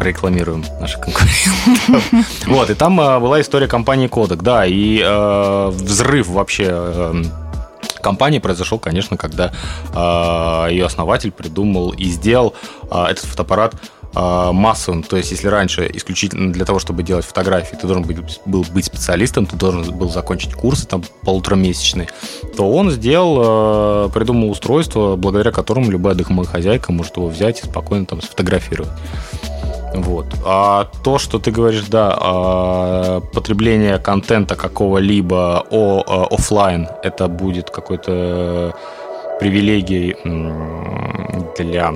рекламируем 0.00 0.64
наших 0.80 1.00
конкурентов. 1.00 2.46
Вот, 2.46 2.70
и 2.70 2.74
там 2.74 3.00
э, 3.00 3.18
была 3.18 3.40
история 3.40 3.66
компании 3.66 4.08
Kodak, 4.08 4.42
да, 4.42 4.66
и 4.66 5.00
э, 5.04 5.68
взрыв 5.70 6.28
вообще 6.28 6.68
э, 6.70 7.22
компании 8.02 8.38
произошел, 8.38 8.78
конечно, 8.78 9.16
когда 9.16 9.52
ее 10.70 10.86
основатель 10.86 11.30
придумал 11.30 11.90
и 11.90 12.04
сделал 12.04 12.54
этот 12.90 13.24
фотоаппарат 13.24 13.74
массовым. 14.14 15.02
То 15.02 15.18
есть, 15.18 15.32
если 15.32 15.48
раньше 15.48 15.88
исключительно 15.92 16.50
для 16.50 16.64
того, 16.64 16.78
чтобы 16.78 17.02
делать 17.02 17.26
фотографии, 17.26 17.76
ты 17.76 17.86
должен 17.86 18.04
быть, 18.04 18.40
был 18.46 18.64
быть 18.72 18.86
специалистом, 18.86 19.44
ты 19.44 19.56
должен 19.56 19.94
был 19.96 20.08
закончить 20.08 20.54
курсы 20.54 20.86
там 20.86 21.04
полуторамесячные, 21.24 22.08
то 22.56 22.70
он 22.72 22.90
сделал, 22.90 24.08
придумал 24.10 24.50
устройство, 24.50 25.16
благодаря 25.16 25.52
которому 25.52 25.90
любая 25.90 26.14
домохозяйка 26.14 26.90
может 26.90 27.18
его 27.18 27.28
взять 27.28 27.62
и 27.62 27.66
спокойно 27.66 28.06
там 28.06 28.22
сфотографировать. 28.22 28.90
Вот. 29.94 30.26
А 30.44 30.88
то, 31.02 31.18
что 31.18 31.38
ты 31.38 31.50
говоришь, 31.50 31.86
да, 31.88 32.16
а, 32.20 33.20
потребление 33.32 33.98
контента 33.98 34.54
какого-либо 34.54 35.66
о, 35.70 36.02
а, 36.06 36.26
офлайн, 36.30 36.88
это 37.02 37.28
будет 37.28 37.70
какой-то 37.70 38.74
привилегией 39.40 40.16
для 41.58 41.92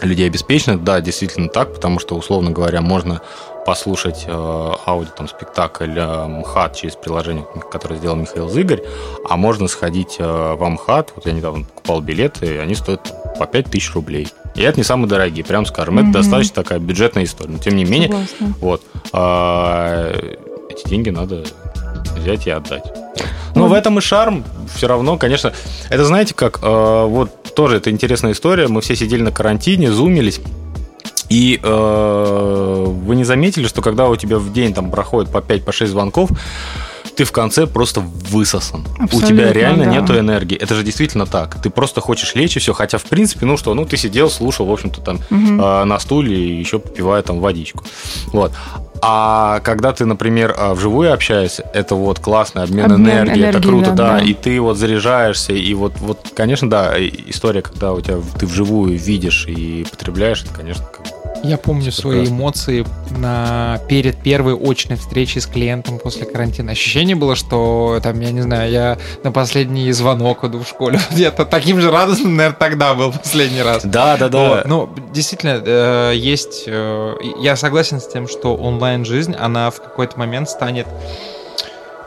людей 0.00 0.26
обеспеченных. 0.26 0.82
Да, 0.84 1.00
действительно 1.00 1.48
так, 1.48 1.74
потому 1.74 1.98
что, 1.98 2.16
условно 2.16 2.50
говоря, 2.50 2.80
можно 2.80 3.20
послушать 3.64 4.24
э, 4.26 4.72
аудио, 4.86 5.12
там, 5.16 5.28
спектакль 5.28 5.96
э, 5.96 6.26
МХАТ 6.26 6.76
через 6.76 6.96
приложение, 6.96 7.46
которое 7.70 7.96
сделал 7.96 8.16
Михаил 8.16 8.48
Зыгорь, 8.48 8.82
а 9.28 9.36
можно 9.36 9.68
сходить 9.68 10.16
э, 10.18 10.54
в 10.54 10.68
МХАТ, 10.68 11.12
вот 11.14 11.26
я 11.26 11.32
недавно 11.32 11.64
покупал 11.64 12.00
билеты, 12.00 12.46
и 12.46 12.58
они 12.58 12.74
стоят 12.74 13.12
по 13.38 13.46
5000 13.46 13.94
рублей. 13.94 14.28
И 14.54 14.62
это 14.62 14.78
не 14.78 14.84
самые 14.84 15.08
дорогие, 15.08 15.44
прям 15.44 15.64
скажем. 15.66 15.98
Это 15.98 16.12
достаточно 16.12 16.54
такая 16.54 16.78
бюджетная 16.78 17.24
история. 17.24 17.52
Но 17.52 17.58
тем 17.58 17.76
не 17.76 17.84
менее, 17.84 18.08
Согласна. 18.08 18.54
вот, 18.60 18.82
э, 19.12 20.36
эти 20.70 20.88
деньги 20.88 21.10
надо 21.10 21.44
взять 22.16 22.46
и 22.46 22.50
отдать. 22.50 22.84
Но 23.54 23.66
mm-hmm. 23.66 23.68
в 23.68 23.72
этом 23.72 23.98
и 23.98 24.00
шарм 24.00 24.44
все 24.74 24.88
равно, 24.88 25.18
конечно. 25.18 25.52
Это 25.90 26.04
знаете 26.04 26.34
как, 26.34 26.60
э, 26.62 27.06
вот 27.06 27.30
тоже 27.54 27.76
это 27.76 27.90
интересная 27.90 28.32
история. 28.32 28.68
Мы 28.68 28.80
все 28.80 28.96
сидели 28.96 29.22
на 29.22 29.32
карантине, 29.32 29.90
зумились. 29.90 30.40
И 31.28 31.58
э, 31.62 32.84
вы 32.86 33.16
не 33.16 33.24
заметили, 33.24 33.66
что 33.66 33.80
когда 33.80 34.08
у 34.08 34.16
тебя 34.16 34.38
в 34.38 34.52
день 34.52 34.74
там 34.74 34.90
проходит 34.90 35.30
по 35.30 35.38
5-6 35.38 35.64
по 35.64 35.86
звонков, 35.86 36.30
ты 37.16 37.24
в 37.24 37.32
конце 37.32 37.66
просто 37.66 38.00
высосан. 38.00 38.86
Абсолютно, 38.98 39.18
у 39.18 39.20
тебя 39.22 39.52
реально 39.52 39.84
да. 39.84 39.90
нету 39.90 40.18
энергии. 40.18 40.56
Это 40.56 40.74
же 40.74 40.82
действительно 40.82 41.26
так. 41.26 41.60
Ты 41.62 41.70
просто 41.70 42.00
хочешь 42.00 42.34
лечь 42.34 42.56
и 42.56 42.60
все. 42.60 42.72
Хотя, 42.72 42.98
в 42.98 43.04
принципе, 43.04 43.46
ну 43.46 43.56
что, 43.56 43.74
ну 43.74 43.84
ты 43.84 43.96
сидел, 43.96 44.30
слушал, 44.30 44.66
в 44.66 44.72
общем-то, 44.72 45.00
там 45.00 45.16
угу. 45.16 45.62
э, 45.62 45.84
на 45.84 45.98
стуле 45.98 46.36
и 46.36 46.58
еще 46.58 46.78
попивая 46.78 47.22
там 47.22 47.40
водичку. 47.40 47.84
Вот. 48.32 48.52
А 49.04 49.58
когда 49.60 49.92
ты, 49.92 50.04
например, 50.04 50.54
а, 50.56 50.74
вживую 50.74 51.12
общаешься, 51.12 51.68
это 51.74 51.96
вот 51.96 52.20
классный 52.20 52.62
обмен, 52.62 52.84
обмен 52.84 53.08
энергии, 53.08 53.32
энергии, 53.32 53.48
это 53.48 53.60
круто, 53.60 53.90
да, 53.90 53.96
да, 53.96 54.18
да. 54.18 54.24
И 54.24 54.32
ты 54.32 54.60
вот 54.60 54.78
заряжаешься, 54.78 55.52
и 55.52 55.74
вот, 55.74 55.94
вот, 55.98 56.30
конечно, 56.36 56.70
да, 56.70 56.94
история, 56.98 57.62
когда 57.62 57.94
у 57.94 58.00
тебя 58.00 58.18
ты 58.38 58.46
вживую 58.46 58.96
видишь 58.96 59.46
и 59.48 59.84
потребляешь, 59.90 60.44
это, 60.44 60.54
конечно, 60.54 60.84
как 60.84 61.21
я 61.42 61.58
помню 61.58 61.90
свои 61.92 62.26
эмоции 62.26 62.86
на 63.10 63.80
перед 63.88 64.16
первой 64.16 64.54
очной 64.54 64.96
встречей 64.96 65.40
с 65.40 65.46
клиентом 65.46 65.98
после 65.98 66.24
карантина. 66.24 66.72
Ощущение 66.72 67.16
было, 67.16 67.36
что 67.36 67.98
там, 68.02 68.20
я 68.20 68.30
не 68.30 68.40
знаю, 68.42 68.70
я 68.70 68.98
на 69.24 69.32
последний 69.32 69.90
звонок 69.92 70.44
иду 70.44 70.60
в 70.60 70.68
школе. 70.68 71.00
Где-то 71.10 71.44
таким 71.50 71.80
же 71.80 71.90
радостным, 71.90 72.36
наверное, 72.36 72.58
тогда 72.58 72.94
был 72.94 73.12
последний 73.12 73.62
раз. 73.62 73.84
Да, 73.84 74.16
да, 74.16 74.28
да. 74.28 74.48
Вот. 74.48 74.64
Ну, 74.66 74.88
действительно, 75.12 75.60
э, 75.64 76.12
есть... 76.14 76.64
Э, 76.66 77.14
я 77.40 77.56
согласен 77.56 78.00
с 78.00 78.06
тем, 78.06 78.28
что 78.28 78.56
онлайн-жизнь, 78.56 79.34
она 79.34 79.70
в 79.70 79.80
какой-то 79.80 80.18
момент 80.18 80.48
станет 80.48 80.86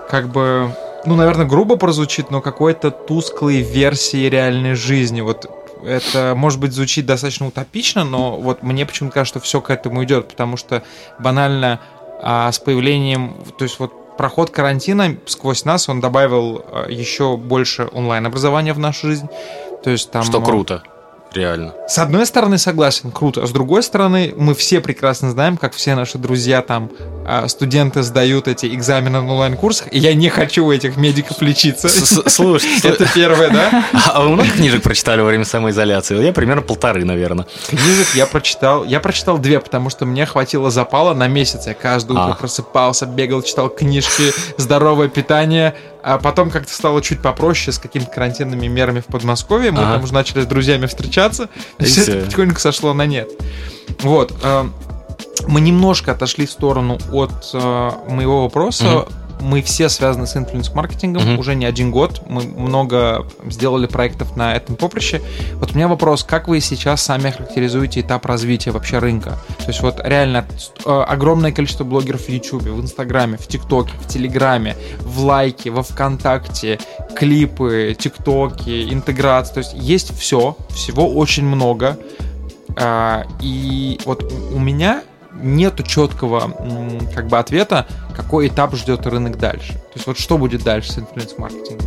как 0.09 0.29
бы 0.29 0.71
ну, 1.05 1.15
наверное, 1.15 1.45
грубо 1.45 1.75
прозвучит, 1.75 2.31
но 2.31 2.41
какой-то 2.41 2.89
тусклой 2.89 3.61
версии 3.61 4.27
реальной 4.27 4.73
жизни. 4.73 5.21
Вот 5.21 5.47
это, 5.85 6.33
может 6.35 6.59
быть, 6.59 6.73
звучит 6.73 7.05
достаточно 7.05 7.47
утопично, 7.47 8.03
но 8.03 8.37
вот 8.37 8.63
мне 8.63 8.85
почему-то 8.85 9.13
кажется, 9.13 9.39
что 9.39 9.45
все 9.45 9.61
к 9.61 9.69
этому 9.69 10.03
идет, 10.03 10.27
потому 10.27 10.57
что 10.57 10.83
банально 11.19 11.79
а, 12.21 12.51
с 12.51 12.59
появлением, 12.59 13.35
то 13.57 13.63
есть 13.63 13.79
вот 13.79 14.17
проход 14.17 14.49
карантина 14.49 15.17
сквозь 15.25 15.65
нас, 15.65 15.89
он 15.89 16.01
добавил 16.01 16.65
а, 16.67 16.89
еще 16.89 17.37
больше 17.37 17.87
онлайн-образования 17.91 18.73
в 18.73 18.79
нашу 18.79 19.07
жизнь. 19.07 19.27
То 19.83 19.89
есть 19.89 20.11
там... 20.11 20.23
Что 20.23 20.41
круто 20.41 20.83
реально. 21.35 21.73
С 21.87 21.97
одной 21.97 22.25
стороны, 22.25 22.57
согласен, 22.57 23.11
круто. 23.11 23.43
А 23.43 23.47
с 23.47 23.51
другой 23.51 23.83
стороны, 23.83 24.33
мы 24.35 24.55
все 24.55 24.81
прекрасно 24.81 25.31
знаем, 25.31 25.57
как 25.57 25.73
все 25.73 25.95
наши 25.95 26.17
друзья 26.17 26.61
там, 26.61 26.89
а, 27.25 27.47
студенты 27.47 28.03
сдают 28.03 28.47
эти 28.47 28.67
экзамены 28.67 29.21
на 29.21 29.31
онлайн-курсах, 29.31 29.87
и 29.91 29.99
я 29.99 30.13
не 30.13 30.29
хочу 30.29 30.65
у 30.65 30.71
этих 30.71 30.97
медиков 30.97 31.41
лечиться. 31.41 31.89
Слушай, 31.89 32.69
это 32.83 33.07
первое, 33.13 33.49
да? 33.49 33.85
А 34.13 34.21
вы 34.21 34.29
много 34.29 34.49
книжек 34.49 34.83
прочитали 34.83 35.21
во 35.21 35.27
время 35.27 35.45
самоизоляции? 35.45 36.23
Я 36.23 36.33
примерно 36.33 36.61
полторы, 36.61 37.03
наверное. 37.05 37.45
Книжек 37.67 38.15
я 38.15 38.25
прочитал, 38.25 38.83
я 38.85 38.99
прочитал 38.99 39.37
две, 39.37 39.59
потому 39.59 39.89
что 39.89 40.05
мне 40.05 40.25
хватило 40.25 40.71
запала 40.71 41.13
на 41.13 41.27
месяц. 41.27 41.67
Я 41.67 41.73
каждое 41.73 42.13
утро 42.13 42.31
а. 42.31 42.35
просыпался, 42.35 43.05
бегал, 43.05 43.41
читал 43.41 43.69
книжки, 43.69 44.31
здоровое 44.57 45.09
питание, 45.09 45.75
а 46.05 46.19
потом 46.19 46.51
как-то 46.51 46.71
стало 46.71 47.01
чуть 47.01 47.19
попроще 47.19 47.71
с 47.71 47.79
какими-то 47.79 48.11
карантинными 48.11 48.67
мерами 48.67 48.99
в 48.99 49.07
Подмосковье. 49.07 49.71
Мы 49.71 49.79
ага. 49.79 49.93
там 49.93 50.03
уже 50.03 50.13
начали 50.13 50.41
с 50.41 50.45
друзьями 50.45 50.85
встречаться. 50.85 51.49
И, 51.79 51.85
все 51.85 52.03
это 52.03 52.25
потихоньку 52.25 52.59
сошло 52.59 52.93
на 52.93 53.07
нет. 53.07 53.27
Вот. 54.01 54.31
Э, 54.43 54.69
мы 55.47 55.61
немножко 55.61 56.11
отошли 56.11 56.45
в 56.45 56.51
сторону 56.51 56.99
от 57.11 57.49
э, 57.53 57.91
моего 58.07 58.43
вопроса. 58.43 58.99
Угу 58.99 59.11
мы 59.41 59.61
все 59.61 59.89
связаны 59.89 60.27
с 60.27 60.35
influence-маркетингом 60.35 61.21
mm-hmm. 61.21 61.37
уже 61.37 61.55
не 61.55 61.65
один 61.65 61.91
год. 61.91 62.21
Мы 62.27 62.43
много 62.43 63.25
сделали 63.45 63.87
проектов 63.87 64.35
на 64.35 64.55
этом 64.55 64.75
поприще. 64.75 65.21
Вот 65.53 65.71
у 65.71 65.75
меня 65.75 65.87
вопрос, 65.87 66.23
как 66.23 66.47
вы 66.47 66.59
сейчас 66.59 67.01
сами 67.01 67.29
характеризуете 67.29 68.01
этап 68.01 68.25
развития 68.25 68.71
вообще 68.71 68.99
рынка? 68.99 69.37
То 69.59 69.67
есть 69.67 69.81
вот 69.81 70.01
реально 70.03 70.45
э, 70.85 70.89
огромное 70.89 71.51
количество 71.51 71.83
блогеров 71.83 72.21
в 72.21 72.29
YouTube, 72.29 72.63
в 72.63 72.81
Инстаграме, 72.81 73.37
в 73.37 73.47
ТикТоке, 73.47 73.93
в 73.99 74.07
Телеграме, 74.07 74.75
в 74.99 75.23
Лайке, 75.23 75.69
во 75.69 75.83
Вконтакте, 75.83 76.79
клипы, 77.15 77.95
ТикТоки, 77.97 78.93
интеграция. 78.93 79.53
То 79.53 79.59
есть 79.59 79.73
есть 79.73 80.17
все, 80.17 80.57
всего 80.69 81.11
очень 81.13 81.45
много. 81.45 81.97
А, 82.77 83.25
и 83.41 83.99
вот 84.05 84.31
у 84.53 84.59
меня 84.59 85.03
нету 85.35 85.83
четкого 85.83 86.51
как 87.13 87.27
бы 87.27 87.37
ответа, 87.37 87.85
какой 88.15 88.47
этап 88.47 88.75
ждет 88.75 89.05
рынок 89.05 89.37
дальше. 89.37 89.73
То 89.73 89.91
есть 89.95 90.07
вот 90.07 90.17
что 90.17 90.37
будет 90.37 90.63
дальше 90.63 90.91
с 90.91 90.97
инфлюенс-маркетингом. 90.97 91.85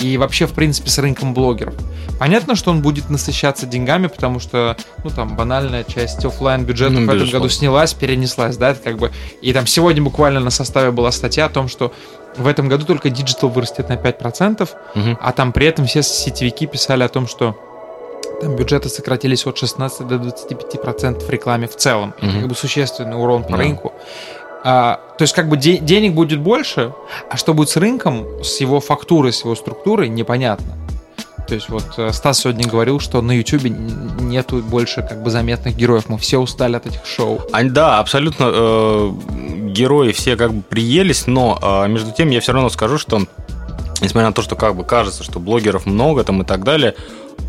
И 0.00 0.16
вообще, 0.16 0.46
в 0.46 0.52
принципе, 0.52 0.90
с 0.90 0.98
рынком 0.98 1.34
блогеров. 1.34 1.74
Понятно, 2.18 2.54
что 2.54 2.70
он 2.70 2.82
будет 2.82 3.10
насыщаться 3.10 3.66
деньгами, 3.66 4.06
потому 4.06 4.38
что, 4.40 4.76
ну, 5.02 5.10
там, 5.10 5.36
банальная 5.36 5.84
часть 5.84 6.24
офлайн 6.24 6.64
бюджета 6.64 6.92
ну, 6.92 7.06
в 7.06 7.14
этом 7.14 7.28
году 7.28 7.48
снялась, 7.48 7.92
перенеслась, 7.94 8.56
да, 8.56 8.70
это 8.70 8.80
как 8.80 8.98
бы... 8.98 9.10
И 9.40 9.52
там 9.52 9.66
сегодня 9.66 10.02
буквально 10.02 10.40
на 10.40 10.50
составе 10.50 10.90
была 10.90 11.10
статья 11.12 11.46
о 11.46 11.48
том, 11.48 11.68
что 11.68 11.92
в 12.36 12.46
этом 12.46 12.68
году 12.68 12.84
только 12.84 13.10
digital 13.10 13.48
вырастет 13.48 13.88
на 13.88 13.94
5%, 13.94 14.62
угу. 14.62 15.18
а 15.20 15.32
там 15.32 15.52
при 15.52 15.66
этом 15.66 15.86
все 15.86 16.02
сетевики 16.02 16.66
писали 16.66 17.02
о 17.02 17.08
том, 17.08 17.26
что 17.26 17.56
там 18.40 18.56
бюджеты 18.56 18.88
сократились 18.88 19.46
от 19.46 19.58
16 19.58 20.06
до 20.06 20.18
25 20.18 20.80
процентов 20.80 21.26
в 21.26 21.30
рекламе 21.30 21.66
в 21.66 21.76
целом. 21.76 22.14
Mm-hmm. 22.20 22.28
Это 22.28 22.38
как 22.38 22.48
бы 22.48 22.54
существенный 22.54 23.16
урон 23.16 23.44
по 23.44 23.50
mm-hmm. 23.50 23.56
рынку. 23.56 23.92
А, 24.66 25.00
то 25.18 25.22
есть 25.22 25.34
как 25.34 25.48
бы 25.48 25.56
де- 25.56 25.78
денег 25.78 26.14
будет 26.14 26.40
больше, 26.40 26.92
а 27.30 27.36
что 27.36 27.52
будет 27.52 27.68
с 27.68 27.76
рынком, 27.76 28.42
с 28.42 28.60
его 28.60 28.80
фактурой, 28.80 29.32
с 29.32 29.44
его 29.44 29.54
структурой, 29.54 30.08
непонятно. 30.08 30.74
То 31.46 31.54
есть 31.54 31.68
вот 31.68 31.84
э, 31.98 32.10
Стас 32.12 32.40
сегодня 32.40 32.66
говорил, 32.66 33.00
что 33.00 33.20
на 33.20 33.32
YouTube 33.32 33.64
нету 33.64 34.62
больше 34.62 35.06
как 35.06 35.22
бы 35.22 35.30
заметных 35.30 35.76
героев. 35.76 36.04
Мы 36.08 36.16
все 36.16 36.38
устали 36.38 36.76
от 36.76 36.86
этих 36.86 37.04
шоу. 37.04 37.42
А, 37.52 37.62
да, 37.64 37.98
абсолютно. 37.98 38.44
Э, 38.46 39.12
герои 39.68 40.12
все 40.12 40.36
как 40.36 40.54
бы 40.54 40.62
приелись, 40.62 41.26
но 41.26 41.58
э, 41.60 41.88
между 41.88 42.12
тем 42.12 42.30
я 42.30 42.40
все 42.40 42.52
равно 42.52 42.70
скажу, 42.70 42.96
что 42.96 43.26
несмотря 44.00 44.28
на 44.28 44.32
то, 44.32 44.40
что 44.42 44.56
как 44.56 44.74
бы 44.74 44.84
кажется, 44.84 45.22
что 45.22 45.38
блогеров 45.38 45.84
много 45.84 46.24
там 46.24 46.42
и 46.42 46.44
так 46.46 46.64
далее, 46.64 46.94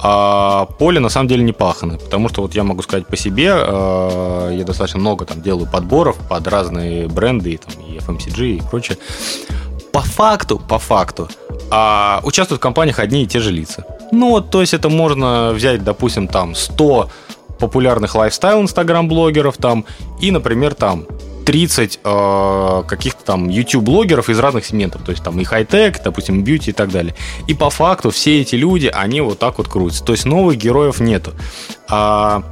а 0.01 0.65
поле 0.77 0.99
на 0.99 1.09
самом 1.09 1.27
деле 1.27 1.43
не 1.43 1.53
пахано, 1.53 1.97
потому 1.97 2.29
что 2.29 2.41
вот 2.41 2.55
я 2.55 2.63
могу 2.63 2.81
сказать 2.81 3.07
по 3.07 3.15
себе, 3.15 3.51
э, 3.55 4.55
я 4.57 4.63
достаточно 4.63 4.99
много 4.99 5.25
там 5.25 5.41
делаю 5.41 5.69
подборов 5.71 6.17
под 6.29 6.47
разные 6.47 7.07
бренды, 7.07 7.51
и, 7.51 7.57
там, 7.57 7.73
и 7.85 7.97
FMCG 7.97 8.57
и 8.57 8.61
прочее. 8.69 8.97
По 9.91 10.01
факту, 10.01 10.59
по 10.59 10.77
факту, 10.77 11.29
а 11.71 12.19
участвуют 12.23 12.59
в 12.59 12.63
компаниях 12.63 12.99
одни 12.99 13.23
и 13.23 13.27
те 13.27 13.39
же 13.39 13.51
лица. 13.51 13.85
Ну 14.11 14.31
вот, 14.31 14.49
то 14.51 14.61
есть 14.61 14.73
это 14.73 14.89
можно 14.89 15.51
взять, 15.53 15.83
допустим, 15.83 16.27
там 16.27 16.55
100 16.55 17.09
популярных 17.59 18.15
лайфстайл 18.15 18.61
инстаграм-блогеров 18.61 19.57
там 19.57 19.85
и, 20.19 20.31
например, 20.31 20.75
там 20.75 21.05
30 21.45 21.99
э, 22.03 22.83
каких-то 22.87 23.23
там 23.23 23.49
YouTube-блогеров 23.49 24.29
из 24.29 24.39
разных 24.39 24.65
сегментов, 24.65 25.03
то 25.03 25.11
есть 25.11 25.23
там 25.23 25.39
и 25.39 25.43
хай-тек, 25.43 26.01
допустим, 26.03 26.43
бьюти 26.43 26.71
и 26.71 26.73
так 26.73 26.91
далее. 26.91 27.15
И 27.47 27.53
по 27.53 27.69
факту 27.69 28.09
все 28.09 28.41
эти 28.41 28.55
люди, 28.55 28.91
они 28.93 29.21
вот 29.21 29.39
так 29.39 29.57
вот 29.57 29.67
крутятся. 29.67 30.03
То 30.03 30.13
есть 30.13 30.25
новых 30.25 30.57
героев 30.57 30.99
нету. 30.99 31.33
А, 31.87 32.43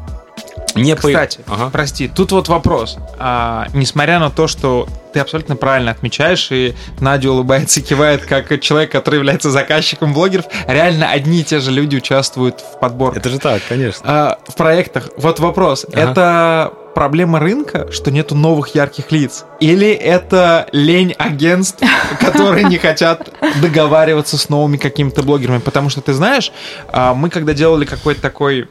не 0.76 0.96
Кстати, 0.96 1.40
по... 1.46 1.54
ага. 1.54 1.70
прости, 1.72 2.08
тут 2.08 2.32
вот 2.32 2.48
вопрос. 2.48 2.98
А, 3.20 3.68
несмотря 3.74 4.20
на 4.20 4.30
то, 4.30 4.48
что 4.48 4.88
ты 5.14 5.20
абсолютно 5.20 5.56
правильно 5.56 5.92
отмечаешь, 5.92 6.52
и 6.52 6.76
Надя 7.00 7.32
улыбается 7.32 7.80
и 7.80 7.84
кивает, 7.84 8.26
как 8.26 8.60
человек, 8.62 8.92
который 8.92 9.16
является 9.16 9.52
заказчиком 9.52 10.14
блогеров, 10.14 10.46
реально 10.68 11.10
одни 11.10 11.42
и 11.42 11.44
те 11.44 11.60
же 11.60 11.72
люди 11.72 11.98
участвуют 11.98 12.62
в 12.62 12.80
подборке. 12.80 13.20
Это 13.20 13.30
же 13.30 13.40
так, 13.40 13.62
конечно. 13.68 14.02
А, 14.04 14.40
в 14.48 14.56
проектах. 14.56 15.10
Вот 15.18 15.40
вопрос. 15.40 15.86
Ага. 15.92 16.12
Это 16.12 16.74
проблема 16.94 17.40
рынка, 17.40 17.92
что 17.92 18.12
нету 18.12 18.36
новых 18.36 18.76
ярких 18.76 19.12
лиц? 19.12 19.46
Или 19.60 19.92
это 19.92 20.68
лень 20.72 21.14
агентств, 21.18 21.84
которые 22.20 22.66
не 22.66 22.78
хотят 22.78 23.34
договариваться 23.62 24.38
с 24.38 24.50
новыми 24.50 24.78
какими-то 24.78 25.24
блогерами? 25.24 25.60
Потому 25.60 25.90
что 25.90 26.02
ты 26.02 26.14
знаешь, 26.14 26.52
а, 26.88 27.14
мы 27.14 27.30
когда 27.30 27.54
делали 27.54 27.86
какой-то 27.86 28.22
такой 28.22 28.68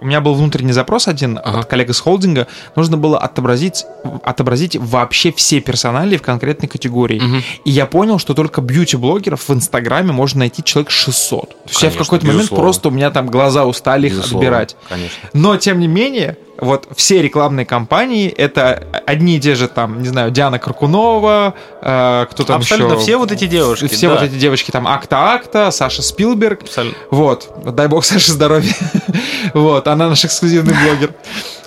у 0.00 0.06
меня 0.06 0.20
был 0.20 0.34
внутренний 0.34 0.72
запрос 0.72 1.08
один 1.08 1.38
ага. 1.42 1.60
от 1.60 1.66
коллег 1.66 1.90
из 1.90 2.00
холдинга. 2.00 2.46
Нужно 2.76 2.96
было 2.96 3.18
отобразить, 3.18 3.84
отобразить 4.22 4.76
вообще 4.76 5.32
все 5.32 5.60
персонали 5.60 6.16
в 6.16 6.22
конкретной 6.22 6.68
категории. 6.68 7.20
Угу. 7.20 7.36
И 7.64 7.70
я 7.70 7.86
понял, 7.86 8.18
что 8.18 8.34
только 8.34 8.60
бьюти-блогеров 8.60 9.48
в 9.48 9.52
Инстаграме 9.52 10.12
можно 10.12 10.40
найти 10.40 10.62
человек 10.62 10.90
600. 10.90 11.40
То 11.40 11.56
есть 11.64 11.80
Конечно, 11.80 11.86
я 11.86 11.90
в 11.90 12.06
какой-то 12.06 12.26
момент 12.26 12.50
просто 12.50 12.88
у 12.88 12.90
меня 12.90 13.10
там 13.10 13.26
глаза 13.26 13.64
устали 13.64 14.08
безусловно, 14.08 14.44
их 14.44 14.48
отбирать. 14.48 14.76
Конечно. 14.88 15.28
Но, 15.32 15.56
тем 15.56 15.80
не 15.80 15.88
менее, 15.88 16.36
вот 16.60 16.88
все 16.96 17.22
рекламные 17.22 17.64
кампании 17.64 18.28
это 18.28 18.84
одни 19.06 19.36
и 19.36 19.40
те 19.40 19.54
же 19.54 19.68
там, 19.68 20.02
не 20.02 20.08
знаю, 20.08 20.30
Диана 20.30 20.58
Каркунова, 20.58 21.54
э, 21.80 22.26
кто 22.30 22.42
там 22.42 22.56
Абсолютно 22.58 22.94
еще. 22.94 23.02
все 23.02 23.16
вот 23.16 23.30
эти 23.30 23.46
девушки. 23.46 23.86
Все 23.86 24.08
да. 24.08 24.14
вот 24.14 24.22
эти 24.24 24.34
девочки 24.34 24.70
там 24.70 24.86
Акта-Акта, 24.86 25.70
Саша 25.70 26.02
Спилберг. 26.02 26.62
Абсолютно. 26.62 26.98
Вот. 27.10 27.48
Дай 27.64 27.86
бог 27.86 28.04
Саше 28.04 28.32
здоровья. 28.32 28.74
вот, 29.54 29.86
она 29.92 30.08
наш 30.08 30.24
эксклюзивный 30.24 30.74
блогер. 30.84 31.14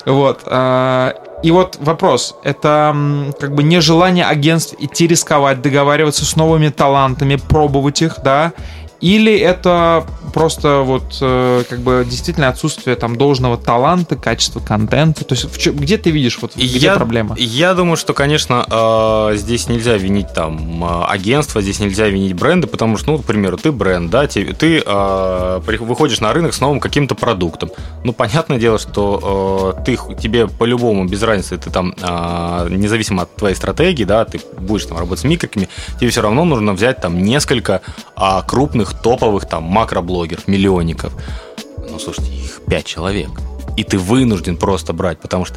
Вот. 0.06 0.42
Э, 0.46 1.12
и 1.42 1.50
вот 1.50 1.76
вопрос. 1.80 2.36
Это 2.44 3.32
как 3.38 3.54
бы 3.54 3.62
нежелание 3.62 4.24
агентств 4.24 4.74
идти 4.78 5.06
рисковать, 5.06 5.60
договариваться 5.60 6.24
с 6.24 6.36
новыми 6.36 6.68
талантами, 6.68 7.36
пробовать 7.36 8.02
их, 8.02 8.18
да, 8.22 8.52
Или 9.00 9.36
это 9.36 10.06
просто 10.32 10.80
вот 10.80 11.18
э, 11.20 11.64
как 11.68 11.80
бы 11.80 12.06
действительно 12.08 12.48
отсутствие 12.48 12.96
там 12.96 13.16
должного 13.16 13.56
таланта, 13.56 14.16
качества 14.16 14.60
контента? 14.60 15.24
То 15.24 15.34
есть 15.34 15.66
где 15.66 15.98
ты 15.98 16.10
видишь 16.10 16.38
вот 16.40 16.56
где 16.56 16.66
я, 16.66 16.94
проблема? 16.94 17.36
Я 17.38 17.74
думаю, 17.74 17.96
что, 17.96 18.14
конечно, 18.14 18.66
э, 18.68 19.36
здесь 19.36 19.68
нельзя 19.68 19.96
винить 19.96 20.32
там 20.34 20.84
э, 20.84 21.04
агентство, 21.08 21.60
здесь 21.60 21.80
нельзя 21.80 22.08
винить 22.08 22.34
бренды, 22.34 22.66
потому 22.66 22.96
что, 22.96 23.12
ну, 23.12 23.18
к 23.18 23.24
примеру, 23.24 23.56
ты 23.56 23.72
бренд, 23.72 24.10
да, 24.10 24.26
ты, 24.26 24.52
ты 24.54 24.82
выходишь 25.80 26.20
на 26.20 26.32
рынок 26.32 26.54
с 26.54 26.60
новым 26.60 26.80
каким-то 26.80 27.14
продуктом. 27.14 27.70
Ну, 28.04 28.12
понятное 28.12 28.58
дело, 28.58 28.78
что 28.78 29.76
ты 29.84 29.98
тебе 30.20 30.48
по-любому 30.48 31.04
без 31.04 31.22
разницы, 31.22 31.58
ты 31.58 31.70
там 31.70 31.94
независимо 32.70 33.22
от 33.22 33.36
твоей 33.36 33.54
стратегии, 33.54 34.04
да, 34.04 34.24
ты 34.24 34.40
будешь 34.58 34.86
там 34.86 34.98
работать 34.98 35.20
с 35.20 35.24
микриками, 35.24 35.68
тебе 36.00 36.10
все 36.10 36.22
равно 36.22 36.44
нужно 36.44 36.72
взять 36.72 37.00
там 37.00 37.22
несколько 37.22 37.82
крупных 38.46 38.94
топовых 38.94 39.46
там 39.46 39.64
макроблогеров, 39.64 40.21
миллионников. 40.46 41.12
Ну, 41.88 41.98
слушайте, 41.98 42.32
их 42.32 42.60
пять 42.66 42.86
человек 42.86 43.30
и 43.76 43.84
ты 43.84 43.98
вынужден 43.98 44.56
просто 44.56 44.92
брать, 44.92 45.18
потому 45.18 45.44
что 45.44 45.56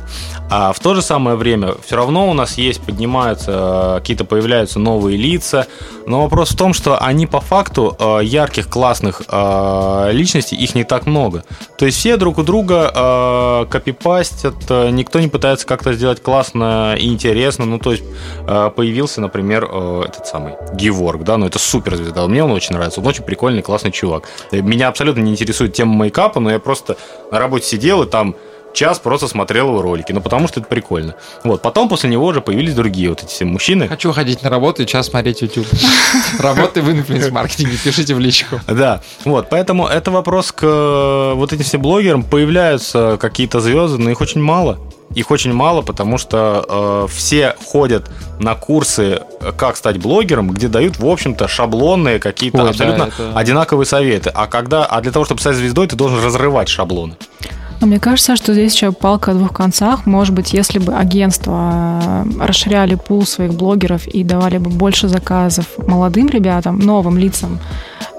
а 0.50 0.74
в 0.74 0.80
то 0.80 0.96
же 0.96 1.02
самое 1.02 1.36
время 1.36 1.74
все 1.86 1.96
равно 1.96 2.30
у 2.30 2.34
нас 2.34 2.58
есть, 2.58 2.82
поднимаются, 2.82 3.96
какие-то 4.00 4.26
появляются 4.26 4.80
новые 4.80 5.18
лица, 5.18 5.68
но 6.06 6.22
вопрос 6.22 6.52
в 6.52 6.58
том, 6.58 6.74
что 6.74 6.98
они 6.98 7.28
по 7.28 7.42
факту 7.42 7.96
э, 8.00 8.20
ярких, 8.24 8.70
классных 8.70 9.24
э, 9.28 10.10
личностей, 10.12 10.56
их 10.56 10.76
не 10.76 10.84
так 10.84 11.06
много. 11.06 11.44
То 11.78 11.86
есть 11.86 11.98
все 11.98 12.18
друг 12.18 12.38
у 12.38 12.44
друга 12.44 12.92
э, 12.94 13.66
копипастят, 13.70 14.56
никто 14.70 15.20
не 15.20 15.28
пытается 15.28 15.66
как-то 15.66 15.94
сделать 15.94 16.22
классно 16.22 16.96
и 16.98 17.08
интересно, 17.08 17.66
ну 17.66 17.80
то 17.80 17.92
есть 17.92 18.04
появился, 18.46 19.22
например, 19.22 19.66
этот 19.66 20.28
самый 20.28 20.54
Геворг, 20.74 21.24
да, 21.24 21.38
ну 21.38 21.48
это 21.48 21.60
супер 21.60 21.96
звезда, 21.96 22.28
мне 22.28 22.44
он 22.44 22.52
очень 22.52 22.76
нравится, 22.76 23.02
он 23.02 23.08
очень 23.08 23.24
прикольный, 23.24 23.62
классный 23.62 23.92
чувак. 23.92 24.30
Меня 24.52 24.88
абсолютно 24.90 25.22
не 25.22 25.32
интересует 25.32 25.74
тема 25.74 25.96
мейкапа, 25.96 26.40
но 26.40 26.52
я 26.52 26.60
просто 26.60 26.98
на 27.32 27.40
работе 27.40 27.66
сидел 27.66 28.05
там 28.06 28.36
час 28.76 29.00
просто 29.00 29.28
смотрел 29.28 29.70
его 29.70 29.82
ролики, 29.82 30.12
ну 30.12 30.22
потому 30.22 30.48
что 30.48 30.60
это 30.60 30.70
прикольно. 30.70 31.16
Вот, 31.44 31.62
потом 31.62 31.90
после 31.90 32.10
него 32.10 32.26
уже 32.26 32.42
появились 32.42 32.76
другие 32.76 33.10
вот 33.10 33.24
эти 33.24 33.30
все 33.30 33.46
мужчины. 33.46 33.88
Хочу 33.88 34.12
ходить 34.12 34.44
на 34.44 34.50
работу 34.50 34.84
и 34.84 34.86
час 34.86 35.08
смотреть 35.08 35.42
YouTube. 35.42 35.68
Работы 36.40 36.82
в 36.82 36.92
инфлюенс-маркетинге, 36.92 37.78
пишите 37.84 38.14
в 38.14 38.20
личку. 38.20 38.60
Да, 38.68 39.02
вот, 39.24 39.48
поэтому 39.50 39.88
это 39.88 40.12
вопрос 40.12 40.52
к 40.52 40.64
э, 40.64 41.34
вот 41.34 41.54
этим 41.54 41.64
всем 41.64 41.82
блогерам. 41.82 42.24
Появляются 42.24 43.18
какие-то 43.20 43.60
звезды, 43.62 43.98
но 43.98 44.12
их 44.12 44.22
очень 44.22 44.42
мало. 44.42 44.78
Их 45.14 45.32
очень 45.32 45.54
мало, 45.54 45.82
потому 45.82 46.18
что 46.18 46.66
э, 46.68 47.08
все 47.14 47.56
ходят 47.66 48.10
на 48.40 48.56
курсы, 48.56 49.22
как 49.56 49.78
стать 49.78 49.98
блогером, 49.98 50.50
где 50.50 50.68
дают, 50.68 50.98
в 50.98 51.08
общем-то, 51.08 51.48
шаблонные 51.48 52.20
какие-то 52.20 52.64
Ой, 52.64 52.70
абсолютно 52.72 53.06
да, 53.06 53.12
это... 53.12 53.38
одинаковые 53.38 53.86
советы. 53.86 54.32
А 54.34 54.48
когда, 54.48 54.84
а 54.86 55.00
для 55.02 55.12
того, 55.12 55.24
чтобы 55.24 55.40
стать 55.40 55.56
звездой, 55.56 55.88
ты 55.88 55.96
должен 55.96 56.22
разрывать 56.24 56.68
шаблоны. 56.68 57.16
Но 57.82 57.88
мне 57.88 58.00
кажется, 58.00 58.36
что 58.36 58.54
здесь 58.54 58.74
еще 58.74 58.92
палка 58.92 59.32
о 59.32 59.34
двух 59.34 59.54
концах. 59.54 60.06
Может 60.06 60.34
быть, 60.34 60.54
если 60.54 60.80
бы 60.80 60.94
агентства 60.94 62.26
расширяли 62.40 62.96
пул 62.96 63.26
своих 63.26 63.54
блогеров 63.54 64.08
и 64.08 64.24
давали 64.24 64.58
бы 64.58 64.70
больше 64.70 65.08
заказов 65.08 65.66
молодым 65.78 66.28
ребятам, 66.28 66.80
новым 66.80 67.18
лицам 67.18 67.60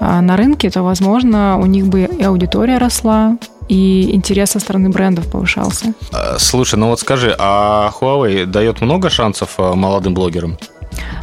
а, 0.01 0.21
на 0.21 0.37
рынке, 0.37 0.71
то, 0.71 0.83
возможно, 0.83 1.59
у 1.59 1.67
них 1.67 1.87
бы 1.87 2.03
и 2.03 2.23
аудитория 2.23 2.79
росла, 2.79 3.39
и 3.69 4.15
интерес 4.15 4.51
со 4.51 4.61
стороны 4.61 4.91
брендов 4.91 5.31
повышался. 5.31 5.95
А, 6.13 6.39
слушай, 6.39 6.77
ну 6.77 6.89
вот 6.89 7.01
скажи, 7.01 7.35
а 7.39 7.91
Huawei 8.01 8.47
дает 8.47 8.81
много 8.81 9.11
шансов 9.11 9.59
молодым 9.59 10.15
блогерам? 10.15 10.57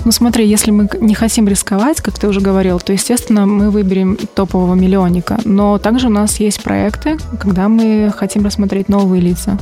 Ну 0.05 0.11
смотри, 0.11 0.47
если 0.47 0.71
мы 0.71 0.89
не 0.99 1.15
хотим 1.15 1.47
рисковать, 1.47 2.01
как 2.01 2.19
ты 2.19 2.27
уже 2.27 2.41
говорил, 2.41 2.79
то, 2.79 2.93
естественно, 2.93 3.45
мы 3.45 3.69
выберем 3.69 4.17
топового 4.35 4.75
миллионника. 4.75 5.39
Но 5.45 5.77
также 5.77 6.07
у 6.07 6.11
нас 6.11 6.39
есть 6.39 6.61
проекты, 6.61 7.17
когда 7.39 7.69
мы 7.69 8.13
хотим 8.15 8.45
рассмотреть 8.45 8.89
новые 8.89 9.21
лица. 9.21 9.57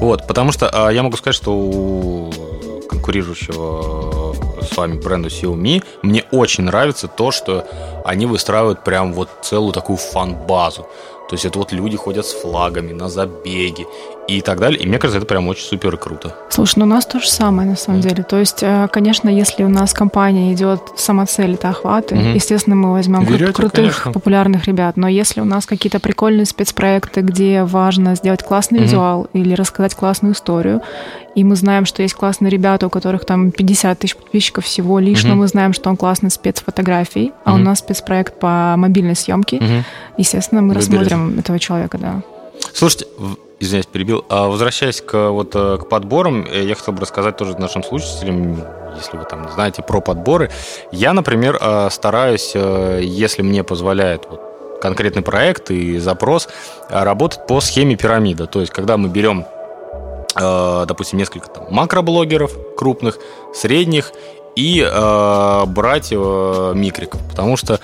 Вот, 0.00 0.26
потому 0.26 0.52
что 0.52 0.68
а, 0.70 0.90
я 0.90 1.02
могу 1.02 1.16
сказать, 1.16 1.36
что 1.36 1.56
у 1.56 2.32
конкурирующего 2.88 4.34
с 4.62 4.76
вами 4.76 4.98
бренда 4.98 5.28
Xiaomi 5.28 5.84
мне 6.02 6.24
очень 6.32 6.64
нравится 6.64 7.08
то, 7.08 7.30
что 7.30 7.66
они 8.04 8.26
выстраивают 8.26 8.84
прям 8.84 9.12
вот 9.12 9.28
целую 9.42 9.72
такую 9.72 9.96
фан-базу. 9.96 10.82
То 11.28 11.34
есть 11.34 11.44
это 11.44 11.58
вот 11.58 11.72
люди 11.72 11.96
ходят 11.96 12.24
с 12.24 12.32
флагами 12.32 12.92
на 12.92 13.08
забеги 13.08 13.86
и 14.28 14.40
так 14.40 14.58
далее. 14.58 14.80
И 14.80 14.86
мне 14.86 14.98
кажется, 14.98 15.18
это 15.18 15.26
прям 15.26 15.48
очень 15.48 15.64
супер 15.64 15.96
круто. 15.96 16.34
Слушай, 16.50 16.80
ну 16.80 16.84
у 16.84 16.88
нас 16.88 17.06
то 17.06 17.20
же 17.20 17.28
самое 17.28 17.68
на 17.68 17.76
самом 17.76 18.00
mm. 18.00 18.02
деле. 18.02 18.22
То 18.22 18.38
есть, 18.38 18.62
э, 18.62 18.88
конечно, 18.92 19.28
если 19.28 19.64
у 19.64 19.68
нас 19.68 19.92
компания 19.92 20.52
идет 20.52 20.80
сама 20.96 21.26
цель 21.26 21.54
это 21.54 21.70
охваты, 21.70 22.14
mm-hmm. 22.14 22.34
естественно, 22.34 22.76
мы 22.76 22.92
возьмем 22.92 23.24
Берете, 23.24 23.52
крутых, 23.52 23.72
конечно. 23.72 24.12
популярных 24.12 24.64
ребят. 24.66 24.96
Но 24.96 25.08
если 25.08 25.40
у 25.40 25.44
нас 25.44 25.66
какие-то 25.66 26.00
прикольные 26.00 26.46
спецпроекты, 26.46 27.20
где 27.20 27.62
важно 27.62 28.14
сделать 28.14 28.42
классный 28.42 28.80
mm-hmm. 28.80 28.82
визуал 28.82 29.28
или 29.32 29.54
рассказать 29.54 29.94
классную 29.94 30.34
историю, 30.34 30.82
и 31.34 31.44
мы 31.44 31.54
знаем, 31.54 31.84
что 31.84 32.02
есть 32.02 32.14
классные 32.14 32.50
ребята, 32.50 32.86
у 32.86 32.90
которых 32.90 33.24
там 33.26 33.50
50 33.50 33.98
тысяч 33.98 34.16
подписчиков 34.16 34.64
всего 34.64 34.98
лишь, 34.98 35.24
mm-hmm. 35.24 35.28
но 35.28 35.36
мы 35.36 35.48
знаем, 35.48 35.72
что 35.72 35.90
он 35.90 35.96
классный 35.96 36.30
спецфотографий, 36.30 37.32
а 37.44 37.50
mm-hmm. 37.50 37.54
у 37.54 37.58
нас 37.58 37.78
спецпроект 37.78 38.40
по 38.40 38.74
мобильной 38.76 39.14
съемке, 39.14 39.58
mm-hmm. 39.58 39.82
естественно, 40.18 40.62
мы 40.62 40.74
Выберете. 40.74 40.90
рассмотрим 40.90 41.38
этого 41.38 41.58
человека, 41.58 41.98
да. 41.98 42.22
Слушайте, 42.72 43.06
извиняюсь, 43.60 43.86
перебил. 43.86 44.24
А 44.28 44.48
возвращаясь 44.48 45.00
к, 45.00 45.30
вот, 45.30 45.54
э, 45.54 45.78
к 45.78 45.88
подборам, 45.88 46.46
э, 46.46 46.64
я 46.64 46.74
хотел 46.74 46.94
бы 46.94 47.00
рассказать 47.00 47.36
тоже 47.36 47.56
нашим 47.58 47.82
слушателям, 47.82 48.62
если 48.96 49.16
вы 49.16 49.24
там 49.24 49.48
знаете 49.52 49.82
про 49.82 50.00
подборы. 50.00 50.50
Я, 50.92 51.12
например, 51.12 51.58
э, 51.60 51.88
стараюсь, 51.90 52.54
если 52.54 53.42
мне 53.42 53.64
позволяет 53.64 54.26
вот, 54.28 54.40
конкретный 54.80 55.22
проект 55.22 55.70
и 55.70 55.98
запрос, 55.98 56.48
работать 56.88 57.46
по 57.46 57.60
схеме 57.60 57.96
пирамида. 57.96 58.46
То 58.46 58.60
есть, 58.60 58.72
когда 58.72 58.96
мы 58.96 59.08
берем 59.08 59.46
допустим, 60.38 61.18
несколько 61.18 61.48
там, 61.48 61.64
макроблогеров 61.70 62.52
крупных, 62.76 63.18
средних 63.54 64.12
и 64.56 64.82
э, 64.82 65.64
брать 65.66 66.08
э, 66.10 66.72
микриков. 66.74 67.20
Потому 67.28 67.56
что 67.56 67.78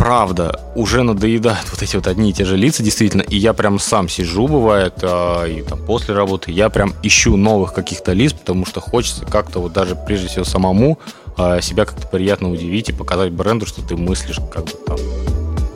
правда, 0.00 0.58
уже 0.74 1.02
надоедают 1.02 1.70
вот 1.70 1.82
эти 1.82 1.94
вот 1.94 2.06
одни 2.06 2.30
и 2.30 2.32
те 2.32 2.46
же 2.46 2.56
лица, 2.56 2.82
действительно, 2.82 3.20
и 3.20 3.36
я 3.36 3.52
прям 3.52 3.78
сам 3.78 4.08
сижу, 4.08 4.48
бывает, 4.48 4.94
а, 5.02 5.44
и 5.44 5.60
там 5.60 5.78
после 5.84 6.14
работы, 6.14 6.50
я 6.52 6.70
прям 6.70 6.94
ищу 7.02 7.36
новых 7.36 7.74
каких-то 7.74 8.14
лиц, 8.14 8.32
потому 8.32 8.64
что 8.64 8.80
хочется 8.80 9.26
как-то 9.26 9.60
вот 9.60 9.74
даже 9.74 9.96
прежде 10.06 10.28
всего 10.28 10.46
самому 10.46 10.98
а, 11.36 11.60
себя 11.60 11.84
как-то 11.84 12.06
приятно 12.06 12.50
удивить 12.50 12.88
и 12.88 12.94
показать 12.94 13.30
бренду, 13.32 13.66
что 13.66 13.82
ты 13.82 13.94
мыслишь 13.94 14.40
как 14.50 14.64
бы 14.64 14.72
там 14.86 14.96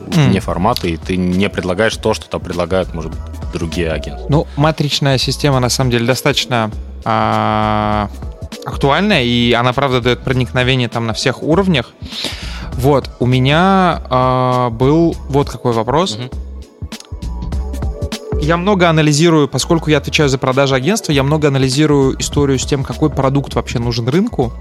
вне 0.07 0.39
mm. 0.39 0.41
формата, 0.41 0.87
и 0.87 0.97
ты 0.97 1.17
не 1.17 1.47
предлагаешь 1.47 1.95
то, 1.95 2.15
что 2.15 2.27
там 2.27 2.41
предлагают, 2.41 2.95
может 2.95 3.11
быть, 3.11 3.19
другие 3.53 3.91
агенты. 3.91 4.23
Ну, 4.29 4.47
матричная 4.55 5.19
система, 5.19 5.59
на 5.59 5.69
самом 5.69 5.91
деле, 5.91 6.07
достаточно 6.07 6.71
а, 7.03 8.09
актуальная, 8.65 9.21
и 9.21 9.53
она, 9.53 9.71
правда, 9.71 10.01
дает 10.01 10.21
проникновение 10.21 10.89
там 10.89 11.05
на 11.05 11.13
всех 11.13 11.43
уровнях. 11.43 11.93
Вот, 12.77 13.09
у 13.19 13.25
меня 13.25 14.01
э, 14.09 14.69
был 14.71 15.15
вот 15.29 15.49
какой 15.49 15.73
вопрос. 15.73 16.17
Угу. 16.17 16.44
Я 18.45 18.57
много 18.57 18.87
анализирую, 18.87 19.47
поскольку 19.47 19.89
я 19.89 19.97
отвечаю 19.97 20.29
за 20.29 20.37
продажи 20.37 20.75
агентства, 20.75 21.11
я 21.11 21.23
много 21.23 21.47
анализирую 21.47 22.15
историю 22.21 22.59
с 22.59 22.63
тем, 22.63 22.83
какой 22.83 23.09
продукт 23.09 23.55
вообще 23.55 23.79
нужен 23.79 24.07
рынку. 24.07 24.53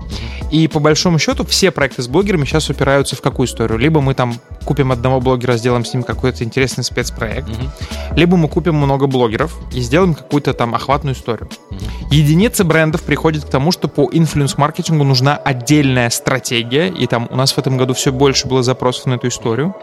И 0.51 0.69
по 0.69 0.81
большому 0.81 1.19
счету 1.19 1.45
все 1.45 1.71
проекты 1.71 2.01
с 2.01 2.09
блогерами 2.09 2.47
сейчас 2.47 2.71
упираются 2.71 3.15
в 3.15 3.21
какую 3.21 3.47
историю? 3.47 3.77
Либо 3.79 4.01
мы 4.01 4.15
там 4.15 4.37
купим 4.65 4.91
одного 4.91 5.21
блогера, 5.21 5.59
сделаем 5.59 5.85
с 5.85 5.93
ним 5.93 6.03
какой-то 6.03 6.45
интересный 6.45 6.83
спецпроект, 6.83 7.51
угу. 7.51 7.69
либо 8.17 8.39
мы 8.39 8.49
купим 8.49 8.75
много 8.75 9.07
блогеров 9.07 9.55
и 9.75 9.83
сделаем 9.83 10.15
какую-то 10.15 10.55
там 10.55 10.75
охватную 10.75 11.15
историю. 11.15 11.51
Угу. 11.71 11.79
Единицы 12.11 12.65
брендов 12.65 13.03
приходят 13.03 13.45
к 13.45 13.51
тому, 13.51 13.71
что 13.71 13.89
по 13.89 14.09
инфлюенс-маркетингу 14.11 15.05
нужна 15.05 15.37
отдельная 15.37 16.09
стратегия, 16.09 16.89
и 16.89 17.07
там 17.07 17.29
у 17.31 17.37
нас 17.37 17.53
в 17.53 17.59
этом 17.59 17.77
году 17.77 17.93
все 17.93 18.13
больше 18.13 18.49
было 18.49 18.63
запросов 18.63 19.05
на 19.05 19.15
эту 19.17 19.29
историю. 19.29 19.75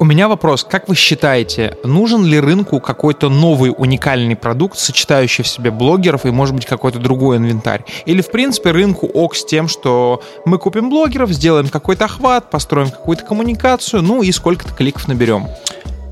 У 0.00 0.04
меня 0.04 0.28
вопрос. 0.28 0.62
Как 0.62 0.88
вы 0.88 0.94
считаете, 0.94 1.76
нужен 1.82 2.24
ли 2.24 2.38
рынку 2.38 2.78
какой-то 2.78 3.28
новый 3.28 3.74
уникальный 3.76 4.36
продукт, 4.36 4.78
сочетающий 4.78 5.42
в 5.42 5.48
себе 5.48 5.72
блогеров 5.72 6.24
и, 6.24 6.30
может 6.30 6.54
быть, 6.54 6.66
какой-то 6.66 7.00
другой 7.00 7.38
инвентарь? 7.38 7.84
Или, 8.06 8.22
в 8.22 8.30
принципе, 8.30 8.70
рынку 8.70 9.08
ок 9.08 9.34
с 9.34 9.44
тем, 9.44 9.66
что 9.66 10.22
мы 10.44 10.58
купим 10.58 10.88
блогеров, 10.88 11.30
сделаем 11.30 11.68
какой-то 11.68 12.04
охват, 12.04 12.48
построим 12.48 12.92
какую-то 12.92 13.24
коммуникацию, 13.24 14.00
ну 14.02 14.22
и 14.22 14.30
сколько-то 14.30 14.72
кликов 14.72 15.08
наберем? 15.08 15.48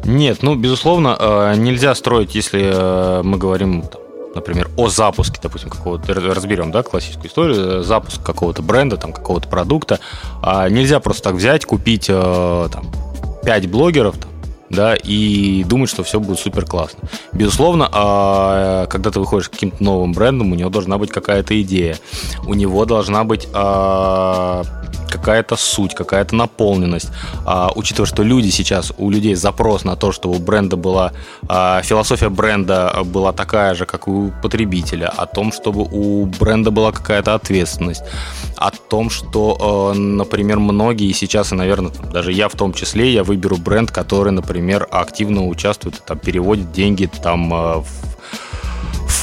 Нет, 0.04 0.38
ну, 0.42 0.56
безусловно, 0.56 1.16
э, 1.18 1.54
нельзя 1.56 1.94
строить, 1.94 2.34
если 2.34 2.62
э, 2.64 3.22
мы 3.22 3.38
говорим 3.38 3.84
например, 4.34 4.68
о 4.76 4.90
запуске, 4.90 5.38
допустим, 5.42 5.70
какого-то, 5.70 6.12
разберем, 6.12 6.70
да, 6.70 6.82
классическую 6.82 7.28
историю, 7.28 7.82
запуск 7.82 8.22
какого-то 8.22 8.60
бренда, 8.60 8.98
там, 8.98 9.14
какого-то 9.14 9.48
продукта, 9.48 9.98
а 10.42 10.68
нельзя 10.68 11.00
просто 11.00 11.22
так 11.22 11.36
взять, 11.36 11.64
купить, 11.64 12.06
э, 12.10 12.68
там, 12.70 12.84
5 13.46 13.68
блогеров, 13.68 14.16
да, 14.70 14.94
и 14.94 15.64
думать, 15.64 15.90
что 15.90 16.02
все 16.02 16.20
будет 16.20 16.38
супер 16.38 16.64
классно. 16.64 17.08
Безусловно, 17.32 17.88
а, 17.92 18.86
когда 18.86 19.10
ты 19.10 19.20
выходишь 19.20 19.48
к 19.48 19.52
каким-то 19.52 19.82
новым 19.82 20.12
брендом, 20.12 20.52
у 20.52 20.54
него 20.54 20.70
должна 20.70 20.98
быть 20.98 21.10
какая-то 21.10 21.60
идея, 21.62 21.96
у 22.46 22.54
него 22.54 22.84
должна 22.84 23.24
быть 23.24 23.48
а, 23.52 24.62
какая-то 25.08 25.56
суть, 25.56 25.94
какая-то 25.94 26.34
наполненность. 26.34 27.10
А, 27.44 27.70
учитывая, 27.74 28.06
что 28.06 28.22
люди 28.22 28.48
сейчас, 28.48 28.92
у 28.98 29.10
людей 29.10 29.34
запрос 29.34 29.84
на 29.84 29.96
то, 29.96 30.12
чтобы 30.12 30.36
у 30.36 30.38
бренда 30.38 30.76
была, 30.76 31.12
философия 31.82 32.28
бренда 32.28 33.02
была 33.04 33.32
такая 33.32 33.74
же, 33.74 33.86
как 33.86 34.08
у 34.08 34.32
потребителя, 34.42 35.08
о 35.08 35.26
том, 35.26 35.52
чтобы 35.52 35.86
у 35.90 36.26
бренда 36.26 36.70
была 36.70 36.92
какая-то 36.92 37.34
ответственность, 37.34 38.02
о 38.56 38.70
том, 38.70 39.10
что, 39.10 39.92
э, 39.94 39.98
например, 39.98 40.58
многие 40.58 41.12
сейчас, 41.12 41.52
и, 41.52 41.54
наверное, 41.54 41.92
даже 42.12 42.32
я 42.32 42.48
в 42.48 42.54
том 42.54 42.72
числе, 42.72 43.12
я 43.12 43.22
выберу 43.22 43.56
бренд, 43.56 43.90
который, 43.90 44.32
например, 44.32 44.55
активно 44.90 45.46
участвует, 45.46 46.02
там, 46.04 46.18
переводит 46.18 46.72
деньги 46.72 47.08
там 47.22 47.52
э, 47.52 47.78
в 47.78 47.86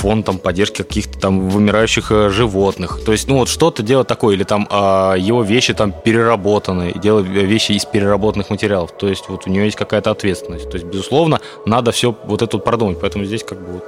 фонд 0.03 0.25
там, 0.25 0.37
поддержки 0.37 0.77
каких-то 0.77 1.19
там 1.19 1.49
вымирающих 1.49 2.11
э, 2.11 2.29
животных. 2.29 2.99
То 3.05 3.11
есть, 3.11 3.27
ну 3.27 3.37
вот 3.37 3.49
что-то 3.49 3.83
делать 3.83 4.07
такое, 4.07 4.35
или 4.35 4.43
там 4.43 4.67
э, 4.69 5.15
его 5.17 5.43
вещи 5.43 5.73
там 5.73 5.91
переработаны, 5.91 6.93
делать 6.93 7.25
вещи 7.27 7.73
из 7.73 7.85
переработанных 7.85 8.49
материалов. 8.49 8.91
То 8.97 9.07
есть 9.07 9.29
вот 9.29 9.47
у 9.47 9.49
него 9.49 9.65
есть 9.65 9.77
какая-то 9.77 10.11
ответственность. 10.11 10.69
То 10.69 10.77
есть, 10.77 10.85
безусловно, 10.85 11.39
надо 11.65 11.91
все 11.91 12.15
вот 12.25 12.41
это 12.41 12.57
продумать. 12.57 12.99
Поэтому 12.99 13.25
здесь 13.25 13.43
как 13.43 13.59
бы 13.59 13.81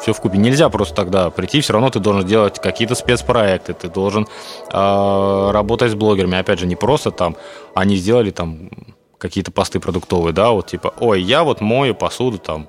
все 0.00 0.12
в 0.12 0.20
купе. 0.20 0.38
Нельзя 0.38 0.68
просто 0.68 0.94
тогда 0.94 1.30
прийти, 1.30 1.60
все 1.60 1.72
равно 1.72 1.90
ты 1.90 2.00
должен 2.00 2.26
делать 2.26 2.60
какие-то 2.60 2.94
спецпроекты, 2.94 3.74
ты 3.74 3.88
должен 3.88 4.26
э, 4.72 5.50
работать 5.52 5.92
с 5.92 5.94
блогерами. 5.94 6.38
Опять 6.38 6.60
же, 6.60 6.66
не 6.66 6.76
просто 6.76 7.10
там 7.10 7.36
они 7.74 7.96
сделали 7.96 8.30
там 8.30 8.70
какие-то 9.18 9.50
посты 9.50 9.80
продуктовые, 9.80 10.32
да, 10.32 10.50
вот 10.50 10.68
типа, 10.68 10.94
ой, 11.00 11.20
я 11.20 11.44
вот 11.44 11.60
мою 11.60 11.94
посуду 11.94 12.38
там 12.38 12.68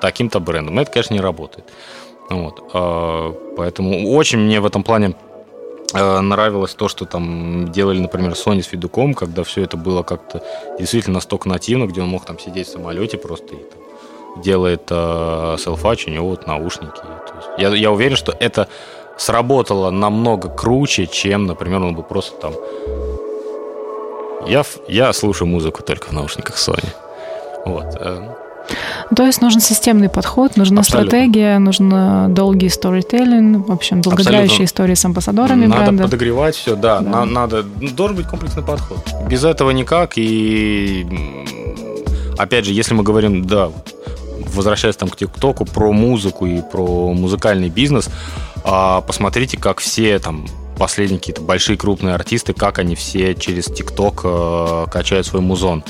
таким-то 0.00 0.40
брендом. 0.40 0.78
Это, 0.78 0.90
конечно, 0.90 1.14
не 1.14 1.20
работает. 1.20 1.66
Вот. 2.30 2.62
А, 2.72 3.32
поэтому 3.56 4.12
очень 4.12 4.38
мне 4.38 4.60
в 4.60 4.66
этом 4.66 4.82
плане 4.84 5.14
а, 5.94 6.20
нравилось 6.20 6.74
то, 6.74 6.88
что 6.88 7.04
там 7.04 7.70
делали, 7.72 7.98
например, 7.98 8.32
Sony 8.32 8.62
с 8.62 8.66
Фидуком, 8.66 9.14
когда 9.14 9.42
все 9.44 9.62
это 9.62 9.76
было 9.76 10.02
как-то 10.02 10.42
действительно 10.78 11.14
настолько 11.14 11.48
нативно, 11.48 11.86
где 11.86 12.02
он 12.02 12.08
мог 12.08 12.24
там 12.24 12.38
сидеть 12.38 12.68
в 12.68 12.72
самолете 12.72 13.18
просто 13.18 13.54
и 13.54 13.58
там, 13.58 14.42
делает 14.42 14.82
э, 14.90 15.56
селфач, 15.58 16.06
у 16.06 16.10
него 16.10 16.28
вот 16.30 16.46
наушники. 16.46 17.00
я, 17.56 17.74
я 17.74 17.90
уверен, 17.90 18.16
что 18.16 18.36
это 18.38 18.68
сработало 19.16 19.90
намного 19.90 20.48
круче, 20.48 21.06
чем, 21.06 21.46
например, 21.46 21.82
он 21.82 21.94
бы 21.94 22.02
просто 22.02 22.36
там... 22.36 22.54
Я, 24.46 24.64
я 24.88 25.12
слушаю 25.12 25.48
музыку 25.48 25.82
только 25.82 26.08
в 26.08 26.12
наушниках 26.12 26.56
Sony. 26.56 26.86
Вот. 27.64 27.96
Э, 28.00 28.34
то 29.14 29.24
есть 29.24 29.40
нужен 29.40 29.60
системный 29.60 30.08
подход, 30.08 30.56
нужна 30.56 30.80
Абсолютно. 30.80 31.10
стратегия, 31.10 31.58
нужен 31.58 32.34
долгий 32.34 32.68
сторителлинг, 32.68 33.68
в 33.68 33.72
общем, 33.72 34.02
долгоиграющие 34.02 34.66
истории 34.66 34.94
с 34.94 35.04
амбассадорами 35.04 35.66
надо 35.66 35.82
бренда. 35.82 36.02
Надо 36.02 36.04
подогревать 36.04 36.54
все, 36.54 36.76
да, 36.76 37.00
да. 37.00 37.10
На, 37.10 37.24
надо, 37.24 37.64
ну, 37.80 37.90
должен 37.90 38.16
быть 38.16 38.26
комплексный 38.26 38.62
подход. 38.62 38.98
Без 39.28 39.44
этого 39.44 39.70
никак, 39.70 40.12
и 40.16 41.06
опять 42.36 42.66
же, 42.66 42.72
если 42.72 42.94
мы 42.94 43.02
говорим, 43.02 43.46
да, 43.46 43.70
возвращаясь 44.54 44.96
там 44.96 45.08
к 45.08 45.16
ТикТоку, 45.16 45.64
про 45.64 45.92
музыку 45.92 46.46
и 46.46 46.60
про 46.60 47.12
музыкальный 47.12 47.70
бизнес, 47.70 48.10
а, 48.64 49.00
посмотрите, 49.00 49.56
как 49.56 49.78
все 49.80 50.18
там 50.18 50.46
последние 50.78 51.18
какие-то 51.18 51.42
большие 51.42 51.76
крупные 51.76 52.14
артисты, 52.14 52.52
как 52.52 52.78
они 52.78 52.94
все 52.94 53.34
через 53.34 53.66
ТикТок 53.66 54.22
э, 54.24 54.86
качают 54.90 55.26
свой 55.26 55.42
музон. 55.42 55.84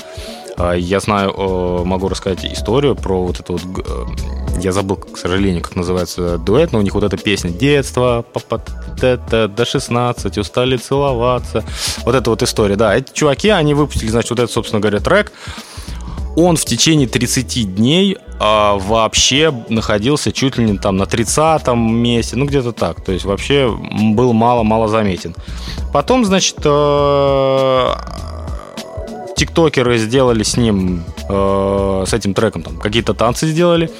А, 0.57 0.73
я 0.73 0.99
знаю, 0.99 1.85
могу 1.85 2.09
рассказать 2.09 2.43
историю 2.45 2.95
про 2.95 3.25
вот 3.25 3.39
это 3.39 3.53
вот... 3.53 3.61
Э, 3.63 4.05
я 4.59 4.73
забыл, 4.73 4.97
к 4.97 5.17
сожалению, 5.17 5.61
как 5.61 5.77
называется 5.77 6.37
дуэт, 6.37 6.73
но 6.73 6.79
у 6.79 6.81
них 6.81 6.93
вот 6.93 7.05
эта 7.05 7.15
песня 7.15 7.49
«Детство», 7.49 8.25
до 9.01 9.65
16, 9.65 10.37
устали 10.37 10.75
целоваться. 10.75 11.63
Вот 12.03 12.13
эта 12.13 12.29
вот 12.29 12.43
история, 12.43 12.75
да. 12.75 12.97
Эти 12.97 13.13
чуваки, 13.13 13.49
они 13.49 13.73
выпустили, 13.73 14.09
значит, 14.09 14.31
вот 14.31 14.39
этот, 14.39 14.51
собственно 14.51 14.81
говоря, 14.81 14.99
трек. 14.99 15.31
Он 16.35 16.57
в 16.57 16.65
течение 16.65 17.07
30 17.07 17.75
дней 17.75 18.17
а, 18.39 18.77
вообще 18.77 19.53
находился 19.67 20.31
чуть 20.31 20.57
ли 20.57 20.63
не 20.63 20.77
там 20.77 20.95
на 20.97 21.03
30-м 21.03 21.93
месте, 21.93 22.37
ну 22.37 22.45
где-то 22.45 22.71
так. 22.71 23.01
То 23.01 23.11
есть 23.11 23.25
вообще 23.25 23.69
был 24.15 24.33
мало-мало 24.33 24.87
заметен. 24.87 25.35
Потом, 25.91 26.23
значит, 26.23 26.55
э, 26.63 27.93
тиктокеры 29.35 29.97
сделали 29.97 30.43
с 30.43 30.55
ним, 30.55 31.03
э, 31.27 32.03
с 32.07 32.13
этим 32.13 32.33
треком, 32.33 32.63
там, 32.63 32.77
какие-то 32.77 33.13
танцы 33.13 33.47
сделали. 33.47 33.91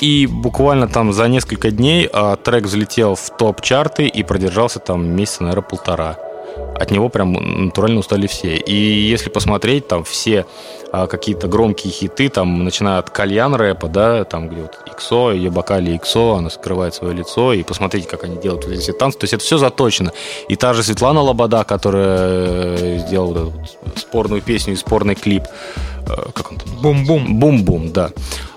И 0.00 0.26
буквально 0.26 0.86
там 0.86 1.12
за 1.12 1.26
несколько 1.28 1.70
дней 1.70 2.08
э, 2.12 2.36
трек 2.44 2.64
взлетел 2.64 3.16
в 3.16 3.36
топ-чарты 3.36 4.06
и 4.06 4.22
продержался 4.22 4.78
там 4.78 5.04
месяца, 5.16 5.42
наверное, 5.42 5.68
полтора 5.68 6.27
от 6.78 6.90
него 6.90 7.08
прям 7.08 7.32
натурально 7.32 8.00
устали 8.00 8.26
все. 8.26 8.56
И 8.56 8.74
если 8.74 9.30
посмотреть, 9.30 9.88
там 9.88 10.04
все 10.04 10.46
а, 10.92 11.06
какие-то 11.06 11.48
громкие 11.48 11.92
хиты, 11.92 12.28
там, 12.28 12.64
начиная 12.64 12.98
от 12.98 13.10
кальян 13.10 13.54
рэпа, 13.54 13.88
да, 13.88 14.24
там, 14.24 14.48
где 14.48 14.62
вот 14.62 14.78
Иксо, 14.86 15.32
ее 15.32 15.50
бокали 15.50 15.96
Иксо, 15.96 16.36
она 16.36 16.50
скрывает 16.50 16.94
свое 16.94 17.14
лицо, 17.14 17.52
и 17.52 17.62
посмотрите, 17.62 18.08
как 18.08 18.24
они 18.24 18.36
делают 18.36 18.64
вот 18.64 18.74
эти 18.74 18.92
танцы, 18.92 19.18
то 19.18 19.24
есть 19.24 19.34
это 19.34 19.42
все 19.42 19.58
заточено. 19.58 20.12
И 20.48 20.56
та 20.56 20.72
же 20.72 20.82
Светлана 20.82 21.20
Лобода, 21.20 21.64
которая 21.64 22.76
э, 22.78 22.98
сделала 23.06 23.44
вот 23.44 23.76
эту 23.86 23.98
спорную 23.98 24.40
песню 24.40 24.74
и 24.74 24.76
спорный 24.76 25.14
клип, 25.14 25.42
э, 26.06 26.30
как 26.32 26.52
он 26.52 26.58
там? 26.58 26.68
Бум-бум. 26.80 27.38
Бум-бум, 27.38 27.92
да. 27.92 28.10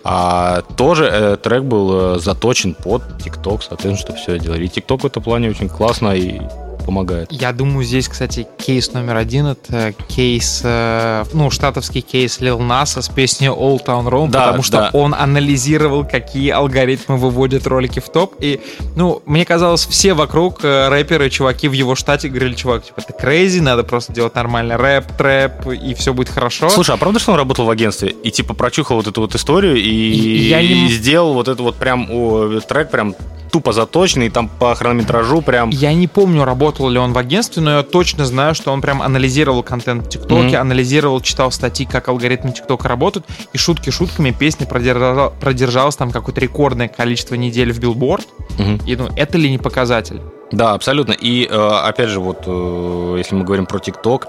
А 0.03 0.61
тоже 0.77 1.09
э, 1.11 1.37
трек 1.37 1.63
был 1.63 2.15
э, 2.15 2.19
заточен 2.19 2.75
под 2.75 3.03
ТикТок, 3.23 3.61
соответственно, 3.63 3.97
что 3.97 4.13
все 4.13 4.39
делали. 4.39 4.65
И 4.65 4.69
ТикТок 4.69 5.01
в 5.01 5.05
этом 5.05 5.21
плане 5.21 5.49
очень 5.49 5.69
классно 5.69 6.15
и 6.15 6.39
помогает. 6.81 7.31
Я 7.31 7.53
думаю, 7.53 7.83
здесь, 7.85 8.07
кстати, 8.07 8.47
кейс 8.57 8.93
номер 8.93 9.17
один 9.17 9.47
это 9.47 9.93
кейс, 10.07 10.61
э, 10.63 11.23
ну, 11.33 11.49
штатовский 11.49 12.01
кейс 12.01 12.39
Лил 12.39 12.59
Наса 12.59 13.01
с 13.01 13.09
песней 13.09 13.47
Old 13.47 13.85
Town 13.85 14.07
Road, 14.07 14.29
да, 14.29 14.47
потому 14.47 14.63
что 14.63 14.77
да. 14.77 14.89
он 14.93 15.13
анализировал, 15.13 16.05
какие 16.05 16.51
алгоритмы 16.51 17.17
выводят 17.17 17.67
ролики 17.67 17.99
в 17.99 18.09
топ. 18.09 18.35
И, 18.39 18.61
ну, 18.95 19.21
мне 19.25 19.45
казалось, 19.45 19.85
все 19.85 20.13
вокруг 20.13 20.63
э, 20.63 20.89
рэперы, 20.89 21.29
чуваки 21.29 21.67
в 21.67 21.73
его 21.73 21.95
штате 21.95 22.29
говорили, 22.29 22.53
чувак, 22.53 22.85
типа, 22.85 23.01
ты 23.01 23.13
crazy, 23.13 23.61
надо 23.61 23.83
просто 23.83 24.13
делать 24.13 24.35
нормальный 24.35 24.75
рэп, 24.75 25.05
трэп, 25.17 25.67
и 25.67 25.93
все 25.93 26.13
будет 26.13 26.29
хорошо. 26.29 26.69
Слушай, 26.69 26.95
а 26.95 26.97
правда, 26.97 27.19
что 27.19 27.31
он 27.31 27.37
работал 27.37 27.65
в 27.65 27.69
агентстве? 27.69 28.09
И, 28.09 28.31
типа, 28.31 28.53
прочухал 28.53 28.97
вот 28.97 29.07
эту 29.07 29.21
вот 29.21 29.35
историю 29.35 29.75
и, 29.75 29.89
и 29.89 30.47
я 30.47 30.61
не... 30.61 30.87
сделал 30.89 31.33
вот 31.33 31.47
это 31.47 31.61
вот 31.61 31.75
прям 31.75 32.07
о, 32.11 32.59
трек 32.61 32.89
прям 32.91 33.15
тупо 33.51 33.73
заточенный, 33.73 34.29
там 34.29 34.47
по 34.47 34.73
хронометражу 34.73 35.41
прям... 35.41 35.69
Я 35.69 35.93
не 35.93 36.07
помню, 36.07 36.45
работал 36.71 36.89
ли 36.89 36.99
он 36.99 37.11
в 37.11 37.17
агентстве, 37.17 37.61
но 37.61 37.77
я 37.77 37.83
точно 37.83 38.25
знаю, 38.25 38.55
что 38.55 38.71
он 38.71 38.81
прям 38.81 39.01
анализировал 39.01 39.61
контент 39.61 40.05
в 40.05 40.09
ТикТоке, 40.09 40.55
mm-hmm. 40.55 40.55
анализировал, 40.55 41.19
читал 41.19 41.51
статьи, 41.51 41.85
как 41.85 42.07
алгоритмы 42.07 42.53
ТикТока 42.53 42.87
работают, 42.87 43.25
и 43.51 43.57
шутки 43.57 43.89
шутками 43.89 44.31
песня 44.31 44.65
продержала, 44.65 45.33
продержалась 45.41 45.97
там 45.97 46.11
какое-то 46.11 46.39
рекордное 46.39 46.87
количество 46.87 47.35
недель 47.35 47.73
в 47.73 47.79
билборд, 47.79 48.25
mm-hmm. 48.57 48.83
и 48.87 48.95
ну, 48.95 49.09
это 49.17 49.37
ли 49.37 49.51
не 49.51 49.57
показатель? 49.57 50.21
Да, 50.53 50.73
абсолютно. 50.73 51.13
И 51.13 51.45
э, 51.45 51.53
опять 51.53 52.09
же, 52.09 52.19
вот 52.19 52.43
э, 52.45 53.15
если 53.17 53.35
мы 53.35 53.43
говорим 53.43 53.65
про 53.65 53.79
ТикТок, 53.79 54.27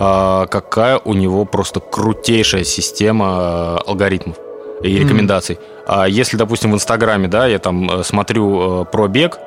э, 0.00 0.46
какая 0.50 0.98
у 0.98 1.12
него 1.12 1.44
просто 1.44 1.80
крутейшая 1.80 2.64
система 2.64 3.78
алгоритмов 3.78 4.36
и 4.82 4.98
рекомендаций. 4.98 5.56
Mm-hmm. 5.56 5.84
А 5.86 6.08
если, 6.08 6.36
допустим, 6.36 6.72
в 6.72 6.74
Инстаграме, 6.74 7.28
да, 7.28 7.46
я 7.46 7.58
там 7.58 8.02
смотрю 8.04 8.82
э, 8.82 8.84
про 8.86 9.08
бег, 9.08 9.38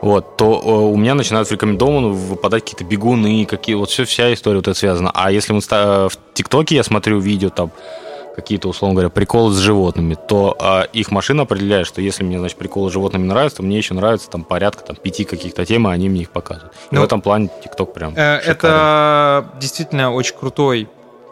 вот, 0.00 0.36
то 0.36 0.60
э, 0.64 0.68
у 0.68 0.96
меня 0.96 1.14
начинают 1.14 1.48
в 1.48 1.52
рекомендованную 1.52 2.14
выпадать 2.14 2.64
какие-то 2.64 2.84
бегуны, 2.84 3.44
какие, 3.46 3.74
вот 3.74 3.90
все, 3.90 4.04
вся 4.04 4.32
история 4.32 4.56
вот 4.56 4.68
это 4.68 4.78
связана. 4.78 5.10
А 5.14 5.30
если 5.30 5.52
в, 5.52 5.56
инста, 5.56 6.08
в 6.08 6.18
ТикТоке 6.34 6.76
я 6.76 6.82
смотрю 6.82 7.18
видео, 7.18 7.50
там, 7.50 7.70
какие-то, 8.36 8.68
условно 8.68 8.94
говоря, 8.94 9.08
приколы 9.08 9.52
с 9.52 9.58
животными, 9.58 10.14
то 10.14 10.54
а, 10.60 10.82
их 10.82 11.10
машина 11.10 11.42
определяет, 11.42 11.86
что 11.86 12.02
если 12.02 12.22
мне, 12.22 12.38
значит, 12.38 12.58
приколы 12.58 12.90
с 12.90 12.92
животными 12.92 13.24
нравятся, 13.24 13.58
то 13.58 13.62
мне 13.62 13.78
еще 13.78 13.94
нравится 13.94 14.28
там 14.28 14.44
порядка 14.44 14.84
там, 14.84 14.96
пяти 14.96 15.24
каких-то 15.24 15.64
тем, 15.64 15.88
и 15.88 15.90
они 15.90 16.10
мне 16.10 16.20
их 16.22 16.30
показывают. 16.30 16.74
Ну, 16.90 16.98
и 16.98 17.02
в 17.02 17.04
этом 17.04 17.22
плане 17.22 17.48
ТикТок 17.64 17.94
прям 17.94 18.12
э, 18.14 18.36
Это 18.44 19.50
действительно 19.58 20.12
очень 20.12 20.36
крутой 20.36 20.88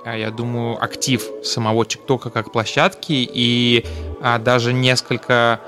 а, 0.06 0.16
я 0.16 0.30
думаю, 0.30 0.82
актив 0.82 1.22
самого 1.42 1.86
ТикТока 1.86 2.28
как 2.28 2.52
площадки, 2.52 3.12
и 3.12 3.86
а, 4.20 4.38
даже 4.38 4.72
несколько 4.72 5.60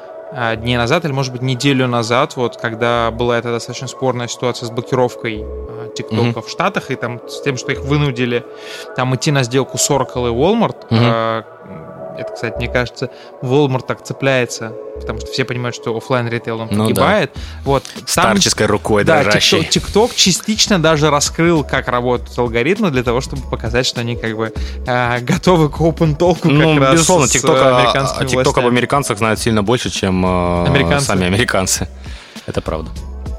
дней 0.56 0.76
назад, 0.76 1.04
или, 1.04 1.12
может 1.12 1.32
быть, 1.32 1.42
неделю 1.42 1.86
назад, 1.86 2.36
вот, 2.36 2.56
когда 2.56 3.10
была 3.10 3.38
эта 3.38 3.52
достаточно 3.52 3.88
спорная 3.88 4.28
ситуация 4.28 4.66
с 4.66 4.70
блокировкой 4.70 5.42
а, 5.44 5.88
ТикТока 5.94 6.40
mm-hmm. 6.40 6.42
в 6.42 6.48
Штатах, 6.50 6.90
и 6.90 6.96
там 6.96 7.20
с 7.28 7.40
тем, 7.42 7.56
что 7.56 7.72
их 7.72 7.80
вынудили 7.80 8.44
там 8.96 9.14
идти 9.14 9.30
на 9.30 9.42
сделку 9.44 9.78
с 9.78 9.90
Oracle 9.90 10.28
и 10.28 10.32
Walmart, 10.32 10.88
mm-hmm. 10.90 11.44
Это, 12.18 12.32
кстати, 12.32 12.56
мне 12.56 12.68
кажется, 12.68 13.10
Walmart 13.42 13.86
так 13.86 14.02
цепляется, 14.04 14.72
потому 15.00 15.20
что 15.20 15.30
все 15.30 15.44
понимают, 15.44 15.74
что 15.76 15.96
офлайн 15.96 16.28
ритейл 16.28 16.60
он 16.60 16.68
ну, 16.70 16.84
погибает. 16.84 17.30
Да. 17.34 17.40
Вот, 17.64 17.84
Старческой 18.06 18.66
рукой 18.66 19.04
да, 19.04 19.22
дрожащей. 19.22 19.60
TikTok, 19.60 20.12
частично 20.14 20.80
даже 20.80 21.10
раскрыл, 21.10 21.64
как 21.64 21.88
работают 21.88 22.36
алгоритмы 22.38 22.90
для 22.90 23.02
того, 23.02 23.20
чтобы 23.20 23.42
показать, 23.42 23.86
что 23.86 24.00
они 24.00 24.16
как 24.16 24.36
бы 24.36 24.52
э, 24.86 25.20
готовы 25.20 25.68
к 25.68 25.80
open 25.80 26.16
толку 26.16 26.48
ну, 26.48 26.74
как 26.74 26.82
раз 26.82 26.92
безусловно, 26.94 27.24
TikTok, 27.26 27.58
а, 27.58 28.24
TikTok 28.24 28.58
об 28.58 28.66
американцах 28.66 29.18
знают 29.18 29.38
сильно 29.40 29.62
больше, 29.62 29.90
чем 29.90 30.24
э, 30.24 30.66
американцы. 30.66 31.06
сами 31.06 31.26
американцы. 31.26 31.88
Это 32.46 32.60
правда. 32.60 32.90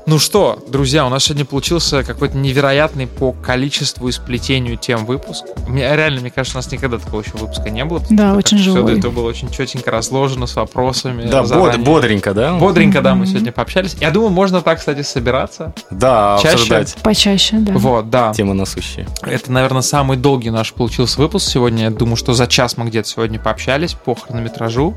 Ну 0.08 0.20
что, 0.20 0.58
друзья, 0.70 1.06
у 1.06 1.10
нас 1.10 1.26
сегодня 1.26 1.44
получился 1.44 2.02
какой-то 2.02 2.38
невероятный 2.38 3.08
по 3.08 3.34
количеству 3.34 4.08
и 4.08 4.14
сплетению 4.14 4.78
тем 4.78 5.06
выпуск. 5.06 5.44
Мне, 5.68 5.82
реально, 5.82 6.22
мне 6.22 6.32
кажется, 6.32 6.58
у 6.58 6.60
нас 6.60 6.72
никогда 6.72 6.98
такого 6.98 7.20
еще 7.20 7.32
выпуска 7.34 7.70
не 7.70 7.84
было. 7.84 8.02
Да, 8.10 8.34
очень 8.36 8.58
живой. 8.58 8.86
Все 8.86 9.00
это 9.00 9.10
было 9.10 9.28
очень 9.28 9.52
четенько 9.52 9.92
разложено 9.92 10.48
с 10.48 10.56
вопросами. 10.56 11.28
Да, 11.30 11.44
bod, 11.44 11.78
бодренько, 11.80 12.34
да? 12.34 12.54
Бодренько, 12.54 13.02
да, 13.02 13.16
мы 13.16 13.28
сегодня 13.28 13.52
пообщались. 13.52 13.98
Я 14.00 14.12
думаю, 14.12 14.32
можно 14.32 14.62
так, 14.62 14.80
кстати, 14.80 15.02
собираться. 15.02 15.74
Да, 15.92 16.40
Чаще. 16.42 16.54
обсуждать. 16.54 16.96
Почаще, 17.04 17.58
да. 17.58 17.74
Вот, 17.74 18.10
да. 18.10 18.32
Темы 18.32 18.54
насущие. 18.54 19.10
Это, 19.24 19.52
наверное, 19.52 19.82
самый 19.82 20.16
долгий 20.16 20.52
наш 20.52 20.72
получился 20.72 21.20
выпуск 21.20 21.50
сегодня. 21.52 21.84
Я 21.84 21.90
думаю, 21.90 22.16
что 22.16 22.34
за 22.34 22.48
час 22.48 22.78
мы 22.78 22.86
где-то 22.86 23.10
сегодня 23.10 23.42
пообщались 23.42 23.92
по 23.92 24.16
хронометражу. 24.16 24.96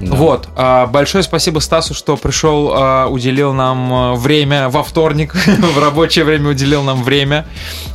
Да. 0.00 0.14
Вот. 0.14 0.48
а, 0.56 0.86
Большое 0.86 1.24
спасибо 1.24 1.58
Стасу, 1.58 1.94
что 1.94 2.16
пришел, 2.16 2.70
а, 2.74 3.08
уделил 3.08 3.52
нам 3.52 3.92
а, 3.92 4.14
время 4.36 4.68
во 4.68 4.82
вторник, 4.82 5.34
в 5.74 5.78
рабочее 5.78 6.24
время 6.24 6.50
уделил 6.50 6.82
нам 6.82 7.02
время. 7.02 7.46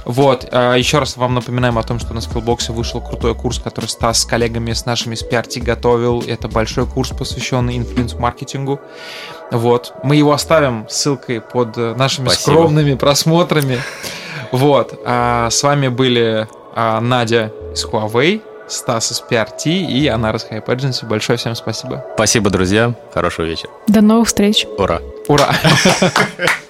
Вот. 0.06 0.48
а, 0.52 0.76
Еще 0.76 1.00
раз 1.00 1.18
вам 1.18 1.36
напоминаем 1.36 1.78
о 1.78 1.84
том, 1.84 2.00
что 2.00 2.14
на 2.14 2.22
скиллбоксе 2.22 2.72
вышел 2.74 3.02
крутой 3.02 3.36
курс, 3.36 3.60
который 3.60 3.86
Стас 3.86 4.22
с 4.22 4.26
коллегами, 4.26 4.74
с 4.74 4.86
нашими 4.86 5.16
с 5.16 5.24
PRT 5.24 5.62
готовил. 5.62 6.24
Это 6.26 6.48
большой 6.48 6.86
курс, 6.88 7.10
посвященный 7.10 7.78
инфлюенс-маркетингу. 7.78 8.80
Вот. 9.52 9.94
Мы 10.04 10.16
его 10.16 10.32
оставим 10.34 10.88
ссылкой 10.90 11.42
под 11.42 11.78
э, 11.78 11.94
нашими 11.96 12.28
Спасибо. 12.30 12.54
скромными 12.56 12.96
просмотрами. 12.96 13.80
Вот. 14.52 15.00
А 15.06 15.50
с 15.50 15.62
вами 15.64 15.90
были 15.90 16.48
а, 16.76 17.00
Надя 17.02 17.52
из 17.74 17.86
Huawei, 17.86 18.42
Стас 18.72 19.12
из 19.12 19.22
PRT 19.30 19.66
и 19.66 20.08
Анара 20.08 20.38
из 20.38 20.46
Hype 20.46 20.66
Agency. 20.66 21.06
Большое 21.06 21.38
всем 21.38 21.56
спасибо. 21.56 22.06
Спасибо, 22.16 22.50
друзья. 22.50 22.94
Хорошего 23.14 23.46
вечера. 23.46 23.72
До 23.88 24.02
новых 24.02 24.28
встреч. 24.28 24.66
Ура. 24.78 25.02
Ура! 25.28 25.54